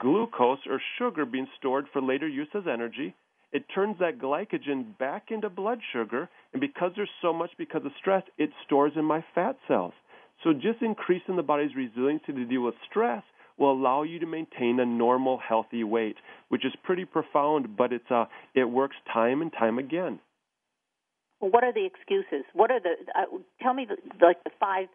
glucose 0.00 0.58
or 0.68 0.82
sugar 0.98 1.24
being 1.24 1.46
stored 1.60 1.86
for 1.92 2.02
later 2.02 2.26
use 2.26 2.48
as 2.56 2.64
energy. 2.66 3.14
It 3.52 3.62
turns 3.72 3.96
that 4.00 4.18
glycogen 4.18 4.98
back 4.98 5.26
into 5.30 5.48
blood 5.48 5.78
sugar, 5.92 6.28
and 6.52 6.60
because 6.60 6.90
there's 6.96 7.08
so 7.22 7.32
much 7.32 7.50
because 7.56 7.82
of 7.84 7.92
stress, 8.00 8.24
it 8.36 8.50
stores 8.66 8.94
in 8.96 9.04
my 9.04 9.24
fat 9.32 9.56
cells. 9.68 9.92
So 10.42 10.52
just 10.52 10.82
increasing 10.82 11.36
the 11.36 11.42
body's 11.44 11.76
resiliency 11.76 12.32
to 12.32 12.44
deal 12.46 12.62
with 12.62 12.74
stress 12.90 13.22
will 13.58 13.70
allow 13.70 14.02
you 14.02 14.18
to 14.18 14.26
maintain 14.26 14.80
a 14.80 14.84
normal, 14.84 15.38
healthy 15.38 15.84
weight, 15.84 16.16
which 16.48 16.64
is 16.64 16.72
pretty 16.82 17.04
profound, 17.04 17.76
but 17.76 17.92
it's 17.92 18.10
uh, 18.10 18.24
it 18.56 18.64
works 18.64 18.96
time 19.12 19.40
and 19.40 19.52
time 19.52 19.78
again. 19.78 20.18
What 21.38 21.62
are 21.62 21.72
the 21.72 21.86
excuses? 21.86 22.44
What 22.54 22.72
are 22.72 22.80
the? 22.80 22.94
Uh, 23.14 23.38
tell 23.62 23.72
me, 23.72 23.86
the, 23.88 23.96
like 24.20 24.42
the 24.42 24.50
five 24.58 24.88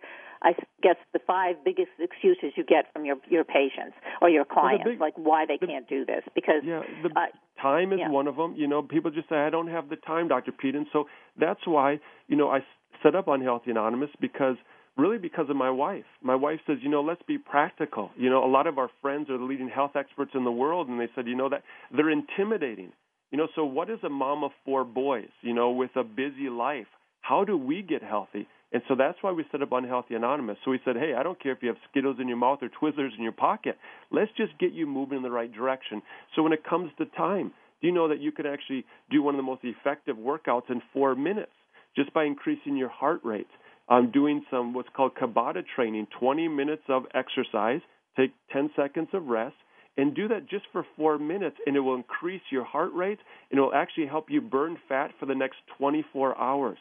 I 0.44 0.54
guess 0.82 0.96
the 1.14 1.20
five 1.26 1.56
biggest 1.64 1.90
excuses 2.00 2.52
you 2.56 2.64
get 2.64 2.92
from 2.92 3.06
your 3.06 3.16
your 3.30 3.44
patients 3.44 3.96
or 4.22 4.30
your 4.30 4.46
clients, 4.46 4.84
well, 4.86 4.94
big, 4.94 5.02
like 5.02 5.14
why 5.16 5.46
they 5.46 5.58
the, 5.60 5.68
can't 5.68 5.88
do 5.88 6.06
this. 6.06 6.24
Because 6.36 6.62
yeah, 6.66 6.82
the 7.02 7.10
uh, 7.10 7.28
time 7.62 7.94
is 7.94 8.00
yeah. 8.00 8.10
one 8.10 8.28
of 8.28 8.36
them. 8.36 8.56
You 8.58 8.68
know, 8.68 8.82
people 8.82 9.12
just 9.12 9.30
say 9.30 9.36
I 9.36 9.50
don't 9.50 9.70
have 9.70 9.90
the 9.90 9.96
time, 9.96 10.28
Dr. 10.28 10.52
Pete, 10.52 10.76
and 10.76 10.88
so 10.92 11.06
that's 11.40 11.66
why 11.66 12.00
you 12.28 12.36
know 12.36 12.50
I 12.50 12.60
set 13.02 13.16
up 13.16 13.28
Unhealthy 13.28 13.72
Anonymous 13.72 14.10
because 14.20 14.58
really 14.98 15.18
because 15.18 15.50
of 15.50 15.56
my 15.56 15.70
wife. 15.70 16.06
My 16.22 16.36
wife 16.36 16.60
says, 16.68 16.78
you 16.82 16.90
know, 16.90 17.02
let's 17.02 17.22
be 17.28 17.38
practical. 17.38 18.12
You 18.16 18.30
know, 18.30 18.46
a 18.46 18.48
lot 18.48 18.68
of 18.68 18.78
our 18.78 18.90
friends 19.02 19.30
are 19.30 19.38
the 19.38 19.44
leading 19.44 19.70
health 19.70 19.92
experts 19.96 20.32
in 20.36 20.44
the 20.44 20.52
world, 20.52 20.88
and 20.88 21.00
they 21.00 21.08
said, 21.16 21.28
you 21.28 21.36
know, 21.36 21.50
that 21.50 21.64
they're 21.96 22.12
intimidating. 22.12 22.92
You 23.32 23.38
know, 23.40 23.48
so 23.56 23.66
what 23.66 23.90
is 23.90 23.98
a 24.04 24.10
mom 24.10 24.44
of 24.44 24.52
four 24.64 24.84
boys? 24.84 25.30
You 25.42 25.54
know, 25.54 25.72
with 25.72 25.90
a 25.96 26.04
busy 26.04 26.50
life, 26.50 26.86
how 27.24 27.46
do 27.46 27.58
we 27.58 27.82
get 27.82 28.04
healthy? 28.04 28.48
And 28.74 28.82
so 28.88 28.96
that's 28.96 29.18
why 29.22 29.32
we 29.32 29.46
set 29.50 29.62
up 29.62 29.72
Unhealthy 29.72 30.16
Anonymous. 30.16 30.58
So 30.66 30.72
we 30.72 30.80
said, 30.84 30.98
hey, 30.98 31.14
I 31.18 31.24
don't 31.24 31.42
care 31.42 31.54
if 31.54 31.60
you 31.62 31.70
have 31.70 31.78
Skittles 31.90 32.18
in 32.20 32.28
your 32.28 32.38
mouth 32.38 32.60
or 32.62 32.70
Twizzlers 32.70 33.16
in 33.18 33.24
your 33.24 33.32
pocket. 33.32 33.78
Let's 34.12 34.32
just 34.36 34.58
get 34.60 34.74
you 34.74 34.86
moving 34.86 35.18
in 35.18 35.24
the 35.24 35.32
right 35.32 35.52
direction. 35.52 36.02
So 36.36 36.44
when 36.44 36.52
it 36.52 36.66
comes 36.68 36.92
to 36.98 37.06
time, 37.06 37.54
do 37.82 37.88
you 37.88 37.94
know 37.94 38.10
that 38.10 38.20
you 38.20 38.34
can 38.34 38.46
actually 38.46 38.84
do 39.10 39.22
one 39.22 39.36
of 39.36 39.38
the 39.38 39.44
most 39.44 39.62
effective 39.64 40.18
workouts 40.18 40.70
in 40.70 40.82
four 40.92 41.16
minutes 41.16 41.52
just 41.96 42.14
by 42.14 42.26
increasing 42.26 42.76
your 42.76 42.90
heart 42.90 43.22
rate? 43.24 43.48
I'm 43.88 44.12
doing 44.12 44.44
some 44.52 44.74
what's 44.74 44.90
called 44.94 45.14
Tabata 45.16 45.64
training, 45.76 46.08
20 46.20 46.50
minutes 46.50 46.84
of 46.90 47.04
exercise, 47.14 47.82
take 48.18 48.32
10 48.52 48.72
seconds 48.76 49.10
of 49.14 49.28
rest, 49.28 49.56
and 49.96 50.14
do 50.14 50.28
that 50.28 50.50
just 50.50 50.66
for 50.74 50.86
four 50.98 51.18
minutes, 51.20 51.56
and 51.66 51.78
it 51.78 51.80
will 51.80 51.96
increase 51.96 52.42
your 52.50 52.66
heart 52.66 52.92
rate, 52.94 53.20
and 53.50 53.60
it 53.60 53.62
will 53.62 53.74
actually 53.74 54.08
help 54.08 54.26
you 54.30 54.42
burn 54.42 54.78
fat 54.90 55.12
for 55.20 55.26
the 55.26 55.36
next 55.36 55.58
24 55.78 56.38
hours. 56.38 56.78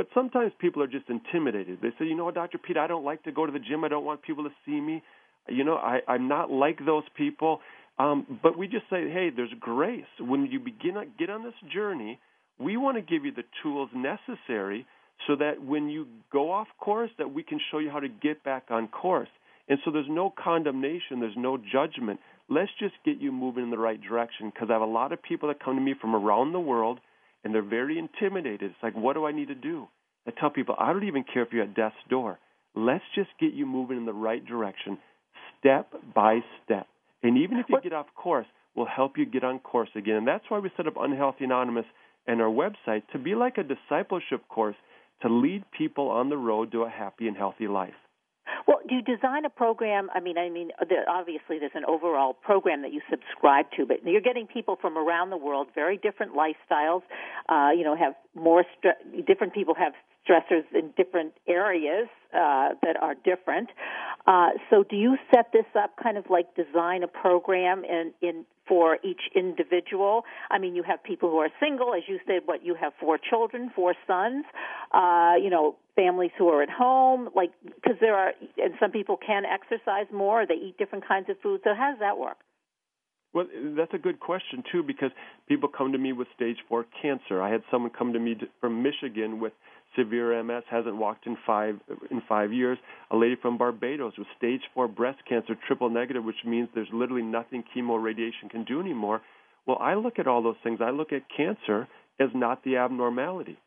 But 0.00 0.08
sometimes 0.14 0.50
people 0.58 0.82
are 0.82 0.86
just 0.86 1.10
intimidated. 1.10 1.80
They 1.82 1.90
say, 1.98 2.06
you 2.06 2.16
know 2.16 2.24
what, 2.24 2.34
Dr. 2.34 2.56
Pete, 2.56 2.78
I 2.78 2.86
don't 2.86 3.04
like 3.04 3.22
to 3.24 3.32
go 3.32 3.44
to 3.44 3.52
the 3.52 3.58
gym. 3.58 3.84
I 3.84 3.88
don't 3.88 4.06
want 4.06 4.22
people 4.22 4.44
to 4.44 4.50
see 4.64 4.80
me. 4.80 5.02
You 5.46 5.62
know, 5.62 5.74
I, 5.74 5.98
I'm 6.08 6.26
not 6.26 6.50
like 6.50 6.78
those 6.86 7.02
people. 7.18 7.60
Um, 7.98 8.38
but 8.42 8.56
we 8.56 8.66
just 8.66 8.84
say, 8.88 9.10
hey, 9.10 9.28
there's 9.28 9.52
grace. 9.60 10.06
When 10.18 10.46
you 10.46 10.58
begin 10.58 10.94
get 11.18 11.28
on 11.28 11.44
this 11.44 11.52
journey, 11.70 12.18
we 12.58 12.78
want 12.78 12.96
to 12.96 13.02
give 13.02 13.26
you 13.26 13.32
the 13.32 13.42
tools 13.62 13.90
necessary 13.94 14.86
so 15.26 15.36
that 15.36 15.62
when 15.62 15.90
you 15.90 16.06
go 16.32 16.50
off 16.50 16.68
course, 16.78 17.10
that 17.18 17.34
we 17.34 17.42
can 17.42 17.60
show 17.70 17.76
you 17.76 17.90
how 17.90 18.00
to 18.00 18.08
get 18.08 18.42
back 18.42 18.68
on 18.70 18.88
course. 18.88 19.28
And 19.68 19.78
so 19.84 19.90
there's 19.90 20.06
no 20.08 20.32
condemnation, 20.42 21.20
there's 21.20 21.34
no 21.36 21.58
judgment. 21.58 22.20
Let's 22.48 22.70
just 22.80 22.94
get 23.04 23.18
you 23.20 23.32
moving 23.32 23.64
in 23.64 23.70
the 23.70 23.76
right 23.76 24.00
direction 24.00 24.50
because 24.50 24.70
I 24.70 24.72
have 24.72 24.80
a 24.80 24.86
lot 24.86 25.12
of 25.12 25.22
people 25.22 25.50
that 25.50 25.62
come 25.62 25.74
to 25.74 25.82
me 25.82 25.94
from 26.00 26.16
around 26.16 26.54
the 26.54 26.58
world 26.58 27.00
and 27.44 27.54
they're 27.54 27.62
very 27.62 27.98
intimidated. 27.98 28.70
It's 28.70 28.82
like, 28.82 28.94
what 28.94 29.14
do 29.14 29.26
I 29.26 29.32
need 29.32 29.48
to 29.48 29.54
do? 29.54 29.88
I 30.26 30.32
tell 30.38 30.50
people, 30.50 30.74
I 30.78 30.92
don't 30.92 31.06
even 31.06 31.24
care 31.24 31.42
if 31.42 31.52
you're 31.52 31.64
at 31.64 31.74
death's 31.74 31.96
door. 32.08 32.38
Let's 32.74 33.04
just 33.14 33.30
get 33.40 33.52
you 33.52 33.66
moving 33.66 33.96
in 33.96 34.06
the 34.06 34.12
right 34.12 34.44
direction, 34.44 34.98
step 35.58 35.92
by 36.14 36.40
step. 36.64 36.86
And 37.22 37.38
even 37.38 37.58
if 37.58 37.66
you 37.68 37.80
get 37.82 37.92
off 37.92 38.06
course, 38.14 38.46
we'll 38.74 38.86
help 38.86 39.18
you 39.18 39.26
get 39.26 39.44
on 39.44 39.58
course 39.58 39.90
again. 39.96 40.16
And 40.16 40.28
that's 40.28 40.44
why 40.48 40.58
we 40.58 40.70
set 40.76 40.86
up 40.86 40.94
Unhealthy 40.98 41.44
Anonymous 41.44 41.86
and 42.26 42.40
our 42.40 42.48
website 42.48 43.02
to 43.12 43.18
be 43.18 43.34
like 43.34 43.58
a 43.58 43.62
discipleship 43.62 44.46
course 44.48 44.76
to 45.22 45.28
lead 45.28 45.64
people 45.76 46.08
on 46.08 46.28
the 46.28 46.36
road 46.36 46.72
to 46.72 46.82
a 46.82 46.90
happy 46.90 47.28
and 47.28 47.36
healthy 47.36 47.66
life. 47.66 47.94
Well, 48.70 48.78
do 48.88 48.94
you 48.94 49.02
design 49.02 49.44
a 49.44 49.50
program? 49.50 50.10
I 50.14 50.20
mean, 50.20 50.38
I 50.38 50.48
mean, 50.48 50.70
obviously 51.08 51.58
there's 51.58 51.72
an 51.74 51.84
overall 51.88 52.34
program 52.34 52.82
that 52.82 52.92
you 52.92 53.00
subscribe 53.10 53.66
to, 53.76 53.84
but 53.84 53.96
you're 54.04 54.20
getting 54.20 54.46
people 54.46 54.78
from 54.80 54.96
around 54.96 55.30
the 55.30 55.36
world, 55.36 55.66
very 55.74 55.96
different 55.96 56.34
lifestyles. 56.36 57.02
Uh, 57.48 57.70
you 57.76 57.82
know, 57.82 57.96
have 57.96 58.14
more 58.36 58.62
stre- 58.62 59.26
different 59.26 59.54
people 59.54 59.74
have 59.74 59.92
stressors 60.30 60.64
in 60.74 60.90
different 60.96 61.32
areas 61.48 62.08
uh, 62.34 62.70
that 62.82 62.96
are 63.00 63.14
different. 63.14 63.70
Uh, 64.26 64.50
so, 64.68 64.84
do 64.88 64.96
you 64.96 65.16
set 65.34 65.52
this 65.52 65.64
up 65.76 65.94
kind 66.00 66.16
of 66.16 66.24
like 66.30 66.54
design 66.54 67.02
a 67.02 67.08
program 67.08 67.84
in 67.84 68.12
in 68.20 68.44
for 68.68 68.98
each 69.02 69.22
individual? 69.34 70.24
I 70.50 70.58
mean, 70.58 70.74
you 70.74 70.82
have 70.84 71.02
people 71.02 71.30
who 71.30 71.38
are 71.38 71.50
single, 71.58 71.94
as 71.94 72.02
you 72.06 72.18
said. 72.26 72.42
What 72.44 72.64
you 72.64 72.74
have 72.74 72.92
four 73.00 73.18
children, 73.18 73.70
four 73.74 73.94
sons. 74.06 74.44
Uh, 74.92 75.34
you 75.42 75.50
know, 75.50 75.76
families 75.96 76.30
who 76.38 76.48
are 76.48 76.62
at 76.62 76.70
home, 76.70 77.30
like 77.34 77.50
because 77.64 77.98
there 78.00 78.14
are, 78.14 78.32
and 78.58 78.74
some 78.78 78.90
people 78.92 79.16
can 79.16 79.44
exercise 79.44 80.06
more. 80.12 80.46
They 80.46 80.54
eat 80.54 80.78
different 80.78 81.06
kinds 81.06 81.28
of 81.28 81.36
food. 81.42 81.62
So, 81.64 81.70
how 81.74 81.90
does 81.90 82.00
that 82.00 82.18
work? 82.18 82.36
Well, 83.32 83.46
that's 83.76 83.94
a 83.94 83.98
good 83.98 84.18
question 84.18 84.64
too, 84.72 84.82
because 84.82 85.10
people 85.48 85.68
come 85.68 85.92
to 85.92 85.98
me 85.98 86.12
with 86.12 86.26
stage 86.34 86.56
four 86.68 86.84
cancer. 87.00 87.40
I 87.40 87.50
had 87.50 87.62
someone 87.70 87.92
come 87.96 88.12
to 88.12 88.18
me 88.18 88.36
from 88.60 88.82
Michigan 88.82 89.40
with 89.40 89.52
severe 89.96 90.42
MS, 90.42 90.64
hasn't 90.68 90.96
walked 90.96 91.26
in 91.26 91.36
five 91.46 91.76
in 92.10 92.22
five 92.28 92.52
years. 92.52 92.78
A 93.10 93.16
lady 93.16 93.36
from 93.40 93.56
Barbados 93.56 94.14
with 94.18 94.26
stage 94.36 94.62
four 94.74 94.88
breast 94.88 95.18
cancer, 95.28 95.54
triple 95.66 95.90
negative, 95.90 96.24
which 96.24 96.44
means 96.44 96.68
there's 96.74 96.88
literally 96.92 97.22
nothing 97.22 97.62
chemo 97.74 98.02
radiation 98.02 98.48
can 98.48 98.64
do 98.64 98.80
anymore. 98.80 99.20
Well, 99.66 99.78
I 99.80 99.94
look 99.94 100.18
at 100.18 100.26
all 100.26 100.42
those 100.42 100.56
things. 100.64 100.80
I 100.82 100.90
look 100.90 101.12
at 101.12 101.22
cancer 101.36 101.86
as 102.18 102.30
not 102.34 102.64
the 102.64 102.76
abnormality. 102.76 103.58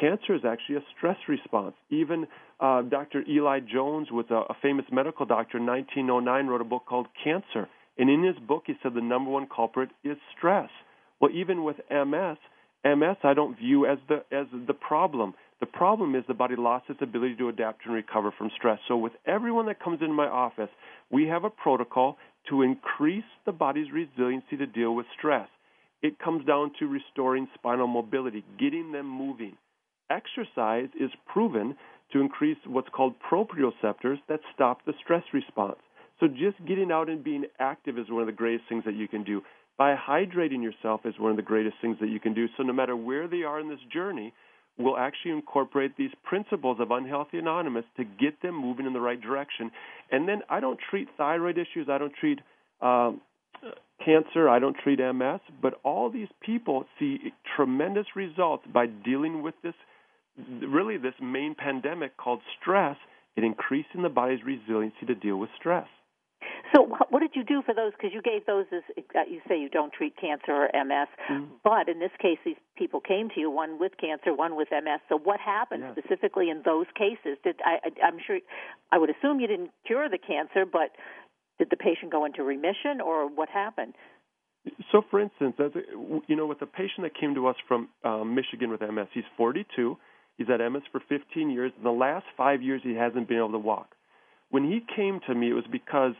Cancer 0.00 0.34
is 0.34 0.42
actually 0.46 0.76
a 0.76 0.84
stress 0.96 1.16
response. 1.28 1.74
Even 1.90 2.26
uh, 2.60 2.82
Dr. 2.82 3.22
Eli 3.28 3.60
Jones 3.60 4.08
was 4.10 4.26
a, 4.30 4.34
a 4.34 4.56
famous 4.62 4.86
medical 4.90 5.26
doctor 5.26 5.58
in 5.58 5.66
1909, 5.66 6.46
wrote 6.46 6.60
a 6.60 6.64
book 6.64 6.84
called 6.88 7.06
Cancer. 7.22 7.68
And 8.00 8.08
in 8.08 8.24
his 8.24 8.36
book, 8.48 8.62
he 8.66 8.72
said 8.82 8.94
the 8.94 9.02
number 9.02 9.30
one 9.30 9.46
culprit 9.54 9.90
is 10.02 10.16
stress. 10.34 10.70
Well, 11.20 11.30
even 11.32 11.64
with 11.64 11.76
MS, 11.90 12.38
MS 12.82 13.16
I 13.22 13.34
don't 13.34 13.58
view 13.58 13.84
as 13.84 13.98
the 14.08 14.24
as 14.34 14.46
the 14.66 14.72
problem. 14.72 15.34
The 15.60 15.66
problem 15.66 16.14
is 16.14 16.24
the 16.26 16.32
body 16.32 16.56
lost 16.56 16.86
its 16.88 17.02
ability 17.02 17.36
to 17.36 17.50
adapt 17.50 17.84
and 17.84 17.94
recover 17.94 18.32
from 18.38 18.50
stress. 18.56 18.78
So, 18.88 18.96
with 18.96 19.12
everyone 19.26 19.66
that 19.66 19.84
comes 19.84 20.00
into 20.00 20.14
my 20.14 20.28
office, 20.28 20.70
we 21.10 21.26
have 21.26 21.44
a 21.44 21.50
protocol 21.50 22.16
to 22.48 22.62
increase 22.62 23.30
the 23.44 23.52
body's 23.52 23.92
resiliency 23.92 24.56
to 24.56 24.66
deal 24.66 24.94
with 24.94 25.04
stress. 25.18 25.50
It 26.00 26.18
comes 26.18 26.46
down 26.46 26.72
to 26.78 26.86
restoring 26.86 27.48
spinal 27.52 27.86
mobility, 27.86 28.42
getting 28.58 28.92
them 28.92 29.10
moving. 29.10 29.58
Exercise 30.08 30.88
is 30.98 31.10
proven 31.30 31.76
to 32.14 32.20
increase 32.22 32.56
what's 32.66 32.88
called 32.88 33.12
proprioceptors 33.30 34.16
that 34.30 34.40
stop 34.54 34.86
the 34.86 34.94
stress 35.04 35.24
response. 35.34 35.76
So, 36.20 36.28
just 36.28 36.64
getting 36.68 36.92
out 36.92 37.08
and 37.08 37.24
being 37.24 37.44
active 37.58 37.98
is 37.98 38.10
one 38.10 38.20
of 38.20 38.26
the 38.26 38.32
greatest 38.32 38.68
things 38.68 38.84
that 38.84 38.94
you 38.94 39.08
can 39.08 39.24
do. 39.24 39.42
By 39.78 39.96
hydrating 39.96 40.62
yourself 40.62 41.00
is 41.06 41.14
one 41.18 41.30
of 41.30 41.36
the 41.36 41.42
greatest 41.42 41.76
things 41.80 41.96
that 42.00 42.10
you 42.10 42.20
can 42.20 42.34
do. 42.34 42.46
So, 42.56 42.62
no 42.62 42.74
matter 42.74 42.94
where 42.94 43.26
they 43.26 43.42
are 43.42 43.58
in 43.58 43.70
this 43.70 43.80
journey, 43.92 44.34
we'll 44.78 44.98
actually 44.98 45.32
incorporate 45.32 45.96
these 45.96 46.10
principles 46.22 46.78
of 46.78 46.90
Unhealthy 46.90 47.38
Anonymous 47.38 47.84
to 47.96 48.04
get 48.04 48.40
them 48.42 48.54
moving 48.54 48.86
in 48.86 48.92
the 48.92 49.00
right 49.00 49.20
direction. 49.20 49.70
And 50.10 50.28
then 50.28 50.42
I 50.50 50.60
don't 50.60 50.78
treat 50.90 51.08
thyroid 51.16 51.56
issues, 51.56 51.88
I 51.90 51.96
don't 51.96 52.14
treat 52.20 52.40
um, 52.82 53.20
cancer, 54.04 54.48
I 54.48 54.58
don't 54.58 54.76
treat 54.76 54.98
MS, 54.98 55.40
but 55.62 55.80
all 55.84 56.10
these 56.10 56.28
people 56.40 56.84
see 56.98 57.32
tremendous 57.56 58.06
results 58.14 58.64
by 58.72 58.86
dealing 58.86 59.42
with 59.42 59.54
this, 59.62 59.74
really, 60.62 60.96
this 60.96 61.14
main 61.20 61.54
pandemic 61.54 62.16
called 62.16 62.40
stress, 62.60 62.96
and 63.36 63.46
increasing 63.46 64.02
the 64.02 64.08
body's 64.08 64.40
resiliency 64.44 65.06
to 65.06 65.14
deal 65.14 65.36
with 65.36 65.50
stress. 65.58 65.86
So, 66.74 66.86
what 67.08 67.20
did 67.20 67.32
you 67.34 67.42
do 67.42 67.62
for 67.64 67.74
those? 67.74 67.92
Because 67.92 68.10
you 68.14 68.22
gave 68.22 68.46
those 68.46 68.66
as 68.72 68.82
uh, 68.96 69.20
you 69.28 69.40
say 69.48 69.58
you 69.58 69.68
don't 69.68 69.92
treat 69.92 70.14
cancer 70.16 70.52
or 70.52 70.70
MS, 70.72 71.08
mm-hmm. 71.28 71.44
but 71.64 71.88
in 71.88 71.98
this 71.98 72.12
case, 72.20 72.38
these 72.44 72.56
people 72.76 73.00
came 73.00 73.28
to 73.30 73.40
you 73.40 73.50
one 73.50 73.78
with 73.78 73.92
cancer, 74.00 74.32
one 74.32 74.56
with 74.56 74.68
MS. 74.70 75.00
So, 75.08 75.18
what 75.18 75.40
happened 75.40 75.84
yes. 75.86 75.98
specifically 75.98 76.50
in 76.50 76.62
those 76.64 76.86
cases? 76.96 77.38
Did 77.42 77.56
I, 77.64 77.78
I? 77.84 78.06
I'm 78.06 78.18
sure 78.24 78.38
I 78.92 78.98
would 78.98 79.10
assume 79.10 79.40
you 79.40 79.48
didn't 79.48 79.70
cure 79.86 80.08
the 80.08 80.18
cancer, 80.18 80.64
but 80.64 80.90
did 81.58 81.70
the 81.70 81.76
patient 81.76 82.12
go 82.12 82.24
into 82.24 82.42
remission, 82.42 83.00
or 83.04 83.28
what 83.28 83.48
happened? 83.48 83.94
So, 84.92 85.02
for 85.10 85.20
instance, 85.20 85.54
as 85.58 85.72
a, 85.74 85.80
you 86.26 86.36
know, 86.36 86.46
with 86.46 86.60
the 86.60 86.66
patient 86.66 87.02
that 87.02 87.18
came 87.18 87.34
to 87.34 87.48
us 87.48 87.56
from 87.66 87.88
um, 88.04 88.34
Michigan 88.34 88.70
with 88.70 88.80
MS, 88.80 89.06
he's 89.12 89.24
42. 89.36 89.96
He's 90.36 90.48
had 90.48 90.60
MS 90.60 90.82
for 90.92 91.00
15 91.08 91.50
years. 91.50 91.72
In 91.76 91.84
the 91.84 91.90
last 91.90 92.26
five 92.36 92.62
years, 92.62 92.80
he 92.84 92.94
hasn't 92.94 93.28
been 93.28 93.38
able 93.38 93.52
to 93.52 93.58
walk. 93.58 93.94
When 94.50 94.64
he 94.64 94.80
came 94.94 95.20
to 95.26 95.34
me, 95.34 95.50
it 95.50 95.54
was 95.54 95.64
because 95.70 96.12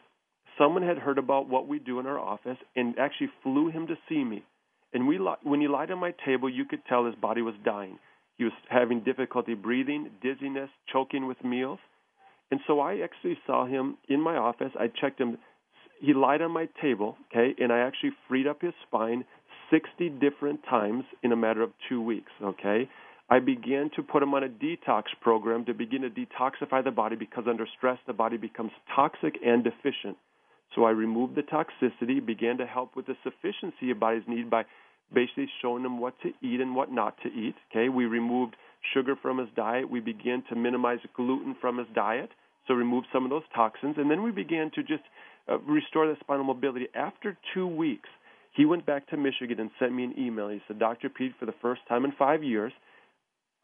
someone 0.60 0.82
had 0.82 0.98
heard 0.98 1.18
about 1.18 1.48
what 1.48 1.66
we 1.66 1.78
do 1.78 1.98
in 1.98 2.06
our 2.06 2.18
office 2.18 2.58
and 2.76 2.94
actually 2.98 3.30
flew 3.42 3.70
him 3.70 3.86
to 3.86 3.94
see 4.08 4.22
me. 4.22 4.44
And 4.92 5.08
we, 5.08 5.18
when 5.42 5.60
he 5.60 5.68
lied 5.68 5.90
on 5.90 5.98
my 5.98 6.12
table, 6.24 6.50
you 6.50 6.64
could 6.64 6.84
tell 6.86 7.06
his 7.06 7.14
body 7.14 7.42
was 7.42 7.54
dying. 7.64 7.98
He 8.36 8.44
was 8.44 8.52
having 8.68 9.02
difficulty 9.02 9.54
breathing, 9.54 10.10
dizziness, 10.22 10.68
choking 10.92 11.26
with 11.26 11.42
meals. 11.42 11.78
And 12.50 12.60
so 12.66 12.80
I 12.80 12.98
actually 12.98 13.38
saw 13.46 13.66
him 13.66 13.96
in 14.08 14.20
my 14.20 14.36
office. 14.36 14.72
I 14.78 14.88
checked 14.88 15.20
him. 15.20 15.38
He 16.00 16.12
lied 16.12 16.42
on 16.42 16.50
my 16.50 16.68
table, 16.80 17.16
okay, 17.30 17.54
and 17.62 17.72
I 17.72 17.80
actually 17.80 18.10
freed 18.28 18.46
up 18.46 18.62
his 18.62 18.72
spine 18.86 19.24
60 19.70 20.08
different 20.20 20.60
times 20.68 21.04
in 21.22 21.32
a 21.32 21.36
matter 21.36 21.62
of 21.62 21.70
two 21.88 22.02
weeks, 22.02 22.32
okay. 22.42 22.88
I 23.28 23.38
began 23.38 23.90
to 23.94 24.02
put 24.02 24.22
him 24.22 24.34
on 24.34 24.42
a 24.42 24.48
detox 24.48 25.04
program 25.20 25.64
to 25.66 25.74
begin 25.74 26.02
to 26.02 26.10
detoxify 26.10 26.82
the 26.82 26.90
body 26.90 27.14
because 27.14 27.44
under 27.48 27.66
stress 27.78 27.98
the 28.06 28.12
body 28.12 28.36
becomes 28.36 28.72
toxic 28.96 29.34
and 29.44 29.62
deficient. 29.62 30.16
So 30.74 30.84
I 30.84 30.90
removed 30.90 31.34
the 31.34 31.42
toxicity, 31.42 32.24
began 32.24 32.58
to 32.58 32.66
help 32.66 32.94
with 32.94 33.06
the 33.06 33.16
sufficiency 33.24 33.90
of 33.90 34.00
body's 34.00 34.22
need 34.28 34.48
by 34.50 34.64
basically 35.12 35.48
showing 35.60 35.84
him 35.84 35.98
what 35.98 36.14
to 36.22 36.28
eat 36.46 36.60
and 36.60 36.74
what 36.74 36.92
not 36.92 37.16
to 37.22 37.28
eat. 37.28 37.54
Okay, 37.70 37.88
we 37.88 38.06
removed 38.06 38.54
sugar 38.94 39.16
from 39.20 39.38
his 39.38 39.48
diet. 39.56 39.90
We 39.90 40.00
began 40.00 40.44
to 40.48 40.56
minimize 40.56 41.00
gluten 41.16 41.56
from 41.60 41.78
his 41.78 41.88
diet, 41.94 42.30
so 42.66 42.74
remove 42.74 43.04
some 43.12 43.24
of 43.24 43.30
those 43.30 43.42
toxins, 43.54 43.96
and 43.98 44.10
then 44.10 44.22
we 44.22 44.30
began 44.30 44.70
to 44.74 44.82
just 44.82 45.02
uh, 45.50 45.58
restore 45.60 46.06
the 46.06 46.16
spinal 46.20 46.44
mobility. 46.44 46.86
After 46.94 47.36
two 47.52 47.66
weeks, 47.66 48.08
he 48.52 48.64
went 48.64 48.86
back 48.86 49.08
to 49.08 49.16
Michigan 49.16 49.60
and 49.60 49.70
sent 49.78 49.92
me 49.92 50.04
an 50.04 50.14
email. 50.18 50.48
He 50.48 50.60
said, 50.68 50.78
"Dr. 50.78 51.08
Pete, 51.08 51.32
for 51.38 51.46
the 51.46 51.54
first 51.60 51.80
time 51.88 52.04
in 52.04 52.12
five 52.12 52.44
years, 52.44 52.72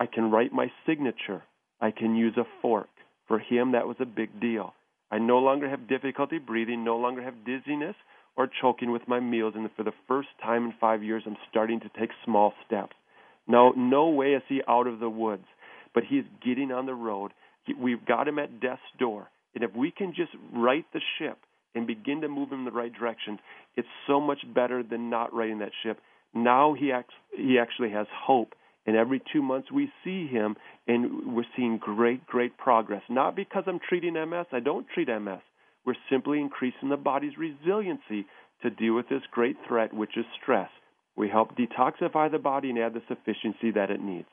I 0.01 0.07
can 0.07 0.31
write 0.31 0.53
my 0.53 0.71
signature. 0.87 1.43
I 1.81 1.93
can 1.93 2.17
use 2.17 2.37
a 2.37 2.45
fork." 2.61 2.89
For 3.29 3.39
him, 3.41 3.73
that 3.73 3.89
was 3.89 3.97
a 3.99 4.07
big 4.07 4.41
deal. 4.41 4.73
I 5.11 5.19
no 5.19 5.39
longer 5.39 5.69
have 5.69 5.89
difficulty 5.89 6.39
breathing, 6.39 6.85
no 6.85 6.97
longer 6.97 7.23
have 7.23 7.45
dizziness 7.45 7.95
or 8.37 8.49
choking 8.61 8.91
with 8.91 9.09
my 9.09 9.21
meals, 9.21 9.55
and 9.57 9.69
for 9.77 9.83
the 9.83 9.95
first 10.07 10.29
time 10.43 10.67
in 10.67 10.75
five 10.81 11.03
years, 11.03 11.23
I'm 11.27 11.37
starting 11.51 11.81
to 11.81 11.91
take 11.99 12.11
small 12.25 12.53
steps. 12.67 12.95
No, 13.47 13.73
no 13.77 14.09
way 14.09 14.33
is 14.35 14.43
he 14.49 14.61
out 14.69 14.87
of 14.87 14.99
the 14.99 15.09
woods, 15.09 15.47
but 15.95 16.05
he's 16.05 16.25
getting 16.45 16.73
on 16.73 16.87
the 16.87 16.95
road. 16.95 17.33
We've 17.81 18.05
got 18.05 18.29
him 18.29 18.39
at 18.39 18.61
death's 18.61 18.83
door, 18.99 19.29
and 19.55 19.65
if 19.65 19.75
we 19.75 19.91
can 19.91 20.13
just 20.15 20.33
right 20.53 20.85
the 20.93 21.01
ship 21.19 21.39
and 21.75 21.87
begin 21.87 22.21
to 22.23 22.29
move 22.29 22.51
him 22.51 22.61
in 22.61 22.65
the 22.65 22.71
right 22.71 22.93
direction, 22.93 23.39
it's 23.77 23.89
so 24.07 24.21
much 24.21 24.39
better 24.55 24.83
than 24.83 25.09
not 25.09 25.33
righting 25.33 25.59
that 25.61 25.73
ship. 25.83 25.99
Now 26.35 26.75
he 26.75 26.93
acts, 26.93 27.15
he 27.35 27.59
actually 27.59 27.91
has 27.91 28.07
hope 28.13 28.55
and 28.87 28.97
every 28.97 29.21
two 29.33 29.43
months 29.43 29.71
we 29.71 29.91
see 30.05 30.27
him, 30.27 30.57
and 30.87 31.35
we're 31.35 31.45
seeing 31.57 31.79
great, 31.79 32.27
great 32.27 32.57
progress. 32.57 33.03
Not 33.09 33.35
because 33.35 33.65
I'm 33.67 33.81
treating 33.89 34.15
MS, 34.15 34.47
I 34.53 34.61
don't 34.61 34.87
treat 34.95 35.09
MS. 35.09 35.41
We're 35.85 35.95
simply 36.11 36.41
increasing 36.41 36.89
the 36.89 36.97
body's 36.97 37.37
resiliency 37.37 38.27
to 38.63 38.71
deal 38.71 38.95
with 38.95 39.09
this 39.09 39.23
great 39.31 39.57
threat, 39.67 39.93
which 39.93 40.17
is 40.17 40.25
stress. 40.41 40.71
We 41.17 41.29
help 41.29 41.57
detoxify 41.57 42.31
the 42.31 42.39
body 42.39 42.71
and 42.71 42.79
add 42.79 42.95
the 42.95 43.03
sufficiency 43.09 43.71
that 43.73 43.91
it 43.91 44.01
needs. 44.01 44.29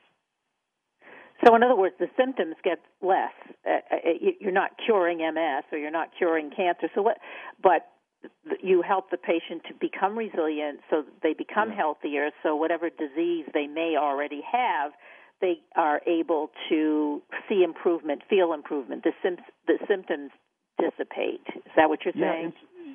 So, 1.44 1.54
in 1.56 1.62
other 1.62 1.76
words, 1.76 1.94
the 1.98 2.08
symptoms 2.16 2.54
get 2.62 2.78
less. 3.02 3.32
Uh, 3.66 3.78
uh 3.90 3.96
you're 4.40 4.52
not 4.52 4.70
curing 4.84 5.18
MS 5.18 5.64
or 5.72 5.78
you're 5.78 5.90
not 5.90 6.10
curing 6.16 6.50
cancer. 6.50 6.88
So, 6.94 7.02
what? 7.02 7.18
But 7.62 7.86
you 8.62 8.82
help 8.82 9.10
the 9.10 9.16
patient 9.16 9.62
to 9.68 9.74
become 9.80 10.16
resilient 10.16 10.80
so 10.90 11.04
they 11.22 11.34
become 11.34 11.70
yeah. 11.70 11.76
healthier 11.76 12.30
so 12.42 12.54
whatever 12.56 12.90
disease 12.90 13.44
they 13.52 13.66
may 13.66 13.96
already 13.98 14.40
have 14.50 14.92
they 15.40 15.54
are 15.76 16.00
able 16.06 16.50
to 16.68 17.20
see 17.48 17.62
improvement 17.62 18.22
feel 18.28 18.52
improvement 18.52 19.02
the, 19.04 19.12
sim- 19.22 19.36
the 19.66 19.78
symptoms 19.88 20.30
dissipate 20.80 21.40
is 21.54 21.72
that 21.76 21.88
what 21.88 22.00
you're 22.04 22.14
saying 22.14 22.52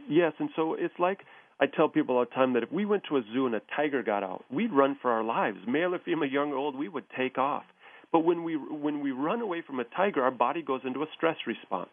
yeah, 0.09 0.25
yes 0.25 0.33
and 0.39 0.49
so 0.55 0.73
it's 0.73 0.97
like 0.99 1.19
I 1.61 1.65
tell 1.65 1.89
people 1.89 2.17
all 2.17 2.25
the 2.25 2.31
time 2.31 2.53
that 2.53 2.63
if 2.63 2.71
we 2.71 2.85
went 2.85 3.03
to 3.09 3.17
a 3.17 3.21
zoo 3.33 3.45
and 3.45 3.53
a 3.53 3.61
tiger 3.75 4.01
got 4.01 4.23
out, 4.23 4.45
we'd 4.49 4.71
run 4.71 4.97
for 5.01 5.11
our 5.11 5.23
lives, 5.23 5.57
male 5.67 5.93
or 5.93 5.99
female, 5.99 6.29
young 6.29 6.53
or 6.53 6.55
old, 6.55 6.73
we 6.73 6.87
would 6.87 7.03
take 7.17 7.37
off. 7.37 7.65
But 8.11 8.19
when 8.19 8.43
we 8.43 8.55
when 8.55 9.01
we 9.01 9.11
run 9.11 9.41
away 9.41 9.61
from 9.61 9.79
a 9.79 9.83
tiger, 9.83 10.23
our 10.23 10.31
body 10.31 10.61
goes 10.61 10.81
into 10.85 11.03
a 11.03 11.05
stress 11.15 11.35
response. 11.45 11.89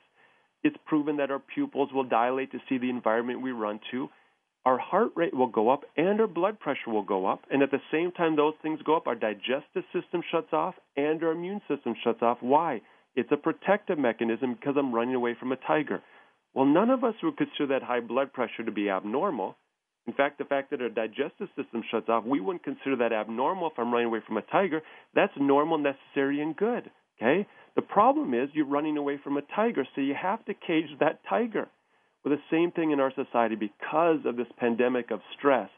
It's 0.66 0.76
proven 0.84 1.18
that 1.18 1.30
our 1.30 1.38
pupils 1.38 1.90
will 1.94 2.02
dilate 2.02 2.50
to 2.50 2.58
see 2.68 2.76
the 2.76 2.90
environment 2.90 3.40
we 3.40 3.52
run 3.52 3.78
to. 3.92 4.08
Our 4.64 4.78
heart 4.78 5.12
rate 5.14 5.32
will 5.32 5.46
go 5.46 5.70
up 5.70 5.84
and 5.96 6.20
our 6.20 6.26
blood 6.26 6.58
pressure 6.58 6.90
will 6.90 7.04
go 7.04 7.24
up. 7.24 7.42
And 7.52 7.62
at 7.62 7.70
the 7.70 7.80
same 7.92 8.10
time 8.10 8.34
those 8.34 8.54
things 8.62 8.80
go 8.84 8.96
up, 8.96 9.06
our 9.06 9.14
digestive 9.14 9.84
system 9.92 10.22
shuts 10.28 10.52
off 10.52 10.74
and 10.96 11.22
our 11.22 11.30
immune 11.30 11.60
system 11.68 11.94
shuts 12.02 12.20
off. 12.20 12.38
Why? 12.40 12.82
It's 13.14 13.30
a 13.30 13.36
protective 13.36 13.96
mechanism 13.96 14.54
because 14.54 14.74
I'm 14.76 14.92
running 14.92 15.14
away 15.14 15.36
from 15.38 15.52
a 15.52 15.56
tiger. 15.68 16.02
Well, 16.52 16.66
none 16.66 16.90
of 16.90 17.04
us 17.04 17.14
would 17.22 17.36
consider 17.36 17.68
that 17.68 17.84
high 17.84 18.00
blood 18.00 18.32
pressure 18.32 18.64
to 18.64 18.72
be 18.72 18.90
abnormal. 18.90 19.54
In 20.08 20.14
fact, 20.14 20.38
the 20.38 20.44
fact 20.46 20.70
that 20.70 20.82
our 20.82 20.88
digestive 20.88 21.48
system 21.54 21.84
shuts 21.92 22.08
off, 22.08 22.24
we 22.24 22.40
wouldn't 22.40 22.64
consider 22.64 22.96
that 22.96 23.12
abnormal 23.12 23.68
if 23.68 23.78
I'm 23.78 23.92
running 23.92 24.08
away 24.08 24.20
from 24.26 24.36
a 24.36 24.42
tiger. 24.42 24.82
That's 25.14 25.32
normal, 25.38 25.78
necessary, 25.78 26.40
and 26.40 26.56
good. 26.56 26.90
Okay? 27.16 27.46
The 27.74 27.82
problem 27.82 28.34
is 28.34 28.48
you're 28.52 28.66
running 28.66 28.96
away 28.96 29.18
from 29.22 29.36
a 29.36 29.42
tiger, 29.54 29.86
so 29.94 30.00
you 30.00 30.14
have 30.20 30.44
to 30.46 30.54
cage 30.54 30.88
that 31.00 31.20
tiger. 31.28 31.68
Well, 32.24 32.34
the 32.34 32.42
same 32.50 32.72
thing 32.72 32.90
in 32.90 33.00
our 33.00 33.12
society 33.14 33.54
because 33.54 34.20
of 34.24 34.36
this 34.36 34.46
pandemic 34.58 35.10
of 35.10 35.20
stress. 35.38 35.70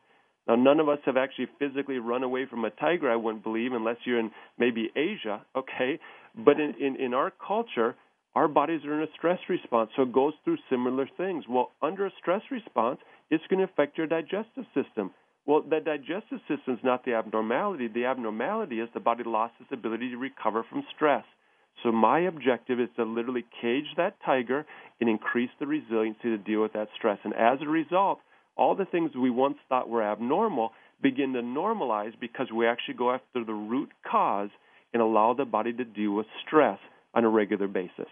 Now, 0.46 0.54
none 0.54 0.80
of 0.80 0.88
us 0.88 0.98
have 1.04 1.18
actually 1.18 1.48
physically 1.58 1.98
run 1.98 2.22
away 2.22 2.46
from 2.46 2.64
a 2.64 2.70
tiger, 2.70 3.10
I 3.10 3.16
wouldn't 3.16 3.44
believe, 3.44 3.72
unless 3.72 3.96
you're 4.04 4.18
in 4.18 4.30
maybe 4.58 4.90
Asia, 4.96 5.42
okay? 5.54 5.98
But 6.34 6.58
in, 6.58 6.74
in, 6.80 6.96
in 6.96 7.14
our 7.14 7.30
culture, 7.46 7.96
our 8.34 8.48
bodies 8.48 8.80
are 8.86 8.94
in 8.94 9.02
a 9.02 9.12
stress 9.16 9.38
response, 9.48 9.90
so 9.94 10.02
it 10.02 10.12
goes 10.12 10.32
through 10.44 10.56
similar 10.70 11.08
things. 11.16 11.44
Well, 11.48 11.72
under 11.82 12.06
a 12.06 12.10
stress 12.18 12.42
response, 12.50 12.98
it's 13.30 13.44
going 13.50 13.58
to 13.58 13.70
affect 13.70 13.98
your 13.98 14.06
digestive 14.06 14.64
system. 14.74 15.10
Well, 15.48 15.62
the 15.62 15.80
digestive 15.80 16.40
system 16.46 16.74
is 16.74 16.84
not 16.84 17.06
the 17.06 17.14
abnormality. 17.14 17.88
The 17.88 18.04
abnormality 18.04 18.80
is 18.80 18.88
the 18.92 19.00
body 19.00 19.24
lost 19.24 19.54
its 19.58 19.72
ability 19.72 20.10
to 20.10 20.18
recover 20.18 20.62
from 20.68 20.84
stress. 20.94 21.24
So 21.82 21.90
my 21.90 22.20
objective 22.20 22.78
is 22.78 22.90
to 22.96 23.04
literally 23.04 23.46
cage 23.62 23.86
that 23.96 24.16
tiger 24.26 24.66
and 25.00 25.08
increase 25.08 25.48
the 25.58 25.66
resiliency 25.66 26.24
to 26.24 26.36
deal 26.36 26.60
with 26.60 26.74
that 26.74 26.88
stress. 26.98 27.18
And 27.24 27.32
as 27.32 27.60
a 27.62 27.66
result, 27.66 28.18
all 28.58 28.74
the 28.74 28.84
things 28.84 29.12
we 29.16 29.30
once 29.30 29.56
thought 29.70 29.88
were 29.88 30.02
abnormal 30.02 30.72
begin 31.00 31.32
to 31.32 31.40
normalize 31.40 32.12
because 32.20 32.48
we 32.54 32.66
actually 32.66 32.94
go 32.98 33.10
after 33.12 33.42
the 33.42 33.54
root 33.54 33.88
cause 34.06 34.50
and 34.92 35.00
allow 35.00 35.32
the 35.32 35.46
body 35.46 35.72
to 35.72 35.84
deal 35.84 36.12
with 36.12 36.26
stress 36.46 36.78
on 37.14 37.24
a 37.24 37.28
regular 37.30 37.68
basis. 37.68 38.10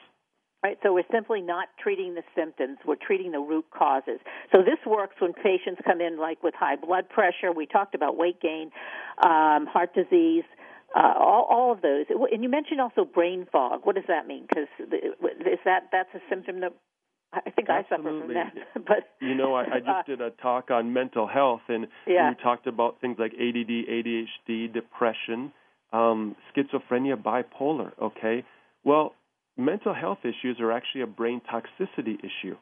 Right, 0.65 0.79
so 0.83 0.93
we're 0.93 1.05
simply 1.13 1.43
not 1.43 1.69
treating 1.81 2.15
the 2.15 2.23
symptoms, 2.35 2.79
we're 2.85 2.97
treating 2.97 3.31
the 3.31 3.39
root 3.39 3.67
causes. 3.71 4.19
So 4.53 4.63
this 4.63 4.79
works 4.85 5.15
when 5.21 5.33
patients 5.33 5.81
come 5.85 6.01
in 6.01 6.19
like 6.19 6.43
with 6.43 6.55
high 6.59 6.77
blood 6.77 7.09
pressure, 7.09 7.53
we 7.55 7.67
talked 7.67 7.95
about 7.95 8.17
weight 8.17 8.41
gain, 8.41 8.71
um, 9.23 9.67
heart 9.67 9.95
disease, 9.95 10.45
uh, 10.97 11.13
all, 11.19 11.47
all 11.49 11.73
of 11.73 11.83
those. 11.83 12.07
And 12.33 12.43
you 12.43 12.49
mentioned 12.49 12.81
also 12.81 13.05
brain 13.05 13.47
fog. 13.53 13.83
What 13.85 13.95
does 13.95 14.07
that 14.09 14.27
mean? 14.27 14.47
Because 14.49 14.67
is 14.81 15.59
that 15.65 15.89
that's 15.93 16.09
a 16.15 16.21
symptom 16.29 16.61
that 16.61 16.73
I 17.33 17.51
think 17.51 17.69
Absolutely. 17.69 18.37
I 18.37 18.45
suffer 18.45 18.53
from 18.53 18.75
that. 18.75 18.85
but 18.87 19.11
you 19.21 19.35
know, 19.35 19.55
I, 19.55 19.63
I 19.63 19.79
just 19.79 19.89
uh, 19.89 20.03
did 20.07 20.21
a 20.21 20.31
talk 20.31 20.71
on 20.71 20.93
mental 20.93 21.27
health, 21.27 21.63
and 21.69 21.87
yeah. 22.07 22.31
we 22.31 22.37
talked 22.43 22.67
about 22.67 23.01
things 23.01 23.17
like 23.19 23.33
ADD, 23.35 23.69
ADHD, 23.69 24.73
depression, 24.73 25.53
um, 25.93 26.37
schizophrenia, 26.55 27.21
bipolar. 27.21 27.93
Okay, 28.01 28.45
well, 28.85 29.15
mental 29.57 29.95
health 29.95 30.19
issues 30.23 30.59
are 30.61 30.73
actually 30.73 31.03
a 31.03 31.07
brain 31.07 31.41
toxicity 31.53 32.19
issue. 32.19 32.57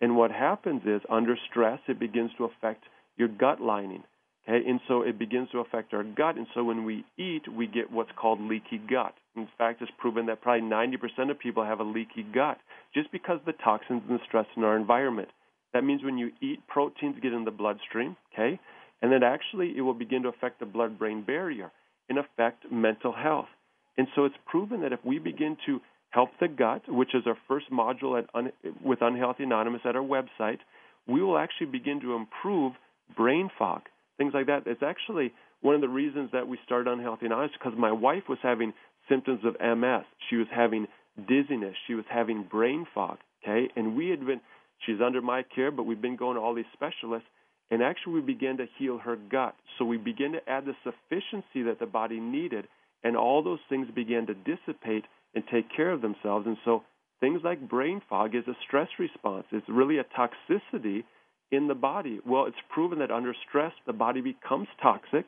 And 0.00 0.16
what 0.16 0.30
happens 0.32 0.82
is, 0.84 1.00
under 1.08 1.36
stress, 1.50 1.80
it 1.88 2.00
begins 2.00 2.30
to 2.38 2.44
affect 2.44 2.84
your 3.16 3.28
gut 3.28 3.60
lining. 3.60 4.02
Okay, 4.48 4.68
and 4.68 4.80
so 4.88 5.02
it 5.02 5.20
begins 5.20 5.48
to 5.52 5.60
affect 5.60 5.94
our 5.94 6.02
gut, 6.02 6.36
and 6.36 6.48
so 6.52 6.64
when 6.64 6.84
we 6.84 7.04
eat, 7.16 7.42
we 7.56 7.68
get 7.68 7.92
what's 7.92 8.10
called 8.16 8.40
leaky 8.40 8.78
gut. 8.90 9.14
In 9.36 9.46
fact, 9.56 9.80
it's 9.80 9.92
proven 9.98 10.26
that 10.26 10.42
probably 10.42 10.68
90% 10.68 11.30
of 11.30 11.38
people 11.38 11.64
have 11.64 11.78
a 11.78 11.84
leaky 11.84 12.24
gut 12.34 12.58
just 12.92 13.12
because 13.12 13.38
of 13.38 13.44
the 13.44 13.52
toxins 13.64 14.02
and 14.08 14.18
the 14.18 14.24
stress 14.26 14.46
in 14.56 14.64
our 14.64 14.76
environment. 14.76 15.28
That 15.72 15.84
means 15.84 16.02
when 16.02 16.18
you 16.18 16.32
eat, 16.40 16.66
proteins 16.66 17.16
get 17.22 17.32
in 17.32 17.44
the 17.44 17.52
bloodstream, 17.52 18.16
okay, 18.32 18.58
and 19.00 19.12
then 19.12 19.22
actually 19.22 19.74
it 19.76 19.82
will 19.82 19.94
begin 19.94 20.22
to 20.24 20.28
affect 20.28 20.58
the 20.58 20.66
blood-brain 20.66 21.22
barrier 21.22 21.70
and 22.08 22.18
affect 22.18 22.70
mental 22.70 23.12
health. 23.12 23.48
And 23.96 24.08
so 24.16 24.24
it's 24.24 24.34
proven 24.46 24.80
that 24.80 24.92
if 24.92 25.04
we 25.04 25.20
begin 25.20 25.56
to 25.66 25.80
help 26.12 26.30
the 26.40 26.48
gut, 26.48 26.82
which 26.88 27.14
is 27.14 27.24
our 27.26 27.36
first 27.48 27.66
module 27.70 28.18
at 28.18 28.28
un- 28.34 28.52
with 28.82 29.02
Unhealthy 29.02 29.42
Anonymous 29.42 29.82
at 29.84 29.96
our 29.96 30.02
website, 30.02 30.58
we 31.06 31.22
will 31.22 31.36
actually 31.36 31.66
begin 31.66 32.00
to 32.00 32.14
improve 32.14 32.72
brain 33.16 33.50
fog 33.58 33.82
things 34.22 34.34
like 34.34 34.46
that. 34.46 34.62
It's 34.66 34.82
actually 34.82 35.32
one 35.60 35.74
of 35.74 35.80
the 35.80 35.88
reasons 35.88 36.30
that 36.32 36.46
we 36.46 36.58
started 36.64 36.90
Unhealthy 36.90 37.26
Anonymous 37.26 37.52
because 37.58 37.78
my 37.78 37.92
wife 37.92 38.24
was 38.28 38.38
having 38.42 38.72
symptoms 39.08 39.40
of 39.44 39.54
MS. 39.60 40.04
She 40.30 40.36
was 40.36 40.46
having 40.54 40.86
dizziness. 41.28 41.74
She 41.86 41.94
was 41.94 42.04
having 42.08 42.44
brain 42.50 42.86
fog. 42.94 43.18
Okay, 43.42 43.68
and 43.74 43.96
we 43.96 44.08
had 44.08 44.24
been. 44.24 44.40
She's 44.86 45.00
under 45.04 45.20
my 45.20 45.42
care, 45.54 45.70
but 45.70 45.84
we've 45.84 46.00
been 46.00 46.16
going 46.16 46.36
to 46.36 46.40
all 46.40 46.54
these 46.54 46.64
specialists, 46.72 47.28
and 47.70 47.82
actually 47.82 48.14
we 48.14 48.20
began 48.20 48.56
to 48.56 48.66
heal 48.78 48.98
her 48.98 49.16
gut. 49.16 49.54
So 49.78 49.84
we 49.84 49.96
began 49.96 50.32
to 50.32 50.48
add 50.48 50.64
the 50.64 50.74
sufficiency 50.82 51.62
that 51.62 51.78
the 51.78 51.86
body 51.86 52.18
needed, 52.18 52.66
and 53.04 53.16
all 53.16 53.42
those 53.42 53.60
things 53.68 53.86
began 53.94 54.26
to 54.26 54.34
dissipate 54.34 55.04
and 55.34 55.44
take 55.52 55.66
care 55.74 55.90
of 55.90 56.02
themselves. 56.02 56.46
And 56.46 56.56
so 56.64 56.82
things 57.20 57.40
like 57.44 57.68
brain 57.68 58.00
fog 58.08 58.34
is 58.34 58.46
a 58.48 58.56
stress 58.66 58.88
response. 58.98 59.46
It's 59.52 59.68
really 59.68 59.98
a 59.98 60.04
toxicity 60.04 61.04
in 61.52 61.68
the 61.68 61.74
body? 61.74 62.18
Well, 62.26 62.46
it's 62.46 62.56
proven 62.70 62.98
that 62.98 63.12
under 63.12 63.34
stress, 63.48 63.72
the 63.86 63.92
body 63.92 64.20
becomes 64.20 64.66
toxic 64.82 65.26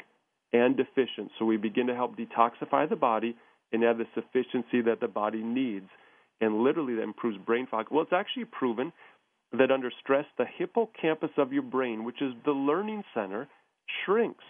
and 0.53 0.77
deficient. 0.77 1.31
So 1.39 1.45
we 1.45 1.57
begin 1.57 1.87
to 1.87 1.95
help 1.95 2.17
detoxify 2.17 2.89
the 2.89 2.97
body 2.97 3.37
and 3.73 3.83
have 3.83 3.99
the 3.99 4.07
sufficiency 4.15 4.81
that 4.83 5.01
the 5.01 5.09
body 5.09 5.43
needs. 5.43 5.89
And 6.41 6.63
literally, 6.63 6.95
that 6.97 7.03
improves 7.03 7.39
brain 7.39 7.69
fog. 7.71 7.87
Well, 7.91 8.03
it's 8.03 8.13
actually 8.13 8.47
proven 8.47 8.93
that 9.53 9.71
under 9.71 9.93
stress, 10.03 10.25
the 10.37 10.47
hippocampus 10.59 11.31
of 11.37 11.53
your 11.53 11.63
brain, 11.63 12.05
which 12.05 12.21
is 12.21 12.33
the 12.45 12.53
learning 12.53 13.05
center, 13.15 13.47
shrinks. 14.05 14.45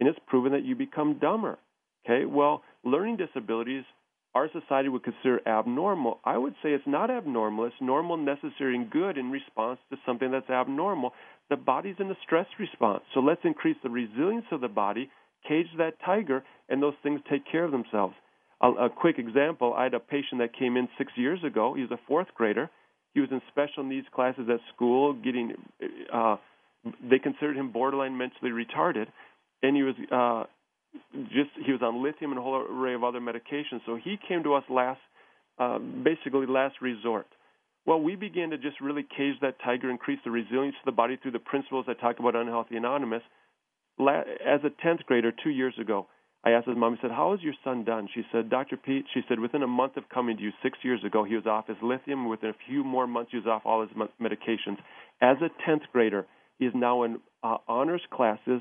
And 0.00 0.08
it's 0.08 0.18
proven 0.26 0.52
that 0.52 0.64
you 0.64 0.74
become 0.74 1.18
dumber. 1.18 1.58
Okay, 2.04 2.24
well, 2.24 2.62
learning 2.84 3.18
disabilities 3.18 3.84
our 4.38 4.48
society 4.52 4.88
would 4.88 5.02
consider 5.02 5.40
abnormal, 5.48 6.20
I 6.24 6.38
would 6.38 6.54
say 6.62 6.68
it's 6.70 6.86
not 6.86 7.10
abnormal. 7.10 7.64
It's 7.64 7.74
normal, 7.80 8.16
necessary, 8.16 8.76
and 8.76 8.88
good 8.88 9.18
in 9.18 9.32
response 9.32 9.80
to 9.90 9.96
something 10.06 10.30
that's 10.30 10.48
abnormal. 10.48 11.12
The 11.50 11.56
body's 11.56 11.96
in 11.98 12.08
a 12.08 12.14
stress 12.24 12.46
response. 12.56 13.02
So 13.14 13.20
let's 13.20 13.40
increase 13.42 13.76
the 13.82 13.90
resilience 13.90 14.44
of 14.52 14.60
the 14.60 14.68
body, 14.68 15.10
cage 15.48 15.66
that 15.78 15.94
tiger, 16.06 16.44
and 16.68 16.80
those 16.80 16.94
things 17.02 17.20
take 17.28 17.50
care 17.50 17.64
of 17.64 17.72
themselves. 17.72 18.14
A, 18.60 18.68
a 18.86 18.88
quick 18.88 19.18
example 19.18 19.74
I 19.76 19.82
had 19.84 19.94
a 19.94 20.00
patient 20.00 20.40
that 20.40 20.56
came 20.56 20.76
in 20.76 20.88
six 20.96 21.10
years 21.16 21.40
ago. 21.44 21.74
He 21.74 21.82
was 21.82 21.90
a 21.90 21.98
fourth 22.06 22.28
grader. 22.36 22.70
He 23.14 23.20
was 23.20 23.30
in 23.32 23.42
special 23.48 23.82
needs 23.82 24.06
classes 24.14 24.48
at 24.48 24.60
school, 24.72 25.14
getting, 25.14 25.54
uh, 26.12 26.36
they 27.10 27.18
considered 27.18 27.56
him 27.56 27.72
borderline 27.72 28.16
mentally 28.16 28.52
retarded. 28.52 29.06
And 29.64 29.74
he 29.74 29.82
was 29.82 29.96
uh, 30.12 30.44
just 31.12 31.50
he 31.64 31.72
was 31.72 31.82
on 31.82 32.02
lithium 32.02 32.32
and 32.32 32.38
a 32.38 32.42
whole 32.42 32.56
array 32.56 32.94
of 32.94 33.04
other 33.04 33.20
medications. 33.20 33.80
So 33.86 33.96
he 34.02 34.18
came 34.28 34.42
to 34.44 34.54
us 34.54 34.64
last, 34.70 35.00
uh, 35.58 35.78
basically 35.78 36.46
last 36.46 36.76
resort. 36.80 37.26
Well, 37.86 38.00
we 38.00 38.16
began 38.16 38.50
to 38.50 38.58
just 38.58 38.80
really 38.80 39.02
cage 39.02 39.36
that 39.40 39.56
tiger, 39.64 39.90
increase 39.90 40.18
the 40.24 40.30
resilience 40.30 40.76
of 40.80 40.86
the 40.86 40.96
body 40.96 41.16
through 41.16 41.32
the 41.32 41.38
principles 41.38 41.86
I 41.88 41.94
talk 41.94 42.18
about 42.18 42.36
Unhealthy 42.36 42.76
Anonymous. 42.76 43.22
As 43.98 44.60
a 44.62 44.86
10th 44.86 45.04
grader, 45.06 45.32
two 45.42 45.50
years 45.50 45.74
ago, 45.80 46.06
I 46.44 46.50
asked 46.50 46.68
his 46.68 46.76
mom, 46.76 46.96
I 46.98 47.02
said, 47.02 47.10
How 47.10 47.32
is 47.32 47.40
your 47.42 47.54
son 47.64 47.84
done? 47.84 48.08
She 48.14 48.22
said, 48.30 48.50
Dr. 48.50 48.76
Pete, 48.76 49.06
she 49.12 49.22
said, 49.28 49.40
within 49.40 49.62
a 49.62 49.66
month 49.66 49.96
of 49.96 50.08
coming 50.08 50.36
to 50.36 50.42
you 50.42 50.50
six 50.62 50.78
years 50.82 51.02
ago, 51.04 51.24
he 51.24 51.34
was 51.34 51.46
off 51.46 51.66
his 51.66 51.76
lithium. 51.82 52.28
Within 52.28 52.50
a 52.50 52.68
few 52.68 52.84
more 52.84 53.06
months, 53.06 53.30
he 53.32 53.38
was 53.38 53.46
off 53.46 53.62
all 53.64 53.80
his 53.80 53.90
medications. 54.20 54.76
As 55.20 55.38
a 55.40 55.50
10th 55.68 55.82
grader, 55.92 56.26
he 56.58 56.66
is 56.66 56.72
now 56.76 57.02
in 57.02 57.20
uh, 57.42 57.56
honors 57.66 58.02
classes 58.12 58.60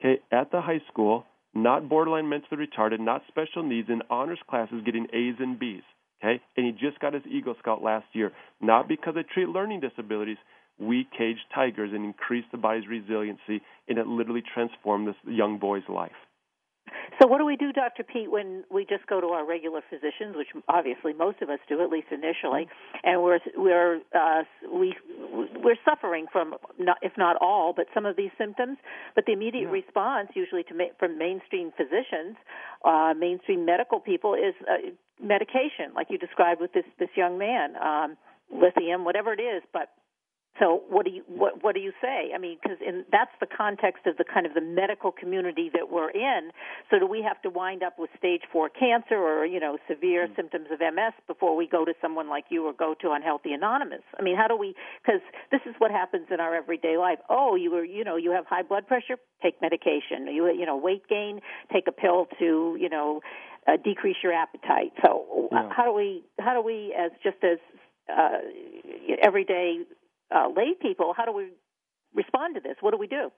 okay, 0.00 0.20
at 0.32 0.50
the 0.50 0.60
high 0.60 0.80
school 0.90 1.26
not 1.54 1.88
borderline 1.88 2.28
mentally 2.28 2.66
retarded, 2.66 3.00
not 3.00 3.22
special 3.28 3.62
needs, 3.62 3.88
in 3.88 4.02
honors 4.10 4.38
classes 4.48 4.82
getting 4.84 5.06
A's 5.12 5.36
and 5.38 5.58
B's. 5.58 5.82
Okay? 6.22 6.40
And 6.56 6.66
he 6.66 6.72
just 6.72 7.00
got 7.00 7.14
his 7.14 7.22
Eagle 7.26 7.54
Scout 7.58 7.82
last 7.82 8.06
year. 8.12 8.32
Not 8.60 8.88
because 8.88 9.14
I 9.16 9.22
treat 9.34 9.48
learning 9.48 9.80
disabilities. 9.80 10.36
We 10.78 11.08
caged 11.16 11.40
tigers 11.54 11.90
and 11.92 12.04
increased 12.04 12.48
the 12.52 12.58
body's 12.58 12.88
resiliency, 12.88 13.62
and 13.88 13.98
it 13.98 14.06
literally 14.06 14.42
transformed 14.54 15.08
this 15.08 15.16
young 15.26 15.58
boy's 15.58 15.88
life. 15.88 16.12
So, 17.20 17.26
what 17.26 17.38
do 17.38 17.44
we 17.44 17.56
do, 17.56 17.72
Dr. 17.72 18.02
Pete, 18.02 18.30
when 18.30 18.64
we 18.70 18.84
just 18.84 19.06
go 19.06 19.20
to 19.20 19.28
our 19.28 19.46
regular 19.46 19.80
physicians, 19.88 20.36
which 20.36 20.48
obviously 20.68 21.12
most 21.12 21.42
of 21.42 21.50
us 21.50 21.58
do, 21.68 21.82
at 21.82 21.90
least 21.90 22.08
initially, 22.10 22.68
and 23.04 23.22
we're 23.22 23.38
we're 23.56 24.00
uh, 24.14 24.42
we 24.72 24.94
we're 25.62 25.78
suffering 25.84 26.26
from, 26.32 26.54
not, 26.78 26.98
if 27.02 27.12
not 27.18 27.36
all, 27.40 27.72
but 27.74 27.86
some 27.94 28.06
of 28.06 28.16
these 28.16 28.30
symptoms. 28.38 28.78
But 29.14 29.24
the 29.26 29.32
immediate 29.32 29.64
yeah. 29.64 29.70
response, 29.70 30.30
usually 30.34 30.62
to 30.64 30.74
ma- 30.74 30.94
from 30.98 31.18
mainstream 31.18 31.72
physicians, 31.76 32.36
uh, 32.84 33.14
mainstream 33.18 33.64
medical 33.64 34.00
people, 34.00 34.34
is 34.34 34.54
uh, 34.62 34.90
medication, 35.22 35.92
like 35.94 36.08
you 36.10 36.18
described 36.18 36.60
with 36.60 36.72
this 36.72 36.84
this 36.98 37.10
young 37.16 37.38
man, 37.38 37.76
um, 37.76 38.16
lithium, 38.50 39.04
whatever 39.04 39.32
it 39.32 39.40
is. 39.40 39.62
But 39.72 39.90
so 40.60 40.82
what 40.88 41.06
do 41.06 41.10
you 41.10 41.22
what 41.26 41.64
what 41.64 41.74
do 41.74 41.80
you 41.80 41.92
say? 42.02 42.32
I 42.34 42.38
mean, 42.38 42.58
because 42.62 42.78
that's 43.10 43.32
the 43.40 43.46
context 43.46 44.06
of 44.06 44.18
the 44.18 44.24
kind 44.24 44.44
of 44.44 44.52
the 44.52 44.60
medical 44.60 45.10
community 45.10 45.70
that 45.72 45.90
we're 45.90 46.10
in. 46.10 46.50
So 46.90 46.98
do 46.98 47.06
we 47.06 47.22
have 47.22 47.40
to 47.42 47.50
wind 47.50 47.82
up 47.82 47.98
with 47.98 48.10
stage 48.18 48.42
four 48.52 48.68
cancer 48.68 49.16
or 49.16 49.46
you 49.46 49.58
know 49.58 49.78
severe 49.88 50.26
mm-hmm. 50.26 50.36
symptoms 50.36 50.66
of 50.70 50.80
MS 50.80 51.14
before 51.26 51.56
we 51.56 51.66
go 51.66 51.84
to 51.86 51.94
someone 52.02 52.28
like 52.28 52.44
you 52.50 52.66
or 52.66 52.74
go 52.74 52.94
to 53.00 53.12
Unhealthy 53.12 53.52
Anonymous? 53.52 54.02
I 54.18 54.22
mean, 54.22 54.36
how 54.36 54.48
do 54.48 54.56
we? 54.56 54.74
Because 55.02 55.22
this 55.50 55.62
is 55.64 55.74
what 55.78 55.90
happens 55.90 56.26
in 56.30 56.40
our 56.40 56.54
everyday 56.54 56.98
life. 56.98 57.18
Oh, 57.30 57.56
you 57.56 57.70
were 57.70 57.84
you 57.84 58.04
know 58.04 58.16
you 58.16 58.30
have 58.32 58.44
high 58.46 58.62
blood 58.62 58.86
pressure, 58.86 59.16
take 59.42 59.60
medication. 59.62 60.28
You 60.28 60.52
you 60.52 60.66
know 60.66 60.76
weight 60.76 61.08
gain, 61.08 61.40
take 61.72 61.88
a 61.88 61.92
pill 61.92 62.26
to 62.38 62.76
you 62.78 62.90
know 62.90 63.22
uh, 63.66 63.78
decrease 63.82 64.16
your 64.22 64.34
appetite. 64.34 64.92
So 65.02 65.48
yeah. 65.50 65.70
how 65.74 65.84
do 65.84 65.94
we 65.94 66.22
how 66.38 66.52
do 66.52 66.62
we 66.62 66.94
as 66.98 67.12
just 67.22 67.42
as 67.42 67.58
uh, 68.10 68.38
everyday 69.22 69.84
uh, 70.34 70.48
lay 70.54 70.74
people, 70.80 71.14
how 71.16 71.24
do 71.24 71.32
we 71.32 71.48
respond 72.14 72.54
to 72.56 72.60
this? 72.60 72.76
What 72.80 72.92
do 72.92 72.98
we 72.98 73.06
do? 73.06 73.30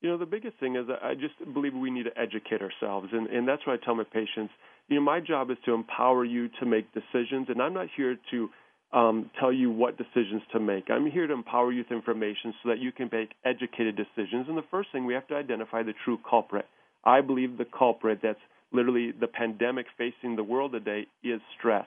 You 0.00 0.10
know, 0.10 0.18
the 0.18 0.26
biggest 0.26 0.58
thing 0.58 0.76
is 0.76 0.86
I 1.02 1.14
just 1.14 1.34
believe 1.54 1.74
we 1.74 1.90
need 1.90 2.04
to 2.04 2.18
educate 2.18 2.60
ourselves, 2.60 3.08
and, 3.12 3.26
and 3.28 3.48
that's 3.48 3.66
what 3.66 3.80
I 3.80 3.84
tell 3.84 3.94
my 3.94 4.04
patients. 4.04 4.52
You 4.88 4.96
know, 4.96 5.02
my 5.02 5.20
job 5.20 5.50
is 5.50 5.56
to 5.64 5.72
empower 5.72 6.24
you 6.24 6.48
to 6.60 6.66
make 6.66 6.92
decisions, 6.92 7.46
and 7.48 7.62
I'm 7.62 7.72
not 7.72 7.86
here 7.96 8.16
to 8.32 8.50
um, 8.92 9.30
tell 9.40 9.52
you 9.52 9.70
what 9.70 9.96
decisions 9.96 10.42
to 10.52 10.60
make. 10.60 10.90
I'm 10.90 11.10
here 11.10 11.26
to 11.26 11.32
empower 11.32 11.72
you 11.72 11.78
with 11.78 11.90
information 11.90 12.54
so 12.62 12.68
that 12.68 12.78
you 12.78 12.92
can 12.92 13.08
make 13.10 13.30
educated 13.44 13.96
decisions. 13.96 14.46
And 14.48 14.56
the 14.56 14.64
first 14.70 14.90
thing 14.92 15.04
we 15.04 15.14
have 15.14 15.26
to 15.28 15.34
identify 15.34 15.82
the 15.82 15.94
true 16.04 16.18
culprit. 16.28 16.66
I 17.04 17.20
believe 17.20 17.58
the 17.58 17.66
culprit 17.66 18.20
that's 18.22 18.38
literally 18.72 19.12
the 19.12 19.26
pandemic 19.26 19.86
facing 19.98 20.36
the 20.36 20.44
world 20.44 20.72
today 20.72 21.06
is 21.22 21.40
stress. 21.58 21.86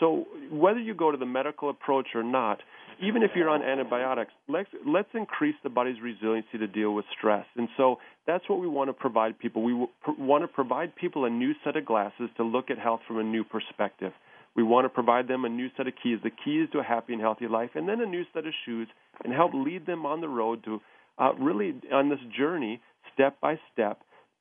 So 0.00 0.26
whether 0.50 0.80
you 0.80 0.94
go 0.94 1.10
to 1.10 1.16
the 1.16 1.26
medical 1.26 1.70
approach 1.70 2.08
or 2.14 2.22
not, 2.22 2.60
even 3.02 3.22
if 3.22 3.30
you're 3.34 3.48
on 3.48 3.62
antibiotics, 3.62 4.32
let's 4.48 4.68
let's 4.86 5.08
increase 5.14 5.54
the 5.62 5.70
body's 5.70 6.00
resiliency 6.02 6.58
to 6.58 6.66
deal 6.66 6.94
with 6.94 7.04
stress. 7.16 7.46
And 7.56 7.68
so 7.76 7.96
that's 8.26 8.48
what 8.48 8.60
we 8.60 8.68
want 8.68 8.88
to 8.88 8.92
provide 8.92 9.38
people. 9.38 9.62
We 9.62 9.74
want 10.18 10.44
to 10.44 10.48
provide 10.48 10.94
people 10.96 11.24
a 11.24 11.30
new 11.30 11.52
set 11.64 11.76
of 11.76 11.84
glasses 11.84 12.30
to 12.36 12.44
look 12.44 12.70
at 12.70 12.78
health 12.78 13.00
from 13.06 13.18
a 13.18 13.24
new 13.24 13.44
perspective. 13.44 14.12
We 14.56 14.62
want 14.62 14.84
to 14.84 14.88
provide 14.88 15.26
them 15.26 15.44
a 15.44 15.48
new 15.48 15.68
set 15.76 15.88
of 15.88 15.94
keys, 16.00 16.18
the 16.22 16.30
keys 16.30 16.68
to 16.72 16.78
a 16.78 16.84
happy 16.84 17.12
and 17.12 17.20
healthy 17.20 17.48
life, 17.48 17.70
and 17.74 17.88
then 17.88 18.00
a 18.00 18.06
new 18.06 18.24
set 18.32 18.46
of 18.46 18.52
shoes, 18.64 18.88
and 19.24 19.32
help 19.32 19.52
lead 19.52 19.86
them 19.86 20.06
on 20.06 20.20
the 20.20 20.28
road 20.28 20.62
to 20.64 20.80
uh, 21.18 21.32
really 21.34 21.74
on 21.92 22.08
this 22.08 22.20
journey, 22.36 22.80
step 23.12 23.40
by 23.40 23.58
step, 23.72 24.00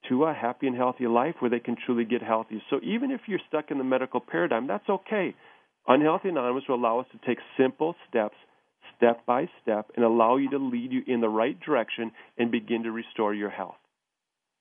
to 0.09 0.25
a 0.25 0.33
happy 0.33 0.67
and 0.67 0.75
healthy 0.75 1.07
life 1.07 1.35
where 1.39 1.49
they 1.49 1.59
can 1.59 1.75
truly 1.85 2.05
get 2.05 2.21
healthy. 2.21 2.61
So 2.69 2.79
even 2.83 3.11
if 3.11 3.21
you're 3.27 3.39
stuck 3.47 3.71
in 3.71 3.77
the 3.77 3.83
medical 3.83 4.19
paradigm, 4.19 4.67
that's 4.67 4.87
okay. 4.89 5.35
Unhealthy 5.87 6.29
Anonymous 6.29 6.63
will 6.67 6.75
allow 6.75 6.99
us 6.99 7.07
to 7.11 7.19
take 7.27 7.39
simple 7.57 7.95
steps, 8.09 8.35
step 8.95 9.25
by 9.25 9.49
step, 9.61 9.91
and 9.95 10.05
allow 10.05 10.37
you 10.37 10.49
to 10.49 10.57
lead 10.57 10.91
you 10.91 11.01
in 11.07 11.21
the 11.21 11.29
right 11.29 11.59
direction 11.59 12.11
and 12.37 12.51
begin 12.51 12.83
to 12.83 12.91
restore 12.91 13.33
your 13.33 13.49
health. 13.49 13.75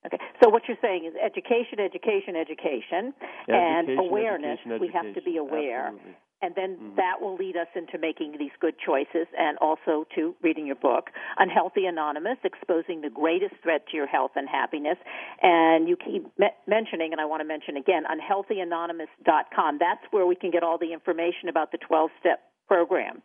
Okay, 0.04 0.18
so 0.42 0.50
what 0.50 0.62
you're 0.66 0.76
saying 0.82 1.04
is 1.06 1.14
education, 1.14 1.78
education, 1.78 2.34
education, 2.34 3.14
education 3.14 3.14
and 3.48 3.98
awareness. 4.00 4.58
Education, 4.66 4.80
we 4.80 4.90
have 4.92 5.14
to 5.14 5.22
be 5.22 5.36
aware. 5.36 5.86
Absolutely 5.86 6.16
and 6.42 6.54
then 6.54 6.76
mm-hmm. 6.76 6.96
that 6.96 7.20
will 7.20 7.36
lead 7.36 7.56
us 7.56 7.68
into 7.74 7.98
making 7.98 8.36
these 8.38 8.50
good 8.60 8.74
choices 8.84 9.26
and 9.38 9.56
also 9.58 10.04
to 10.14 10.34
reading 10.42 10.66
your 10.66 10.76
book 10.76 11.10
unhealthy 11.38 11.86
anonymous 11.86 12.38
exposing 12.44 13.00
the 13.00 13.10
greatest 13.10 13.54
threat 13.62 13.86
to 13.90 13.96
your 13.96 14.06
health 14.06 14.32
and 14.36 14.48
happiness. 14.48 14.98
And 15.40 15.88
you 15.88 15.96
keep 15.96 16.26
me- 16.38 16.48
mentioning 16.66 17.12
and 17.12 17.20
i 17.20 17.24
want 17.24 17.40
to 17.40 17.46
mention 17.46 17.76
again 17.76 18.02
unhealthyanonymous.com 18.04 19.78
that's 19.78 20.02
where 20.10 20.26
we 20.26 20.34
can 20.34 20.50
get 20.50 20.62
all 20.62 20.78
the 20.78 20.92
information 20.92 21.48
about 21.48 21.72
the 21.72 21.78
12 21.78 22.10
step 22.20 22.40
program. 22.66 23.22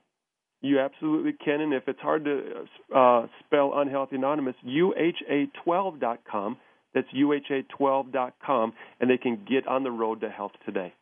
You 0.61 0.79
absolutely 0.79 1.33
can 1.33 1.61
and 1.61 1.73
if 1.73 1.87
it's 1.87 1.99
hard 1.99 2.25
to 2.25 2.65
uh, 2.95 3.27
spell 3.45 3.73
unhealthy 3.75 4.15
anonymous 4.15 4.55
uha12.com 4.65 6.57
that's 6.93 7.07
uha12.com 7.15 8.73
and 8.99 9.09
they 9.09 9.17
can 9.17 9.45
get 9.47 9.67
on 9.67 9.83
the 9.83 9.91
road 9.91 10.21
to 10.21 10.29
health 10.29 10.53
today 10.65 10.93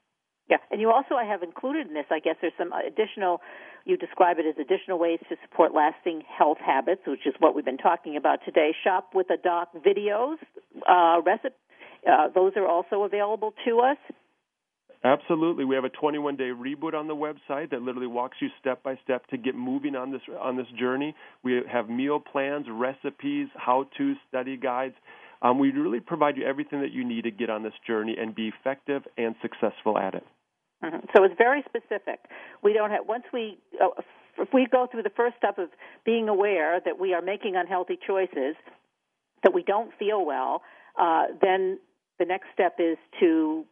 yeah, 0.49 0.57
and 0.69 0.79
you 0.79 0.91
also 0.91 1.15
I 1.15 1.25
have 1.25 1.41
included 1.41 1.87
in 1.87 1.93
this. 1.93 2.05
I 2.11 2.19
guess 2.19 2.35
there's 2.41 2.53
some 2.57 2.71
additional. 2.71 3.41
You 3.85 3.97
describe 3.97 4.37
it 4.39 4.45
as 4.45 4.55
additional 4.59 4.99
ways 4.99 5.19
to 5.29 5.35
support 5.43 5.73
lasting 5.73 6.21
health 6.25 6.57
habits, 6.63 7.01
which 7.07 7.25
is 7.25 7.33
what 7.39 7.55
we've 7.55 7.65
been 7.65 7.77
talking 7.77 8.15
about 8.17 8.39
today. 8.45 8.71
Shop 8.83 9.11
with 9.13 9.27
a 9.29 9.37
doc 9.37 9.69
videos, 9.75 10.37
uh, 10.87 11.21
recipe. 11.25 11.55
Uh, 12.07 12.27
those 12.33 12.53
are 12.55 12.67
also 12.67 13.03
available 13.03 13.53
to 13.65 13.79
us. 13.79 13.97
Absolutely, 15.03 15.65
we 15.65 15.75
have 15.75 15.85
a 15.85 15.89
21-day 15.89 16.49
reboot 16.49 16.95
on 16.95 17.07
the 17.07 17.15
website 17.15 17.69
that 17.69 17.81
literally 17.83 18.07
walks 18.07 18.37
you 18.41 18.47
step 18.59 18.81
by 18.81 18.97
step 19.03 19.25
to 19.27 19.37
get 19.37 19.53
moving 19.53 19.95
on 19.95 20.11
this 20.11 20.21
on 20.39 20.57
this 20.57 20.65
journey. 20.79 21.13
We 21.43 21.61
have 21.71 21.89
meal 21.89 22.19
plans, 22.19 22.65
recipes, 22.69 23.47
how-to 23.55 24.13
study 24.27 24.57
guides. 24.57 24.95
Um, 25.43 25.59
we 25.59 25.69
really 25.71 25.99
provide 25.99 26.37
you 26.37 26.45
everything 26.45 26.81
that 26.81 26.91
you 26.91 27.03
need 27.03 27.25
to 27.25 27.31
get 27.31 27.51
on 27.51 27.61
this 27.61 27.73
journey 27.85 28.15
and 28.19 28.33
be 28.33 28.47
effective 28.59 29.03
and 29.15 29.35
successful 29.43 29.97
at 29.97 30.15
it. 30.15 30.23
Mm-hmm. 30.83 31.05
So 31.15 31.23
it's 31.23 31.35
very 31.37 31.63
specific. 31.67 32.19
We 32.63 32.73
don't 32.73 32.91
have 32.91 33.07
once 33.07 33.23
we 33.31 33.57
uh, 33.81 34.01
if 34.37 34.49
we 34.53 34.67
go 34.69 34.87
through 34.91 35.03
the 35.03 35.11
first 35.15 35.37
step 35.37 35.57
of 35.57 35.69
being 36.05 36.27
aware 36.27 36.79
that 36.83 36.99
we 36.99 37.13
are 37.13 37.21
making 37.21 37.55
unhealthy 37.55 37.97
choices, 38.05 38.55
that 39.43 39.53
we 39.53 39.63
don't 39.63 39.91
feel 39.97 40.25
well, 40.25 40.61
uh, 40.99 41.25
then 41.41 41.79
the 42.19 42.25
next 42.25 42.47
step 42.53 42.75
is 42.79 42.97
to 43.19 43.65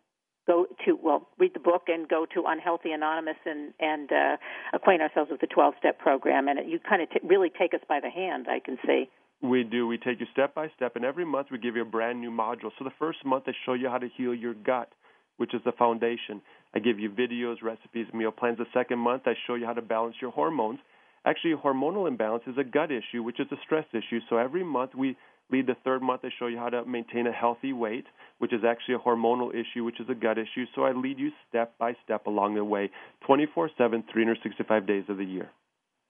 go 0.48 0.66
to 0.86 0.98
well 1.02 1.28
read 1.38 1.54
the 1.54 1.60
book 1.60 1.84
and 1.88 2.08
go 2.08 2.26
to 2.34 2.44
unhealthy 2.48 2.92
anonymous 2.92 3.38
and 3.46 3.74
and 3.80 4.12
uh, 4.12 4.38
acquaint 4.74 5.02
ourselves 5.02 5.32
with 5.32 5.42
the 5.42 5.48
12 5.48 5.74
step 5.80 6.00
program 6.00 6.48
and 6.48 6.60
it, 6.60 6.68
you 6.68 6.80
kind 6.80 7.02
of 7.02 7.10
t- 7.10 7.20
really 7.24 7.50
take 7.50 7.74
us 7.74 7.80
by 7.88 8.02
the 8.02 8.10
hand 8.10 8.48
i 8.50 8.60
can 8.60 8.78
see 8.86 9.10
we 9.42 9.64
do 9.64 9.88
we 9.88 9.98
take 9.98 10.20
you 10.20 10.26
step 10.34 10.54
by 10.54 10.70
step 10.76 10.98
and 10.98 11.06
every 11.06 11.24
month 11.24 11.48
we 11.50 11.58
give 11.58 11.78
you 11.78 11.82
a 11.82 11.86
brand 11.86 12.20
new 12.20 12.30
module 12.30 12.72
so 12.78 12.84
the 12.84 12.92
first 13.00 13.24
month 13.24 13.46
they 13.46 13.56
show 13.66 13.72
you 13.72 13.88
how 13.88 13.98
to 13.98 14.10
heal 14.18 14.34
your 14.34 14.54
gut 14.54 14.90
which 15.38 15.54
is 15.54 15.62
the 15.66 15.72
foundation. 15.72 16.42
I 16.76 16.80
give 16.80 17.00
you 17.00 17.10
videos, 17.10 17.62
recipes, 17.62 18.08
meal 18.14 18.32
plans. 18.32 18.58
The 18.58 18.66
second 18.74 19.00
month, 19.00 19.24
I 19.26 19.34
show 19.46 19.56
you 19.56 19.66
how 19.66 19.74
to 19.74 19.82
balance 19.82 20.16
your 20.22 20.32
hormones. 20.32 20.80
Actually, 21.26 21.54
hormonal 21.56 22.08
imbalance 22.08 22.44
is 22.48 22.58
a 22.58 22.64
gut 22.64 22.90
issue, 22.92 23.24
which 23.24 23.40
is 23.40 23.48
a 23.52 23.56
stress 23.64 23.86
issue. 23.94 24.20
So 24.30 24.38
every 24.38 24.64
month, 24.64 24.92
we 24.96 25.16
lead 25.52 25.68
the 25.68 25.76
third 25.84 26.02
month, 26.02 26.22
I 26.24 26.30
show 26.40 26.48
you 26.48 26.58
how 26.58 26.70
to 26.70 26.86
maintain 26.86 27.28
a 27.28 27.32
healthy 27.32 27.74
weight, 27.74 28.06
which 28.40 28.54
is 28.54 28.62
actually 28.68 28.96
a 28.96 29.00
hormonal 29.00 29.52
issue, 29.52 29.84
which 29.84 30.00
is 30.00 30.08
a 30.10 30.16
gut 30.16 30.38
issue. 30.38 30.66
So 30.76 30.84
I 30.84 30.94
lead 30.94 31.20
you 31.20 31.32
step 31.48 31.78
by 31.78 31.94
step 32.04 32.26
along 32.28 32.56
the 32.56 32.64
way, 32.64 32.90
24 33.26 33.70
7, 33.78 34.04
365 34.12 34.88
days 34.88 35.04
of 35.10 35.18
the 35.18 35.26
year. 35.26 35.52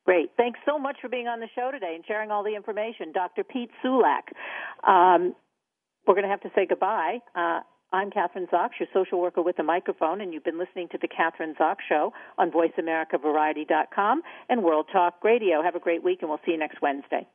Great. 0.06 0.32
Thanks 0.36 0.60
so 0.66 0.78
much 0.78 0.98
for 1.02 1.10
being 1.10 1.28
on 1.28 1.40
the 1.40 1.48
show 1.56 1.72
today 1.72 1.94
and 1.96 2.04
sharing 2.06 2.30
all 2.30 2.44
the 2.44 2.56
information. 2.56 3.12
Dr. 3.14 3.44
Pete 3.44 3.70
Sulack. 3.84 4.34
Um, 4.86 5.34
we're 6.06 6.16
going 6.16 6.26
to 6.26 6.30
have 6.30 6.42
to 6.42 6.52
say 6.56 6.66
goodbye. 6.68 7.20
Uh, 7.34 7.62
I'm 7.94 8.10
Kathryn 8.10 8.50
Zox, 8.50 8.72
your 8.80 8.88
social 8.92 9.22
worker 9.22 9.44
with 9.44 9.60
a 9.60 9.64
microphone, 9.64 10.20
and 10.20 10.34
you've 10.34 10.44
been 10.44 10.58
listening 10.58 10.88
to 10.94 10.98
The 11.00 11.08
Kathryn 11.08 11.56
Zox 11.58 11.76
Show 11.88 12.12
on 12.40 12.50
VoiceAmericaVariety.com 12.50 14.24
and 14.50 14.64
World 14.64 14.88
Talk 14.92 15.24
Radio. 15.24 15.62
Have 15.62 15.76
a 15.76 15.80
great 15.80 16.04
week, 16.04 16.22
and 16.22 16.30
we'll 16.30 16.40
see 16.44 16.54
you 16.54 16.58
next 16.58 16.82
Wednesday. 16.82 17.28